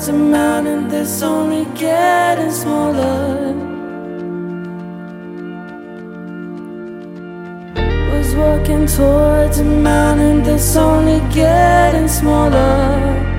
It's 0.00 0.08
a 0.08 0.14
mountain 0.14 0.88
that's 0.88 1.20
only 1.20 1.66
getting 1.78 2.50
smaller. 2.50 3.52
Was 8.10 8.34
walking 8.34 8.86
towards 8.86 9.58
a 9.58 9.64
mountain 9.64 10.42
that's 10.42 10.74
only 10.74 11.20
getting 11.34 12.08
smaller. 12.08 13.29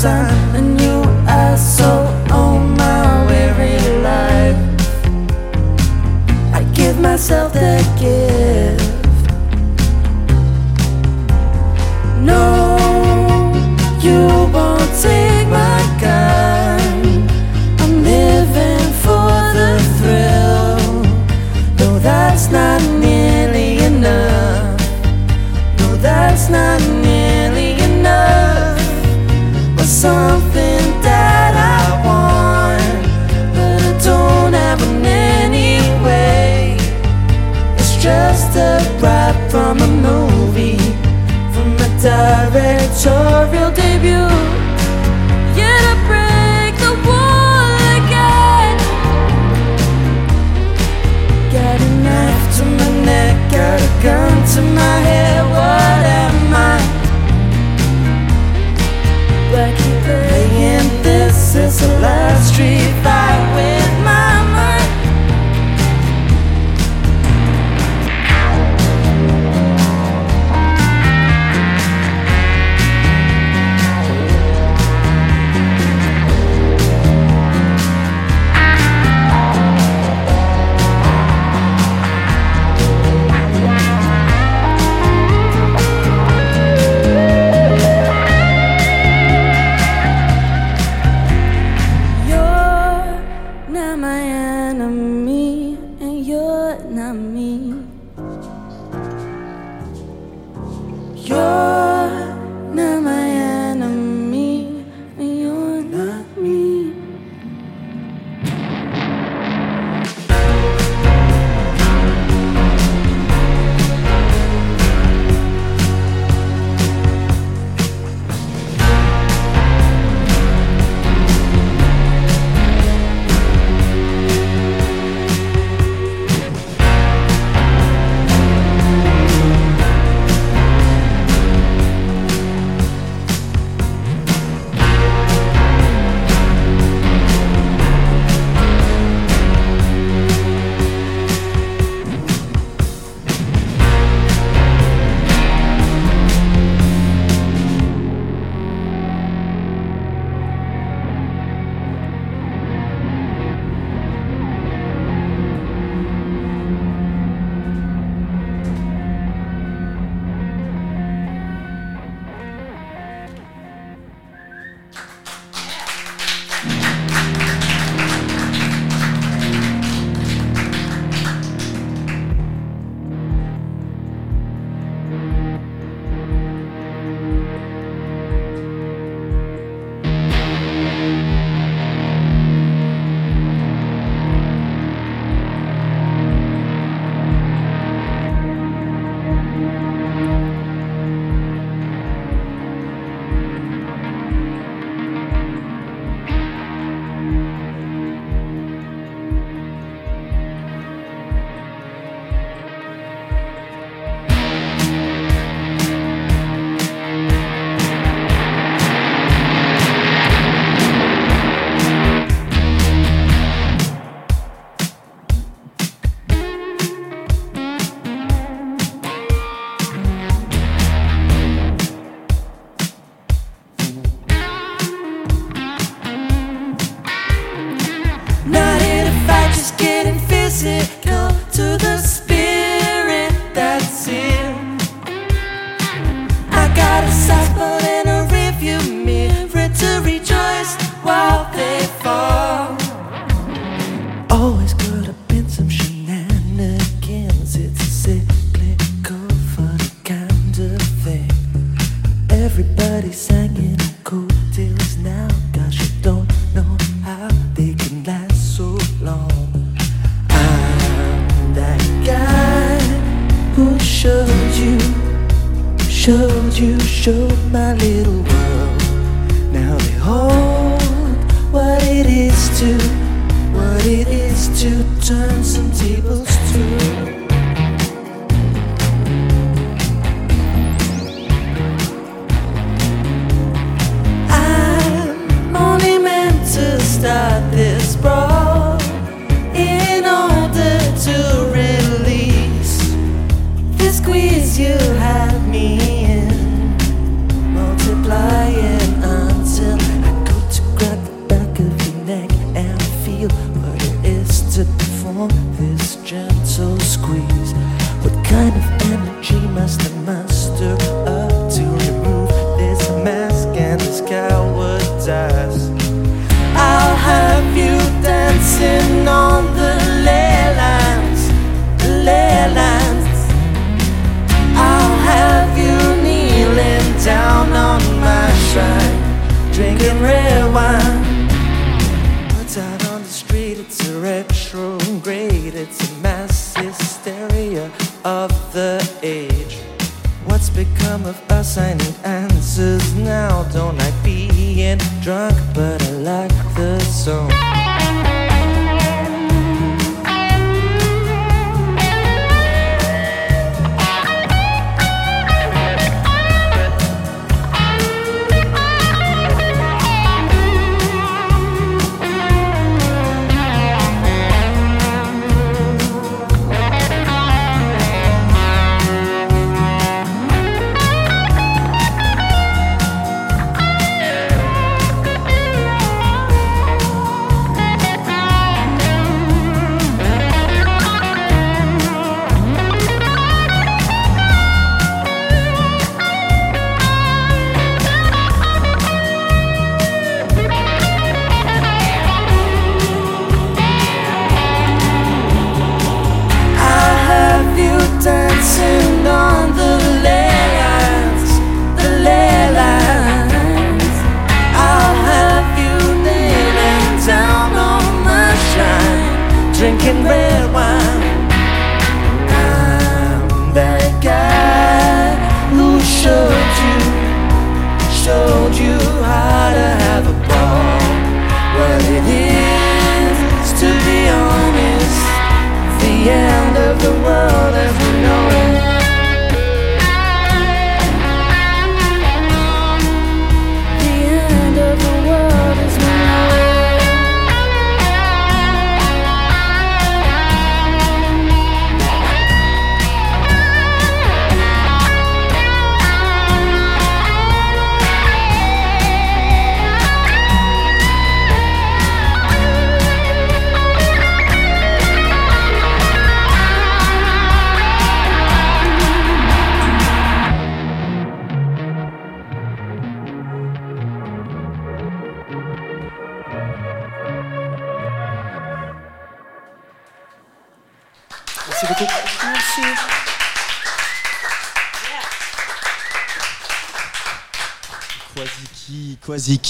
time. 0.00 0.39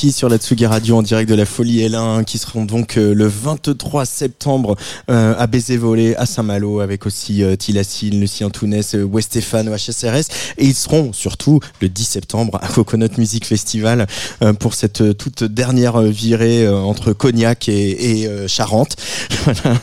Sur 0.00 0.30
la 0.30 0.38
Tsugi 0.38 0.64
Radio 0.64 0.96
en 0.96 1.02
direct 1.02 1.28
de 1.28 1.34
la 1.34 1.44
Folie 1.44 1.86
L1 1.86 2.24
qui 2.24 2.38
seront 2.38 2.64
donc 2.64 2.96
euh, 2.96 3.12
le 3.12 3.26
23 3.26 4.06
septembre 4.06 4.74
euh, 5.10 5.34
à 5.36 5.46
Baiser-Volé 5.46 6.16
à 6.16 6.24
Saint-Malo 6.24 6.80
avec 6.80 7.04
aussi 7.04 7.42
euh, 7.42 7.54
Tilassine, 7.54 8.18
Lucie 8.18 8.42
Antounès, 8.42 8.94
euh, 8.94 9.04
Westéphane 9.04 9.68
au 9.68 9.74
HSRS 9.76 10.32
et 10.56 10.64
ils 10.64 10.74
seront 10.74 11.12
surtout 11.12 11.60
le 11.82 11.90
10 11.90 12.04
septembre 12.04 12.58
à 12.62 12.68
Coconut 12.68 13.10
Music 13.18 13.44
Festival 13.44 14.06
euh, 14.40 14.54
pour 14.54 14.72
cette 14.72 15.02
euh, 15.02 15.12
toute 15.12 15.44
dernière 15.44 16.00
virée 16.00 16.66
entre 16.66 17.12
Cognac 17.12 17.68
et, 17.68 18.22
et 18.22 18.48
Charente. 18.48 18.96
Voilà. 19.44 19.76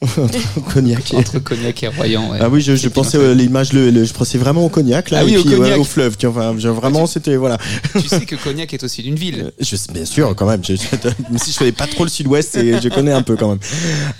Entre 0.00 0.60
Cognac 0.72 1.12
et... 1.12 1.16
Entre 1.16 1.38
Cognac 1.40 1.82
et 1.82 1.88
Royan. 1.88 2.30
ouais. 2.30 2.38
Ah 2.40 2.48
oui, 2.48 2.60
je, 2.60 2.76
je 2.76 2.88
pensais 2.88 3.18
euh, 3.18 3.34
l'image, 3.34 3.72
le, 3.72 3.90
le- 3.90 4.04
je 4.04 4.12
pensais 4.12 4.38
vraiment 4.38 4.64
au 4.64 4.68
cognac 4.68 5.10
là, 5.10 5.18
Ah 5.20 5.24
oui, 5.24 5.34
et 5.34 5.38
au 5.38 5.42
puis 5.42 5.50
ouais, 5.54 5.58
cognac. 5.58 5.78
au 5.80 5.84
fleuve. 5.84 6.16
Tu 6.16 6.26
vois, 6.28 6.50
enfin, 6.50 6.58
je- 6.58 6.68
vraiment, 6.68 7.06
c'était 7.08 7.34
voilà. 7.34 7.58
Tu 8.00 8.06
sais 8.06 8.24
que 8.24 8.36
Cognac 8.36 8.72
est 8.72 8.84
aussi 8.84 9.02
d'une 9.02 9.16
ville. 9.16 9.50
Je 9.58 9.74
sais 9.74 9.92
bien 9.92 10.04
sûr 10.04 10.34
quand 10.36 10.46
même. 10.46 10.64
Je, 10.64 10.74
je- 10.76 10.82
même 11.30 11.38
si 11.38 11.50
je 11.50 11.58
connais 11.58 11.72
pas 11.72 11.88
trop 11.88 12.04
le 12.04 12.10
Sud-Ouest, 12.10 12.56
je 12.80 12.88
connais 12.88 13.10
un 13.12 13.22
peu 13.22 13.34
quand 13.36 13.48
même. 13.48 13.58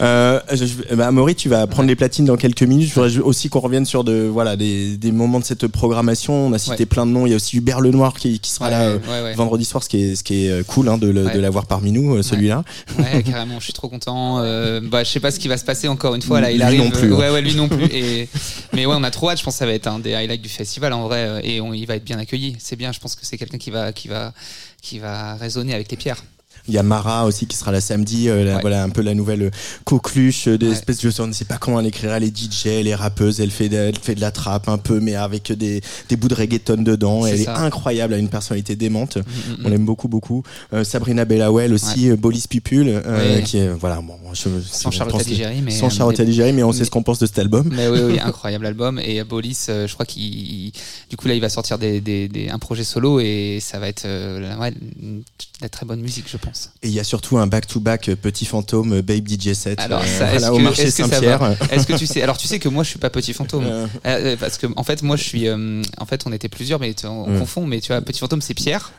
Euh, 0.00 0.40
je, 0.52 0.64
je- 0.66 0.94
bah, 0.96 1.06
Amaury, 1.06 1.36
tu 1.36 1.48
vas 1.48 1.64
prendre 1.68 1.88
les 1.88 1.96
platines 1.96 2.24
dans 2.24 2.36
quelques 2.36 2.62
minutes. 2.64 2.88
Je 2.88 2.94
voudrais 2.94 3.18
aussi 3.20 3.48
qu'on 3.48 3.60
revienne 3.60 3.86
sur 3.86 4.02
de 4.02 4.28
voilà 4.32 4.56
des, 4.56 4.96
des 4.96 5.12
moments 5.12 5.38
de 5.38 5.44
cette 5.44 5.68
programmation. 5.68 6.34
On 6.48 6.52
a 6.54 6.58
cité 6.58 6.86
plein 6.86 7.06
de 7.06 7.12
noms. 7.12 7.24
Il 7.26 7.30
y 7.30 7.32
a 7.34 7.36
aussi 7.36 7.56
Hubert 7.56 7.80
Lenoir 7.80 8.14
qui, 8.14 8.40
qui 8.40 8.50
sera 8.50 8.68
là 8.70 8.82
euh, 8.82 9.32
vendredi 9.36 9.64
soir, 9.64 9.84
ce 9.84 9.88
qui 9.88 10.02
est 10.02 10.16
ce 10.16 10.24
qui 10.24 10.46
est 10.46 10.50
euh, 10.50 10.62
cool 10.64 10.88
hein, 10.88 10.98
de, 10.98 11.12
de 11.12 11.38
l'avoir 11.38 11.66
parmi 11.66 11.92
nous, 11.92 12.16
euh, 12.16 12.22
celui-là. 12.22 12.64
Ouais, 12.98 13.22
carrément, 13.22 13.60
je 13.60 13.64
suis 13.64 13.72
trop 13.72 13.88
content. 13.88 14.40
Euh, 14.40 14.80
bah, 14.82 15.04
je 15.04 15.10
sais 15.10 15.20
pas 15.20 15.30
ce 15.30 15.38
qui 15.38 15.46
va 15.46 15.56
se 15.56 15.64
passer 15.68 15.86
encore 15.86 16.14
une 16.14 16.22
fois 16.22 16.40
là. 16.40 16.50
Il 16.50 16.56
Lui 16.56 16.62
arrive. 16.62 16.80
non 16.80 16.90
plus, 16.90 17.12
Ouais, 17.12 17.28
ouais, 17.28 17.42
lui 17.42 17.54
non 17.54 17.68
plus. 17.68 17.84
Et 17.92 18.26
mais 18.72 18.86
ouais, 18.86 18.94
on 18.96 19.04
a 19.04 19.10
trop 19.10 19.28
hâte. 19.28 19.38
Je 19.38 19.44
pense 19.44 19.54
que 19.54 19.58
ça 19.58 19.66
va 19.66 19.74
être 19.74 19.86
un 19.86 19.98
des 19.98 20.14
highlights 20.14 20.40
du 20.40 20.48
festival 20.48 20.94
en 20.94 21.02
vrai, 21.06 21.18
euh, 21.18 21.40
et 21.44 21.60
on, 21.60 21.74
il 21.74 21.86
va 21.86 21.96
être 21.96 22.04
bien 22.04 22.18
accueilli. 22.18 22.56
C'est 22.58 22.76
bien. 22.76 22.90
Je 22.90 23.00
pense 23.00 23.14
que 23.14 23.26
c'est 23.26 23.36
quelqu'un 23.36 23.58
qui 23.58 23.70
va, 23.70 23.92
qui 23.92 24.08
va, 24.08 24.32
qui 24.80 24.98
va 24.98 25.34
résonner 25.34 25.74
avec 25.74 25.90
les 25.90 25.98
pierres. 25.98 26.24
Il 26.68 26.74
y 26.74 26.78
a 26.78 26.82
Mara 26.82 27.24
aussi 27.26 27.46
qui 27.46 27.56
sera 27.56 27.72
là 27.72 27.80
samedi, 27.80 28.28
euh, 28.28 28.44
la- 28.44 28.54
Ouais. 28.56 28.60
voilà 28.60 28.82
un 28.82 28.90
peu 28.90 29.00
la 29.02 29.14
nouvelle 29.14 29.42
euh, 29.44 29.50
coqueluche 29.84 30.48
euh, 30.48 30.58
des 30.58 30.66
Ouais. 30.66 30.72
espèces 30.72 30.98
de 30.98 31.10
je 31.10 31.22
ne 31.22 31.32
sais 31.32 31.44
pas 31.44 31.56
comment 31.58 31.80
elle 31.80 31.86
écrira 31.86 32.18
les 32.18 32.28
DJ, 32.28 32.82
les 32.82 32.94
rappeuses, 32.94 33.40
elle 33.40 33.50
fait 33.50 33.68
de, 33.68 33.76
elle 33.76 33.98
fait 33.98 34.14
de 34.14 34.20
la 34.20 34.30
trappe 34.30 34.68
un 34.68 34.78
peu 34.78 35.00
mais 35.00 35.14
avec 35.14 35.50
des, 35.52 35.80
des 36.08 36.16
bouts 36.16 36.28
de 36.28 36.34
reggaeton 36.34 36.82
dedans, 36.82 37.26
elle 37.26 37.38
ça. 37.44 37.52
est 37.52 37.56
incroyable, 37.56 38.12
elle 38.14 38.20
a 38.20 38.22
une 38.22 38.28
personnalité 38.28 38.76
démente. 38.76 39.16
Mm, 39.16 39.20
mm, 39.20 39.56
On 39.64 39.68
mm. 39.68 39.70
l'aime 39.70 39.84
beaucoup 39.84 40.08
beaucoup. 40.08 40.42
Euh, 40.72 40.84
Sabrina 40.84 41.24
Bellawell 41.24 41.72
aussi, 41.72 42.10
euh, 42.10 42.16
Bolis 42.16 42.44
Pipul 42.48 42.88
euh, 42.88 43.36
Ouais. 43.36 43.42
qui 43.42 43.58
est 43.58 43.68
voilà 43.68 43.96
bon, 44.00 44.16
je, 44.34 44.48
Sans 44.70 44.90
Charlotte 44.90 45.20
Adigéry, 45.20 45.62
mais 45.62 45.70
sans 45.70 45.88
Charlotte 45.90 46.18
mais- 46.18 46.24
Adigéry, 46.24 46.52
mais 46.52 46.62
on 46.62 46.72
sait 46.72 46.84
ce 46.84 46.90
qu'on 46.90 47.02
pense 47.02 47.18
de 47.18 47.26
cet 47.26 47.38
album. 47.38 47.70
Mais 47.72 47.88
oui, 47.88 48.00
oui, 48.02 48.18
incroyable 48.22 48.66
album. 48.66 48.98
Et 49.02 49.22
Bolis, 49.24 49.66
je 49.68 49.92
crois 49.94 50.04
qu'il, 50.06 50.72
du 51.08 51.16
coup 51.16 51.28
là, 51.28 51.34
il 51.34 51.40
va 51.40 51.48
sortir 51.48 51.78
des, 51.78 52.00
des, 52.00 52.28
des- 52.28 52.48
un 52.50 52.58
projet 52.58 52.84
solo 52.84 53.20
et 53.20 53.58
ça 53.60 53.78
va 53.78 53.88
être 53.88 54.04
ouais, 54.04 54.70
de 54.72 55.22
la 55.62 55.68
très 55.68 55.86
bonne 55.86 56.00
musique, 56.00 56.26
je 56.30 56.36
pense. 56.36 56.57
Et 56.82 56.88
il 56.88 56.94
y 56.94 57.00
a 57.00 57.04
surtout 57.04 57.38
un 57.38 57.46
back-to-back 57.46 58.08
euh, 58.10 58.16
Petit 58.16 58.44
Fantôme 58.44 58.92
euh, 58.94 59.02
Babe 59.02 59.26
DJ 59.28 59.52
set 59.54 59.78
Alors 59.80 60.00
euh, 60.02 60.04
ça, 60.06 60.26
voilà, 60.26 60.36
est-ce 60.36 60.50
au 60.50 60.58
marché 60.58 60.90
Saint-Pierre. 60.90 61.56
Est-ce 61.70 61.86
que 61.86 61.94
tu 61.96 62.06
sais 62.06 62.22
Alors 62.22 62.38
tu 62.38 62.46
sais 62.46 62.58
que 62.58 62.68
moi, 62.68 62.84
je 62.84 62.90
suis 62.90 62.98
pas 62.98 63.10
petit 63.10 63.32
fantôme. 63.32 63.64
Euh, 63.66 63.86
Euh, 64.06 64.32
euh, 64.32 64.36
parce 64.38 64.58
que 64.58 64.66
en 64.76 64.84
fait 64.84 65.02
moi 65.02 65.16
je 65.16 65.24
suis 65.24 65.48
euh, 65.48 65.82
en 65.98 66.06
fait 66.06 66.22
on 66.26 66.32
était 66.32 66.48
plusieurs 66.48 66.80
mais 66.80 66.94
on 67.04 67.30
Mm. 67.30 67.38
confond 67.40 67.66
mais 67.66 67.80
tu 67.80 67.88
vois 67.88 68.00
petit 68.00 68.20
fantôme 68.20 68.40
c'est 68.42 68.54
Pierre 68.54 68.92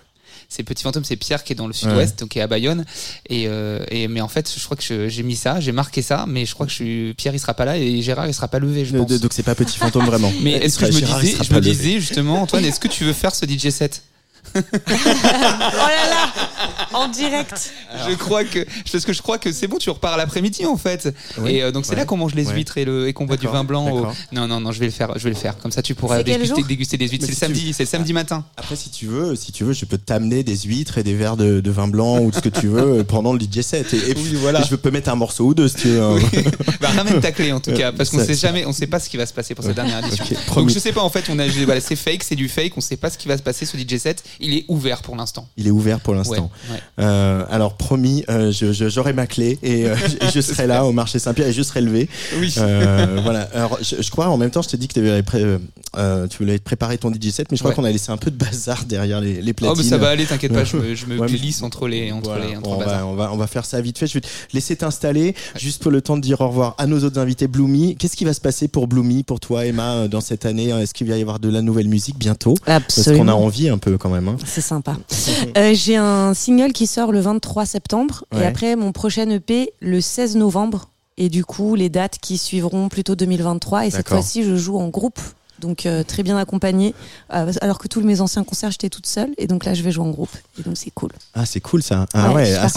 c'est 0.52 0.64
petit 0.64 0.82
fantôme 0.84 1.04
c'est 1.04 1.16
Pierre 1.16 1.44
qui 1.44 1.54
est 1.54 1.56
dans 1.56 1.68
le 1.68 1.74
sud-ouest 1.74 2.20
donc 2.20 2.30
qui 2.30 2.40
est 2.40 2.42
à 2.42 2.48
Bayonne 2.48 2.84
et, 3.30 3.46
euh, 3.48 3.84
et 3.92 4.08
mais 4.08 4.20
en 4.22 4.28
fait 4.28 4.52
je 4.56 4.64
crois 4.64 4.76
que 4.78 5.08
j'ai 5.08 5.24
mis 5.24 5.36
ça 5.36 5.60
j'ai 5.60 5.72
marqué 5.72 6.02
ça 6.02 6.26
mais 6.28 6.46
je 6.46 6.54
crois 6.54 6.66
que 6.66 6.72
je 6.72 6.76
suis 6.76 7.14
Pierre 7.16 7.34
il 7.36 7.40
sera 7.40 7.54
pas 7.54 7.66
là 7.66 7.78
et 7.78 8.02
Gérard 8.02 8.28
il 8.28 8.34
sera 8.34 8.48
pas 8.48 8.58
levé 8.60 8.84
je 8.86 8.98
pense 8.98 9.20
donc 9.20 9.32
c'est 9.34 9.44
pas 9.44 9.54
Petit 9.56 9.78
Fantôme 9.78 10.06
vraiment. 10.06 10.32
mais 10.42 10.54
est-ce 10.54 10.80
que 10.80 10.88
je 10.88 10.94
me 10.94 11.00
Gérard, 11.00 11.20
disais 11.22 11.38
je 11.44 11.54
me 11.54 11.62
disais 11.62 12.00
justement 12.00 12.42
Antoine 12.42 12.66
est-ce 12.66 12.80
que 12.80 12.88
tu 12.88 13.04
veux 13.04 13.14
faire 13.14 13.36
ce 13.36 13.46
DJ 13.46 13.70
set? 13.70 14.02
Oh 14.56 14.60
là 14.90 16.10
là 16.10 16.34
En 16.94 17.08
direct 17.08 17.72
je 18.10 18.16
crois 18.16 18.44
que 18.44 18.66
parce 18.92 19.06
que 19.06 19.14
je 19.14 19.22
crois 19.22 19.38
que 19.38 19.52
c'est 19.52 19.68
bon 19.68 19.78
tu 19.78 19.90
repars 19.90 20.18
l'après-midi 20.18 20.66
en 20.66 20.78
fait 20.78 21.14
Oui. 21.40 21.52
et 21.56 21.64
euh, 21.64 21.72
donc 21.72 21.86
c'est 21.86 21.92
Ouais. 21.92 21.98
là 21.98 22.06
qu'on 22.06 22.18
mange 22.18 22.36
les 22.36 22.48
Ouais. 22.48 22.54
huîtres 22.54 22.78
et 22.78 22.86
le 22.86 23.08
et 23.08 23.14
qu'on 23.14 23.26
boit 23.26 23.38
du 23.38 23.48
vin 23.48 23.64
blanc 23.64 23.90
au- 23.90 24.08
non 24.32 24.48
non 24.48 24.60
non 24.60 24.72
je 24.72 24.80
vais 24.80 24.86
le 24.86 24.92
faire 24.92 25.14
je 25.18 25.24
vais 25.24 25.30
le 25.32 25.36
faire 25.36 25.58
comme 25.58 25.72
ça 25.72 25.82
tu 25.82 25.96
pourras 25.96 26.24
déguster, 26.24 26.64
des 26.98 27.08
huîtres 27.08 27.26
c'est 27.26 27.28
le 27.28 27.34
si 27.34 27.36
samedi 27.36 27.74
c'est 27.74 27.84
le 27.84 27.88
samedi 27.90 28.14
matin 28.14 28.44
Après, 28.58 28.76
si 28.76 28.90
tu 28.90 29.06
veux, 29.08 29.36
si 29.36 29.52
tu 29.52 29.64
veux, 29.64 29.74
je 29.74 29.86
peux 29.86 29.98
t'amener 29.98 30.44
des 30.44 30.56
huîtres 30.58 30.98
et 30.98 31.04
des 31.04 31.14
verres 31.16 31.38
de, 31.38 31.60
de 31.60 31.72
vin 31.72 31.88
blanc 31.88 32.20
ou 32.20 32.32
ce 32.32 32.40
que 32.40 32.50
tu 32.50 32.68
veux 32.68 33.04
pendant 33.08 33.34
le 33.34 33.40
DJ 33.40 33.62
set. 33.62 33.94
Et, 33.94 34.10
et 34.12 34.14
puis 34.16 34.36
voilà. 34.36 34.62
et 34.62 34.64
je 34.70 34.76
peux 34.76 34.92
mettre 34.92 35.10
un 35.10 35.16
morceau 35.16 35.46
ou 35.48 35.54
deux 35.54 35.68
si 35.68 35.76
tu 35.76 35.88
veux. 35.90 36.02
hein. 36.02 36.18
bah, 36.82 36.90
ramène 36.96 37.20
ta 37.22 37.32
clé 37.32 37.52
en 37.52 37.60
tout 37.60 37.74
cas, 37.74 37.92
parce 37.92 38.10
qu'on 38.10 38.24
sait 38.24 38.34
jamais, 38.36 38.66
on 38.66 38.72
sait 38.74 38.88
pas 38.88 39.00
ce 39.00 39.10
qui 39.10 39.18
va 39.18 39.26
se 39.26 39.34
passer 39.34 39.56
pour 39.56 39.64
cette 39.64 39.76
dernière 39.76 40.06
édition. 40.06 40.26
Donc 40.56 40.70
je 40.70 40.80
sais 40.80 40.92
pas 40.94 41.02
en 41.02 41.10
fait, 41.10 41.26
on 41.30 41.40
a, 41.40 41.48
voilà, 41.66 41.82
c'est 41.82 41.96
fake, 41.96 42.24
c'est 42.24 42.36
du 42.36 42.50
fake, 42.50 42.74
on 42.78 42.82
sait 42.82 42.98
pas 42.98 43.10
ce 43.10 43.18
qui 43.18 43.28
va 43.28 43.38
se 43.38 43.44
passer 43.44 43.66
ce 43.66 43.78
DJ 43.78 43.98
set. 43.98 44.24
Il 44.42 44.54
est 44.54 44.66
ouvert 44.70 45.02
pour 45.02 45.16
l'instant. 45.16 45.48
Il 45.58 45.68
est 45.68 45.72
ouvert 45.72 46.00
pour 46.00 46.14
l'instant. 46.16 46.50
ouais. 46.72 46.78
Euh, 47.00 47.44
alors 47.50 47.76
promis, 47.76 48.24
euh, 48.30 48.52
j'aurai 48.54 49.14
ma 49.14 49.28
clé 49.28 49.60
et, 49.64 49.86
euh, 49.86 49.96
et 50.22 50.30
je 50.34 50.40
serai 50.42 50.66
là 50.68 50.86
au 50.86 50.92
marché 50.92 51.20
Saint-Pierre 51.20 51.48
et 51.50 51.54
je 51.54 51.62
serai 51.62 51.82
levé. 51.82 52.08
Oui. 52.40 52.54
Euh, 52.58 53.20
voilà. 53.24 53.42
Alors 53.54 53.78
je, 53.82 54.02
je 54.02 54.12
crois 54.12 54.28
en 54.30 54.38
même 54.38 54.52
temps, 54.52 54.62
je 54.62 54.70
t'ai 54.70 54.78
dit 54.78 54.88
que 54.88 55.00
avais 55.00 55.24
pré- 55.24 55.58
euh, 55.98 56.28
tu 56.28 56.38
voulais 56.40 56.60
préparer 56.60 56.98
ton 56.98 57.12
DJ 57.12 57.30
set, 57.32 57.48
mais 57.52 57.58
je 57.58 57.62
crois 57.62 57.72
Ouais. 57.72 57.76
qu'on 57.76 57.84
a 57.84 57.92
laissé 57.92 58.12
un 58.12 58.18
peu 58.18 58.32
de 58.32 58.36
bazar 58.38 58.86
derrière 58.86 59.20
les, 59.22 59.42
les 59.42 59.52
Oh 59.52 59.54
platines. 59.56 59.78
mais 59.84 59.84
ça 59.90 59.98
va 59.98 60.10
aller, 60.10 60.26
t'inquiète 60.26 60.54
pas, 60.54 60.64
je 60.64 60.78
me, 60.78 60.96
je 60.96 61.06
me 61.06 61.18
glisse 61.28 61.62
entre 61.64 61.88
les 61.88 62.12
entre 62.12 62.30
Voilà, 62.30 62.46
les 62.48 62.56
entre 62.58 62.70
on, 62.70 62.78
bazar. 62.78 63.00
va, 63.00 63.06
on, 63.08 63.16
va, 63.16 63.34
on 63.34 63.38
va 63.38 63.48
faire 63.48 63.66
ça 63.66 63.82
vite 63.82 63.98
fait. 63.98 64.08
Je 64.08 64.14
vais 64.16 64.22
te 64.22 64.28
laisser 64.54 64.76
t'installer 64.76 65.36
juste 65.58 65.82
pour 65.82 65.92
le 65.92 66.02
temps 66.02 66.16
de 66.16 66.22
dire 66.22 66.42
au 66.42 66.48
revoir 66.48 66.76
à 66.78 66.86
nos 66.88 67.04
autres 67.04 67.20
invités 67.20 67.48
Bloomy. 67.48 67.96
Qu'est-ce 67.98 68.16
qui 68.16 68.26
va 68.26 68.34
se 68.34 68.42
passer 68.42 68.68
pour 68.68 68.88
Bloomy, 68.88 69.24
pour 69.24 69.40
toi 69.40 69.66
Emma, 69.66 70.08
dans 70.08 70.22
cette 70.22 70.46
année? 70.46 70.70
Est-ce 70.70 70.94
qu'il 70.94 71.08
va 71.08 71.18
y 71.18 71.22
avoir 71.22 71.40
de 71.40 71.50
la 71.50 71.62
nouvelle 71.62 71.88
musique 71.88 72.18
bientôt? 72.18 72.54
Parce 72.66 73.04
qu'on 73.12 73.28
a 73.28 73.34
envie 73.34 73.70
un 73.70 73.78
peu 73.78 73.98
quand 73.98 74.10
même. 74.10 74.19
Hein. 74.28 74.38
C'est 74.46 74.62
sympa. 74.62 74.96
Euh, 75.58 75.74
J'ai 75.74 75.96
un 75.96 76.34
single 76.34 76.74
qui 76.74 76.86
sort 76.88 77.12
le 77.12 77.20
23 77.22 77.66
septembre 77.66 78.26
Ouais. 78.34 78.42
et 78.42 78.46
après 78.46 78.76
mon 78.76 78.92
prochain 78.92 79.30
EP 79.30 79.74
le 79.80 80.02
16 80.02 80.36
novembre. 80.36 80.90
Et 81.18 81.30
du 81.30 81.44
coup, 81.46 81.76
les 81.76 81.90
dates 81.90 82.18
qui 82.22 82.38
suivront 82.38 82.88
plutôt 82.90 83.16
2023. 83.16 83.86
Et 83.88 83.92
cette 83.92 84.08
fois-ci, 84.10 84.44
je 84.44 84.56
joue 84.56 84.78
en 84.78 84.88
groupe. 84.90 85.20
Donc 85.60 85.86
euh, 85.86 86.04
très 86.04 86.24
bien 86.24 86.38
accompagné. 86.38 86.96
Euh, 87.34 87.52
alors 87.60 87.78
que 87.80 87.90
tous 87.90 88.00
mes 88.00 88.22
anciens 88.22 88.46
concerts, 88.46 88.72
j'étais 88.72 88.88
toute 88.90 89.06
seule. 89.06 89.32
Et 89.38 89.46
donc 89.46 89.66
là, 89.66 89.74
je 89.74 89.84
vais 89.84 89.92
jouer 89.92 90.06
en 90.06 90.10
groupe. 90.12 90.30
Et 90.58 90.64
donc 90.64 90.78
c'est 90.78 90.92
cool. 90.92 91.10
Ah, 91.34 91.46
c'est 91.46 91.60
cool 91.60 91.84
ça. 91.84 92.06
Ah 92.14 92.32
Ouais, 92.34 92.54
ah, 92.56 92.68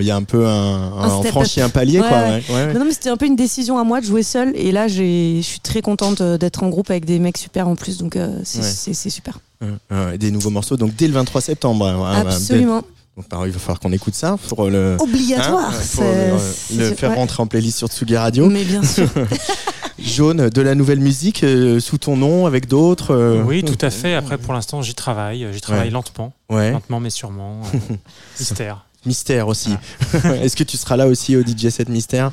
il 0.00 0.06
y 0.06 0.10
a 0.10 0.16
un 0.16 0.22
peu 0.22 0.46
un, 0.46 0.50
un, 0.50 1.02
Un 1.02 1.14
on 1.16 1.20
step 1.20 1.32
franchit 1.32 1.60
up. 1.60 1.66
un 1.66 1.68
palier 1.68 2.00
Ouais, 2.00 2.08
quoi. 2.08 2.56
ouais. 2.56 2.72
Non, 2.72 2.78
non, 2.80 2.84
mais 2.86 2.92
c'était 2.94 3.10
un 3.10 3.18
peu 3.18 3.26
une 3.26 3.36
décision 3.36 3.78
à 3.78 3.84
moi 3.84 4.00
de 4.00 4.06
jouer 4.06 4.22
seule. 4.22 4.52
Et 4.56 4.72
là, 4.72 4.88
je 4.88 5.40
suis 5.42 5.60
très 5.60 5.82
contente 5.82 6.22
euh, 6.22 6.38
d'être 6.38 6.62
en 6.62 6.70
groupe 6.70 6.90
avec 6.90 7.04
des 7.04 7.18
mecs 7.18 7.36
super 7.36 7.68
en 7.68 7.76
plus. 7.76 7.98
Donc 7.98 8.16
euh, 8.16 8.40
c'est 8.44 8.94
super. 9.10 9.38
Ouais, 9.62 10.04
ouais, 10.06 10.18
des 10.18 10.30
nouveaux 10.30 10.50
morceaux. 10.50 10.76
Donc 10.76 10.94
dès 10.96 11.06
le 11.06 11.14
23 11.14 11.40
septembre. 11.40 11.86
hein, 11.86 12.24
Absolument. 12.26 12.82
Donc, 13.16 13.26
bah, 13.30 13.40
il 13.44 13.50
va 13.52 13.58
falloir 13.58 13.78
qu'on 13.78 13.92
écoute 13.92 14.14
ça 14.14 14.36
pour 14.48 14.70
le. 14.70 14.96
Obligatoire. 14.98 15.68
hein, 15.68 15.72
pour 15.94 16.04
C'est- 16.52 16.74
le, 16.76 16.94
faire 16.94 17.10
ouais. 17.10 17.16
rentrer 17.16 17.42
en 17.42 17.46
playlist 17.46 17.78
sur 17.78 17.88
Tsugi 17.88 18.16
Radio. 18.16 18.48
Mais 18.48 18.64
bien 18.64 18.82
sûr. 18.82 19.06
Jaune, 19.98 20.48
de 20.48 20.62
la 20.62 20.74
nouvelle 20.74 20.98
musique 21.00 21.44
euh, 21.44 21.78
sous 21.78 21.98
ton 21.98 22.16
nom 22.16 22.46
avec 22.46 22.66
d'autres. 22.66 23.14
euh, 23.14 23.42
Oui, 23.44 23.62
tout 23.62 23.76
à 23.84 23.90
fait. 23.90 24.14
Après, 24.14 24.38
pour 24.38 24.52
l'instant, 24.54 24.82
j'y 24.82 24.94
travaille. 24.94 25.46
J'y 25.52 25.60
travaille 25.60 25.84
Ouais. 25.88 25.90
lentement. 25.90 26.32
Ouais. 26.50 26.72
Lentement, 26.72 26.98
mais 27.00 27.10
sûrement. 27.10 27.60
euh, 27.74 27.78
mystère. 28.40 28.86
Mystère 29.04 29.48
aussi. 29.48 29.70
Est-ce 30.42 30.54
que 30.54 30.62
tu 30.64 30.76
seras 30.76 30.96
là 30.96 31.06
aussi 31.08 31.36
au 31.36 31.42
DJ 31.42 31.68
7 31.70 31.88
Mystère 31.88 32.30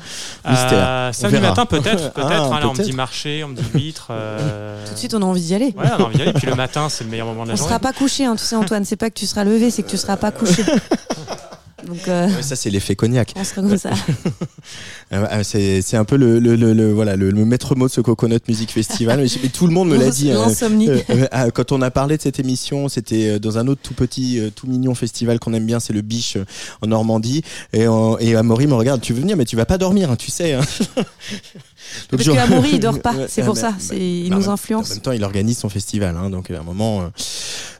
Mystère. 0.48 0.72
Euh, 0.72 1.08
On 1.08 1.12
samedi 1.12 1.36
verra. 1.36 1.48
matin, 1.48 1.66
peut-être. 1.66 2.12
peut-être 2.14 2.28
Ah, 2.30 2.44
hein, 2.56 2.60
là, 2.60 2.66
on 2.68 2.70
me 2.70 2.74
peut-être. 2.76 2.86
dit 2.88 2.92
marché, 2.92 3.42
on 3.44 3.48
me 3.48 3.56
dit 3.56 3.64
huître. 3.74 4.08
euh, 4.10 4.84
Tout 4.86 4.92
de 4.94 4.98
suite, 4.98 5.14
on 5.14 5.22
a 5.22 5.24
envie 5.24 5.40
d'y 5.40 5.54
aller. 5.54 5.74
Ouais, 5.76 5.86
on 5.98 6.02
a 6.02 6.06
envie 6.06 6.16
d'y 6.16 6.22
aller. 6.22 6.32
Puis 6.32 6.46
le 6.46 6.54
matin, 6.54 6.88
c'est 6.88 7.04
le 7.04 7.10
meilleur 7.10 7.26
moment 7.26 7.42
de 7.42 7.48
la 7.48 7.54
On 7.54 7.56
journée. 7.56 7.68
sera 7.70 7.80
pas 7.80 7.92
couché, 7.92 8.24
hein, 8.24 8.36
tu 8.36 8.44
sais 8.44 8.54
Antoine. 8.56 8.84
C'est 8.84 8.96
pas 8.96 9.10
que 9.10 9.18
tu 9.18 9.26
seras 9.26 9.42
levé, 9.44 9.70
c'est 9.70 9.82
que 9.82 9.88
tu 9.90 9.96
seras 9.96 10.16
pas 10.16 10.30
couché. 10.30 10.62
Donc 11.86 12.06
euh, 12.08 12.28
Ouais, 12.28 12.42
Ça, 12.42 12.56
c'est 12.56 12.70
l'effet 12.70 12.94
cognac. 12.96 13.32
on 13.36 13.44
sera 13.44 13.62
comme 13.62 13.76
ça. 13.78 13.90
Euh, 15.12 15.42
C'est 15.42 15.96
un 15.96 16.04
peu 16.04 16.14
le, 16.16 16.38
le, 16.38 16.54
le, 16.54 16.72
le- 16.72 16.92
voilà, 16.92 17.16
le, 17.16 17.32
maître 17.44 17.74
mot 17.74 17.88
de 17.88 17.90
ce 17.92 18.00
Coconut 18.00 18.38
Music 18.46 18.70
Festival. 18.70 19.18
Mais, 19.42 19.48
tout 19.48 19.66
le 19.66 19.72
monde 19.72 19.88
me 19.88 19.96
l'a 19.96 20.08
dit. 20.08 20.30
hein. 20.30 20.46
Euh, 20.62 21.00
euh, 21.34 21.50
quand 21.50 21.72
on 21.72 21.82
a 21.82 21.90
parlé 21.90 22.16
de 22.16 22.22
cette 22.22 22.38
émission, 22.38 22.88
c'était 22.88 23.40
dans 23.40 23.58
un 23.58 23.66
autre 23.66 23.80
tout 23.82 23.92
petit, 23.94 24.40
tout 24.54 24.68
mignon 24.68 24.94
festival 24.94 25.40
qu'on 25.40 25.52
aime 25.52 25.66
bien, 25.66 25.80
c'est 25.80 25.92
le 25.92 26.02
Biche 26.02 26.36
en 26.80 26.86
Normandie. 26.86 27.42
Et, 27.72 27.86
et 28.20 28.36
Amaury 28.36 28.68
me 28.68 28.74
regarde, 28.74 29.00
tu 29.00 29.12
veux 29.12 29.20
venir, 29.20 29.36
mais 29.36 29.44
tu 29.46 29.56
vas 29.56 29.66
pas 29.66 29.78
dormir, 29.78 30.12
hein, 30.12 30.16
tu 30.16 30.30
sais. 30.30 30.52
hein. 30.52 30.60
Donc, 32.10 32.18
Parce 32.18 32.22
je- 32.24 32.30
que 32.32 32.36
Amaury, 32.38 32.70
il 32.74 32.80
dort 32.80 33.00
pas. 33.00 33.14
C'est 33.28 33.42
pour 33.44 33.56
ça. 33.56 33.74
C'est- 33.78 33.96
il 33.96 34.28
bah, 34.30 34.36
nous 34.36 34.40
même- 34.42 34.50
En 34.50 34.52
influence. 34.54 34.90
même 34.90 35.00
temps, 35.00 35.12
il 35.12 35.24
organise 35.24 35.58
son 35.58 35.68
festival, 35.68 36.16
hein, 36.16 36.30
donc 36.30 36.50
à 36.50 36.58
un 36.58 36.62
moment. 36.62 37.02
euh, 37.02 37.06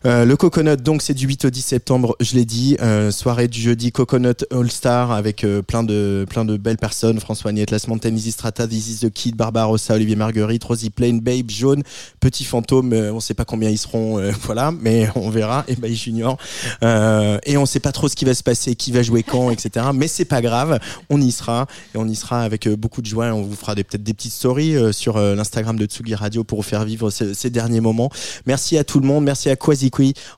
euh, 0.07 0.25
le 0.25 0.37
Coconut, 0.37 0.77
donc 0.77 1.03
c'est 1.03 1.15
du 1.15 1.27
8 1.27 1.45
au 1.47 1.51
10 1.51 1.61
septembre, 1.63 2.17
je 2.21 2.35
l'ai 2.35 2.45
dit. 2.45 2.77
euh, 2.81 3.11
soirée 3.11 3.49
du 3.49 3.61
jeudi 3.61 3.93
Coconut 3.93 4.45
All 4.51 4.71
Star 4.71 5.11
avec 5.13 5.45
euh, 5.45 5.61
plein 5.63 5.83
de 5.83 6.25
plein 6.29 6.45
de 6.45 6.57
belles 6.57 6.79
personnes. 6.79 7.21
François 7.21 7.51
Agnès, 7.51 7.69
Las 7.71 7.87
Mountain, 7.89 8.15
Izzy 8.15 8.33
Strata, 8.33 8.67
This 8.67 8.89
is 8.89 8.99
the 9.07 9.11
Kid, 9.11 9.37
Barbarossa, 9.37 9.95
Olivier 9.95 10.17
Marguerite, 10.17 10.65
Rosie 10.65 10.91
Plain, 10.91 11.19
Babe, 11.23 11.51
Jaune, 11.51 11.83
Petit 12.21 12.45
Fantôme. 12.45 12.93
on 12.93 13.21
sait 13.21 13.35
pas 13.35 13.45
combien 13.45 13.69
ils 13.71 13.79
seront, 13.79 14.21
voilà, 14.45 14.73
mais 14.81 15.09
on 15.15 15.29
verra. 15.31 15.65
Et 15.69 15.77
Babe 15.77 15.91
Junior. 15.93 16.37
Et 16.83 17.57
on 17.57 17.67
sait 17.67 17.81
pas 17.81 17.93
trop 17.93 18.09
ce 18.09 18.17
qui 18.17 18.25
va 18.25 18.35
se 18.35 18.43
passer, 18.43 18.75
qui 18.75 18.93
va 18.93 19.03
jouer 19.03 19.23
quand, 19.23 19.51
etc. 19.51 19.87
Mais 19.95 20.09
c'est 20.09 20.25
pas 20.25 20.41
grave, 20.43 20.79
on 21.11 21.21
y 21.21 21.31
sera 21.33 21.67
et 21.95 21.99
on 21.99 22.07
y 22.09 22.15
sera 22.15 22.43
avec 22.43 22.69
beaucoup 22.69 23.03
de 23.03 23.07
joie. 23.07 23.27
On 23.27 23.43
vous 23.43 23.55
fera 23.57 23.75
des 23.75 23.85
peut-être 23.85 24.00
des 24.03 24.15
petites 24.15 24.33
stories 24.33 24.77
euh, 24.77 24.93
sur 24.93 25.17
euh, 25.17 25.35
l'Instagram 25.35 25.77
de 25.79 25.87
Tsugi 25.87 26.15
Radio 26.15 26.45
pour 26.45 26.59
vous 26.61 26.69
faire 26.69 26.85
vivre 26.85 27.11
ce- 27.11 27.35
ces 27.35 27.51
derniers 27.51 27.81
moments. 27.81 28.11
Merci 28.47 28.79
à 28.79 28.85
tout 28.85 29.01
le 29.01 29.07
monde, 29.07 29.25
merci 29.25 29.51
à 29.51 29.57
Quasi 29.57 29.91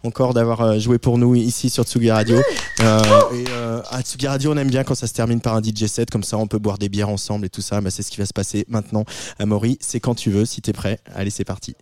encore 0.04 0.34
d'avoir 0.34 0.60
euh, 0.60 0.78
joué 0.78 0.98
pour 0.98 1.18
nous 1.18 1.34
ici 1.34 1.70
sur 1.70 1.84
Tsugi 1.84 2.10
Radio. 2.10 2.38
Euh, 2.80 3.00
et 3.34 3.44
euh, 3.50 3.80
à 3.90 4.02
Tsugi 4.02 4.26
Radio, 4.26 4.52
on 4.52 4.56
aime 4.56 4.70
bien 4.70 4.84
quand 4.84 4.94
ça 4.94 5.06
se 5.06 5.12
termine 5.14 5.40
par 5.40 5.54
un 5.54 5.62
DJ 5.62 5.86
set, 5.86 6.10
comme 6.10 6.24
ça 6.24 6.36
on 6.38 6.46
peut 6.46 6.58
boire 6.58 6.78
des 6.78 6.88
bières 6.88 7.08
ensemble 7.08 7.46
et 7.46 7.50
tout 7.50 7.62
ça. 7.62 7.80
Bah, 7.80 7.90
c'est 7.90 8.02
ce 8.02 8.10
qui 8.10 8.18
va 8.18 8.26
se 8.26 8.32
passer 8.32 8.64
maintenant. 8.68 9.04
Amaury, 9.38 9.78
c'est 9.80 10.00
quand 10.00 10.14
tu 10.14 10.30
veux, 10.30 10.44
si 10.44 10.60
t'es 10.60 10.72
prêt. 10.72 10.98
Allez, 11.14 11.30
c'est 11.30 11.44
parti. 11.44 11.74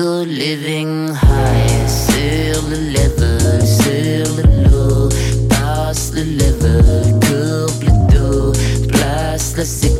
go 0.00 0.22
living 0.22 1.08
high 1.08 1.86
sail 1.86 2.62
the 2.72 2.80
level, 2.96 3.60
sail 3.66 4.28
the 4.38 4.46
low, 4.70 5.08
pass 5.50 6.08
the 6.08 6.24
level, 6.42 7.20
courbe 7.24 7.84
le 7.84 7.92
dos, 8.12 8.86
blast 8.88 9.56
the 9.56 9.64
sécurité. 9.64 9.99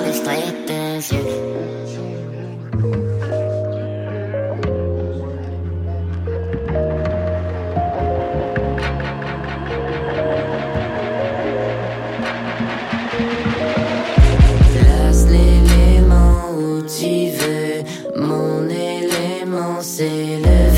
s'élève. 19.83 20.70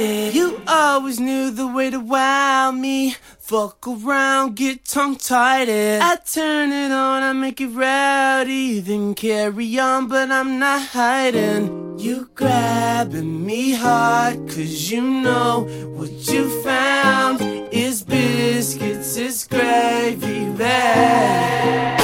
it. 0.00 0.34
You 0.34 0.60
always 0.66 1.20
knew 1.20 1.50
the 1.50 1.66
way 1.66 1.90
to 1.90 2.00
wow 2.00 2.70
me. 2.70 3.16
Fuck 3.38 3.86
around, 3.86 4.56
get 4.56 4.84
tongue 4.84 5.16
tied. 5.16 5.68
I 5.68 6.16
turn 6.16 6.72
it 6.72 6.92
on, 6.92 7.22
I 7.22 7.32
make 7.32 7.60
it 7.60 7.68
rowdy. 7.68 8.80
Then 8.80 9.14
carry 9.14 9.78
on, 9.78 10.08
but 10.08 10.30
I'm 10.30 10.58
not 10.58 10.82
hiding. 10.88 11.98
You 11.98 12.30
grabbing 12.34 13.44
me 13.44 13.72
hard, 13.72 14.48
cause 14.48 14.90
you 14.90 15.02
know 15.02 15.66
what 15.96 16.10
you 16.32 16.62
found 16.62 17.42
is 17.72 18.02
biscuits, 18.02 19.16
is 19.16 19.46
gravy 19.46 20.50
bag. 20.56 21.99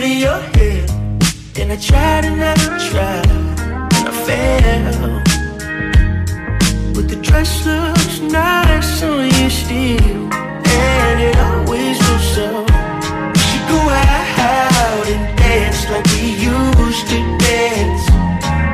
That 0.00 0.06
in 0.10 0.18
your 0.18 0.40
head. 0.54 0.90
And 1.58 1.72
I 1.72 1.76
tried 1.76 2.24
and 2.24 2.42
I 2.42 2.54
tried, 2.90 3.26
and 3.96 4.08
I 4.08 4.12
failed. 4.26 5.22
But 6.94 7.08
the 7.08 7.16
dress 7.16 7.66
looks 7.66 8.20
nice 8.20 9.02
on 9.02 9.26
you 9.26 9.50
still, 9.50 10.28
and 10.32 11.20
it 11.20 11.36
always 11.38 11.98
will 11.98 12.22
so. 12.34 12.64
We 13.34 13.40
should 13.48 13.66
go 13.68 13.80
out 13.90 15.06
and 15.08 15.36
dance 15.38 15.88
like 15.90 16.06
we 16.14 16.36
used 16.46 17.06
to 17.10 17.18
dance. 17.38 18.04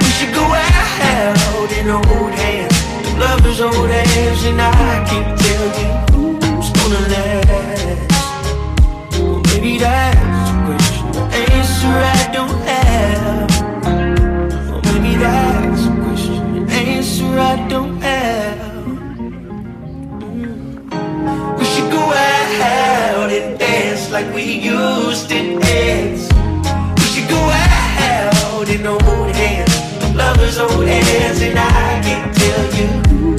We 0.02 0.08
should 0.16 0.34
go 0.34 0.44
out 0.44 1.70
and 1.72 1.88
hold 2.06 2.32
hands, 2.32 2.76
lovers 3.18 3.60
hold 3.60 3.90
hands, 3.90 4.44
and 4.44 4.60
I 4.60 5.04
can 5.08 5.24
tell 5.38 5.66
you 5.80 5.90
who's 6.12 6.68
gonna 6.76 7.02
last. 7.12 8.12
Well, 9.18 9.40
maybe 9.48 9.78
the 9.78 10.33
answer 11.84 12.00
I 12.00 12.32
don't 12.32 12.60
have. 12.68 13.50
Well, 14.70 14.80
maybe 14.84 15.16
that's 15.16 15.86
a 15.86 15.88
question, 16.02 16.66
the 16.66 16.72
answer 16.72 17.38
I 17.38 17.68
don't 17.68 18.00
have. 18.00 18.84
Mm. 20.32 21.58
We 21.58 21.64
should 21.64 21.90
go 21.90 22.00
out 22.00 23.30
and 23.30 23.58
dance 23.58 24.10
like 24.10 24.32
we 24.34 24.44
used 24.44 25.28
to 25.30 25.58
dance. 25.60 26.28
We 27.00 27.06
should 27.12 27.28
go 27.28 27.36
out 27.36 28.68
and 28.68 28.86
hold 28.86 29.30
hands, 29.36 30.14
lovers 30.14 30.56
hold 30.58 30.86
hands, 30.86 31.40
and 31.42 31.58
I 31.58 32.00
can 32.02 32.32
tell 32.34 32.64
you 32.78 32.88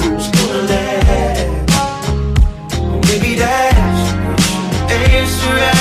who's 0.00 0.28
gonna 0.36 0.62
last. 0.70 1.42
Well, 2.78 3.00
maybe 3.08 3.34
that's 3.34 4.12
a 4.12 4.16
question, 4.24 4.62
answer 5.18 5.56
I 5.72 5.75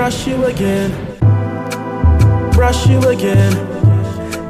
Brush 0.00 0.26
you 0.26 0.46
again, 0.46 0.90
brush 2.52 2.86
you 2.86 2.98
again. 3.00 3.52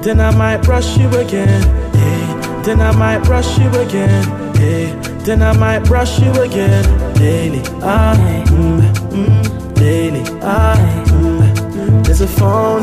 Then 0.01 0.21
I 0.21 0.31
might 0.31 0.59
brush 0.59 0.97
you 0.97 1.09
again. 1.09 1.63
Hey, 1.93 2.63
then 2.63 2.81
I 2.81 2.93
might 2.93 3.25
brush 3.25 3.59
you 3.59 3.69
again. 3.71 4.55
Hey, 4.55 4.97
then 5.25 5.43
I 5.43 5.53
might 5.59 5.81
brush 5.81 6.21
you 6.21 6.31
again. 6.41 6.85
Daily, 7.15 7.59
I, 7.83 8.45
mm, 8.47 8.81
mm, 9.11 9.75
daily, 9.75 10.21
I. 10.41 10.77
Mm. 11.09 12.05
There's 12.05 12.21
a 12.21 12.29
phone 12.29 12.83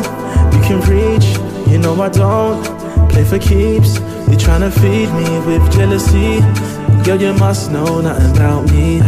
you 0.51 0.61
can 0.67 0.81
reach. 0.91 1.27
You 1.71 1.77
know 1.77 1.95
I 2.01 2.09
don't 2.09 2.61
play 3.09 3.23
for 3.23 3.39
keeps. 3.39 3.97
You're 4.27 4.37
trying 4.37 4.69
to 4.69 4.71
feed 4.71 5.07
me 5.13 5.39
with 5.47 5.63
jealousy. 5.71 6.41
Girl, 7.05 7.21
you 7.21 7.33
must 7.35 7.71
know 7.71 8.01
nothing 8.01 8.35
about 8.35 8.69
me. 8.69 8.99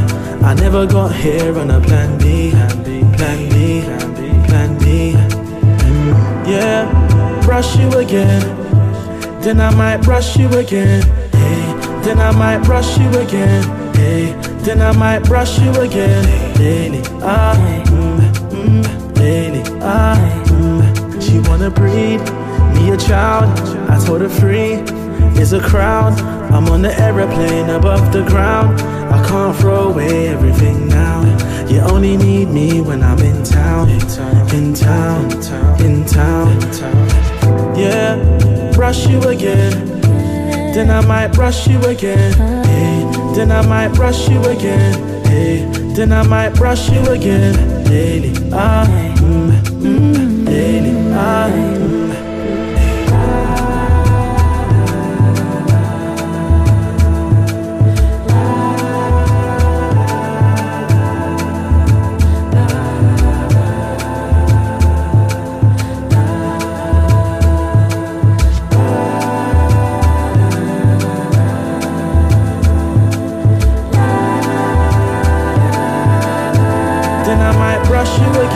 I 0.48 0.53
never 0.53 0.88
got 0.88 1.14
here 1.14 1.60
on 1.60 1.69
a 1.72 1.81
plan 1.81 2.18
B. 2.19 2.53
Plan 3.20 3.50
B, 3.50 3.82
plan 4.48 4.78
B. 4.80 5.12
Yeah, 6.50 7.41
brush 7.44 7.76
you 7.76 7.90
again. 7.98 8.41
Then 9.41 9.60
I 9.60 9.76
might 9.76 9.98
brush 9.98 10.38
you 10.38 10.48
again. 10.54 11.04
Hey, 11.34 12.02
then 12.02 12.22
I 12.22 12.32
might 12.32 12.60
brush 12.64 12.98
you 12.98 13.10
again. 13.20 13.64
Hey, 13.94 14.32
then 14.64 14.82
I 14.82 14.94
might 14.94 15.26
brush 15.26 15.60
you 15.60 15.70
again. 15.82 16.24
Daily, 16.56 17.00
I, 17.22 17.84
mm, 17.88 18.20
mm, 18.52 19.14
daily, 19.16 19.64
I. 19.82 20.16
Mm. 20.46 21.22
She 21.22 21.40
wanna 21.50 21.70
breed 21.70 22.22
me 22.74 22.91
a 22.91 22.98
child. 22.98 23.50
I 23.90 24.02
told 24.06 24.22
her 24.22 24.30
free 24.30 24.76
is 25.38 25.52
a 25.52 25.60
crowd. 25.60 26.18
I'm 26.54 26.70
on 26.70 26.84
the 26.84 26.98
aeroplane 26.98 27.70
above 27.70 28.14
the 28.14 28.24
ground. 28.24 28.80
I 29.12 29.22
can't 29.28 29.54
throw 29.58 29.90
away 29.90 30.30
everything 30.30 30.88
now. 30.88 31.39
You 31.70 31.82
only 31.82 32.18
need 32.18 32.50
me 32.50 32.82
when 32.82 33.04
I'm 33.04 33.20
in 33.20 33.44
town, 33.44 33.90
in 33.90 34.74
town, 34.74 35.32
in 35.80 36.04
town. 36.06 36.60
Yeah, 37.78 38.72
brush 38.74 39.08
you 39.08 39.22
again. 39.22 40.02
Then 40.74 40.90
I 40.90 41.06
might 41.06 41.28
brush 41.28 41.68
you 41.68 41.80
again. 41.84 42.34
Hey, 42.66 43.34
then 43.36 43.52
I 43.52 43.66
might 43.68 43.90
brush 43.90 44.28
you 44.30 44.41
again. 44.46 45.24
Hey, 45.26 45.66
then 45.96 46.12
I 46.12 46.24
might 46.24 46.56
brush 46.56 46.90
you 46.90 47.02
again. 47.06 47.56
Daily, 47.86 48.32
I, 48.52 49.14
mm, 49.20 49.62
mm, 49.82 50.46
daily, 50.46 51.14
I. 51.14 51.69
是。 78.18 78.49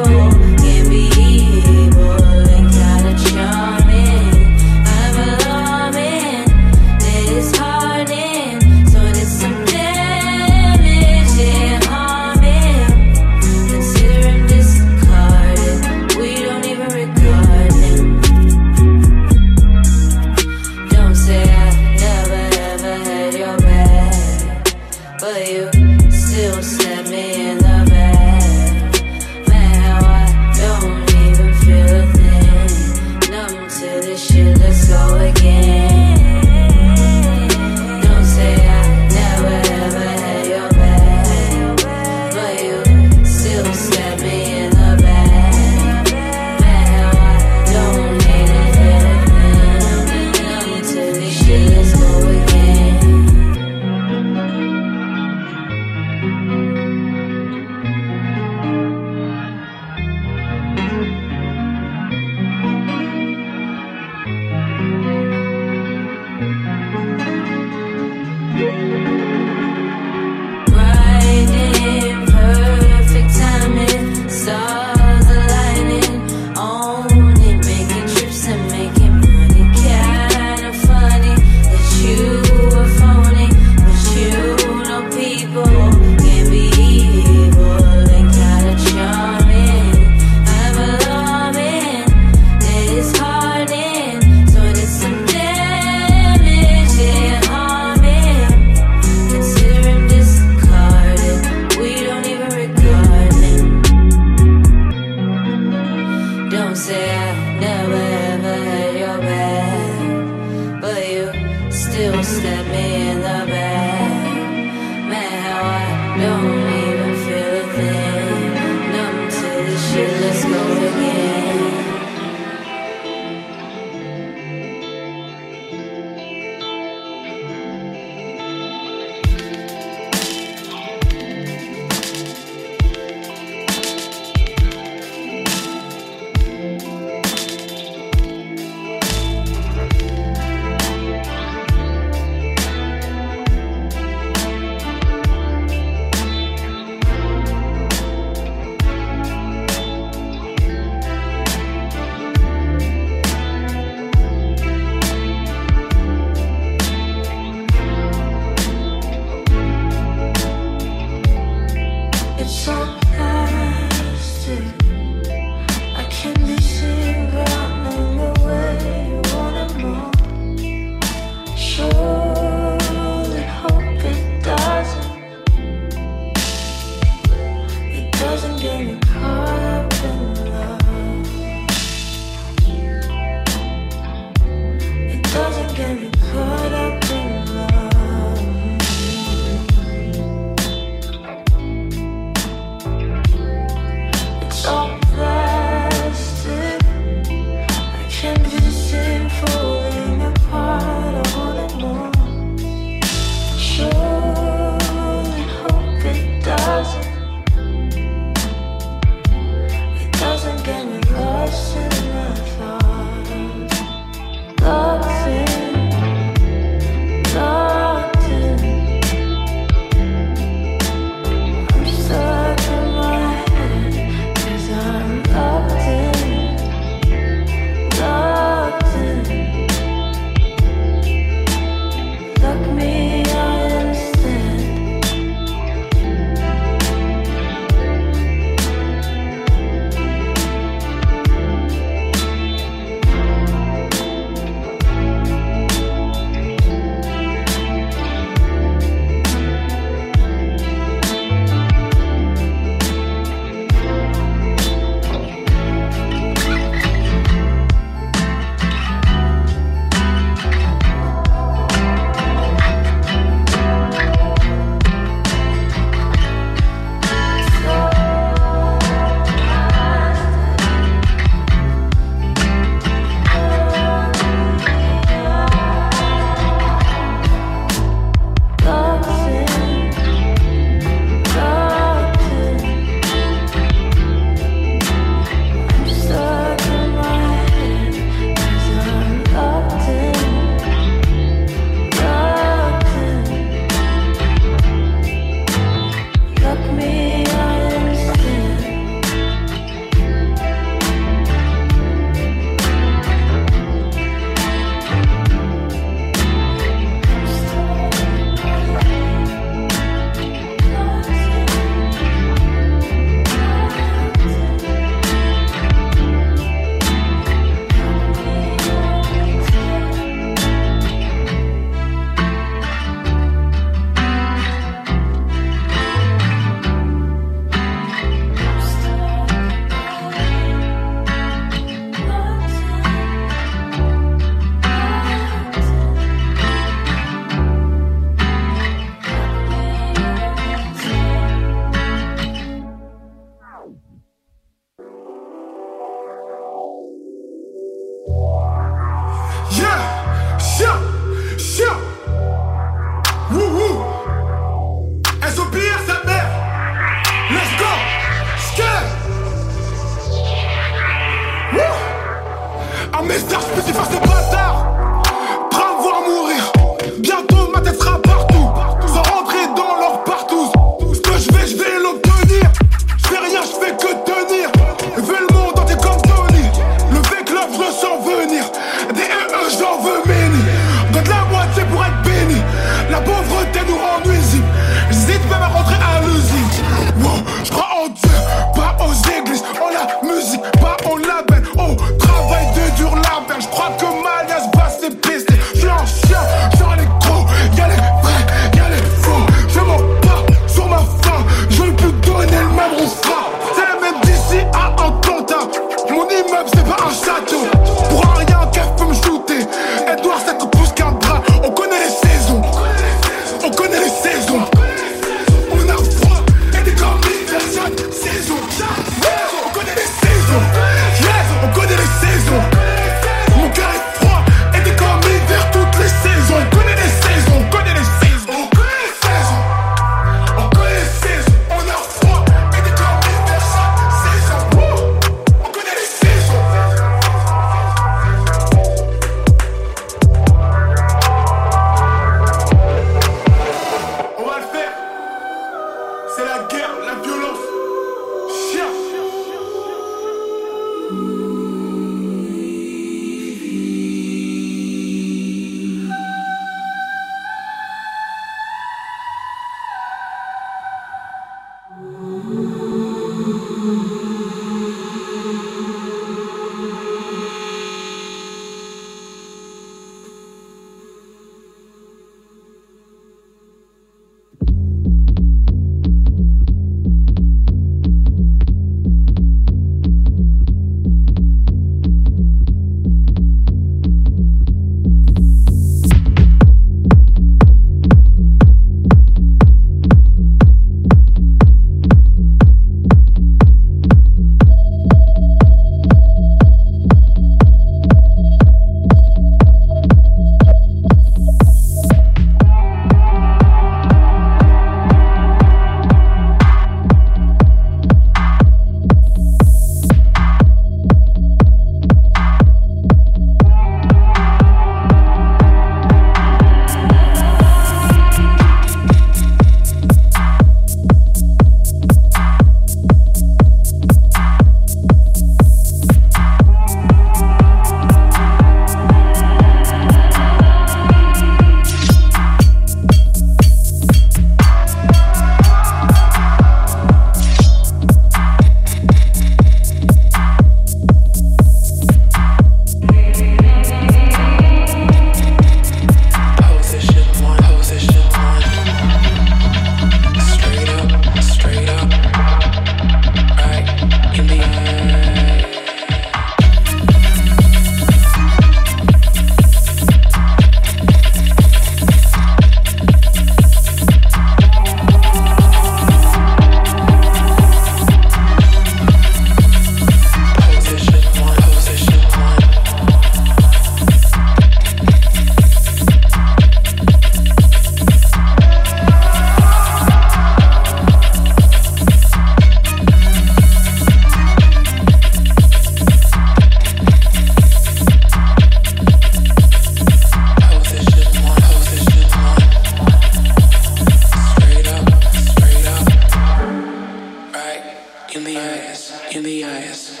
Eyes. 599.54 600.00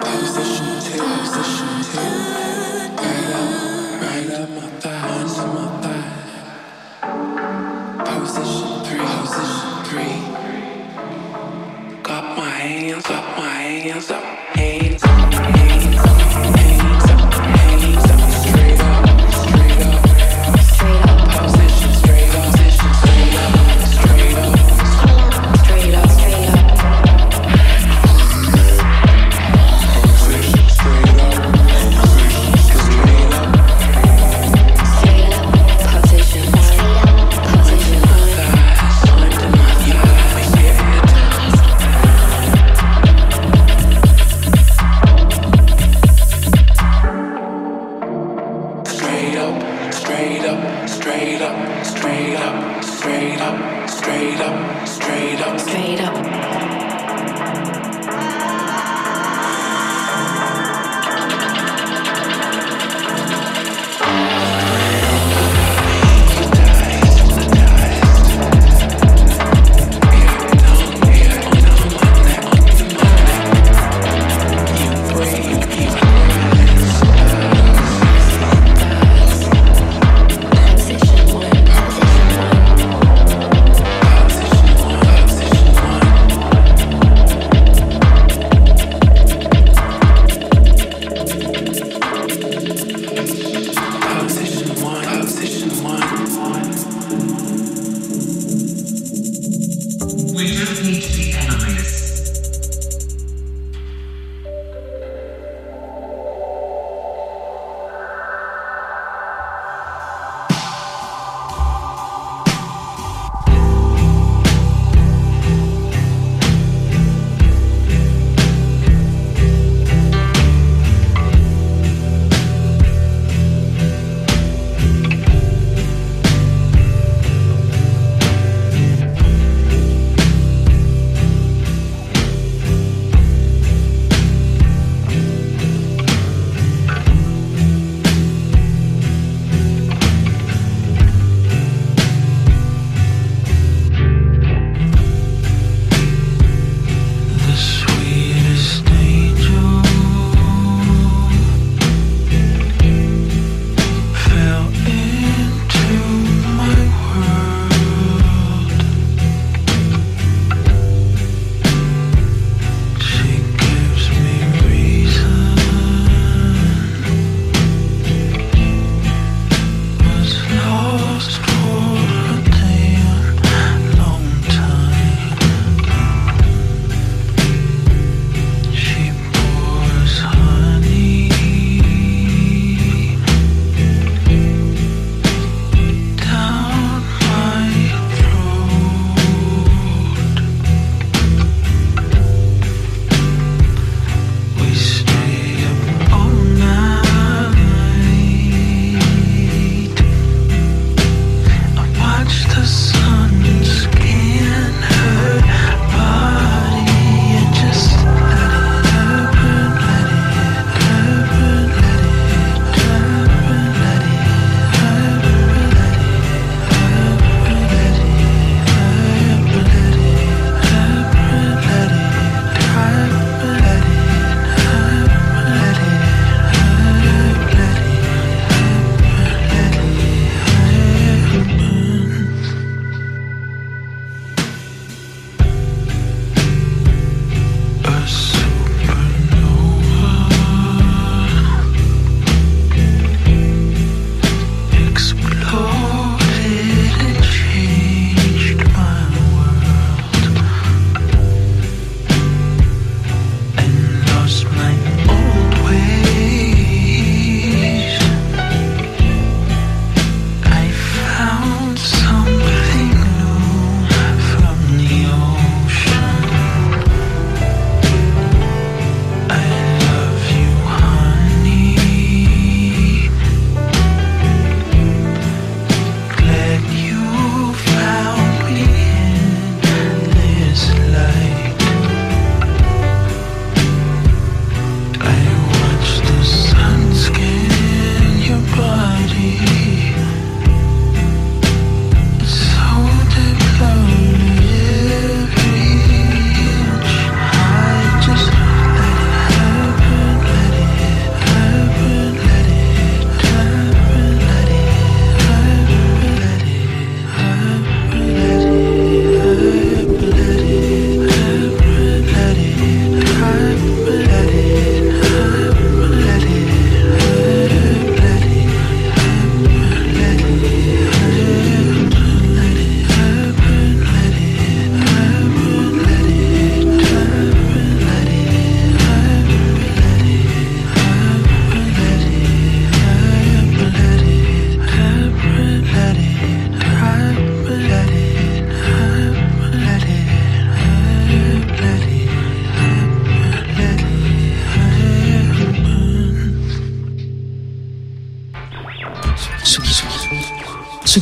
Position 0.00 0.70
two, 0.84 1.02
position 1.18 1.72
two. 1.90 2.06
Right 3.02 3.30
up, 3.40 3.50
right 4.02 4.30
up 4.40 4.48
my 4.50 4.66
thigh, 4.80 5.08
under 5.18 5.46
my 5.54 5.66
thigh. 5.82 6.10
Position 8.04 8.72
three, 8.84 9.06
position 9.20 9.70
three. 9.88 10.16
Got 12.02 12.24
my 12.36 12.50
hands 12.50 13.06
up, 13.06 13.26
my 13.38 13.44
hands 13.48 14.10
up, 14.10 14.24
hands 14.24 14.38
up, 14.38 14.41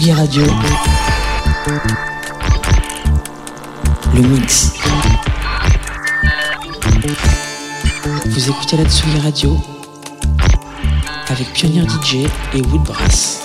Tsugi 0.01 0.13
Radio. 0.15 0.47
Le 4.15 4.23
mix. 4.23 4.73
Vous 8.25 8.49
écoutez 8.49 8.79
la 8.79 8.85
Tsugi 8.85 9.21
Radio 9.21 9.59
avec 11.29 11.53
Pionnier 11.53 11.83
DJ 11.83 12.31
et 12.55 12.63
Woodbrass. 12.63 13.40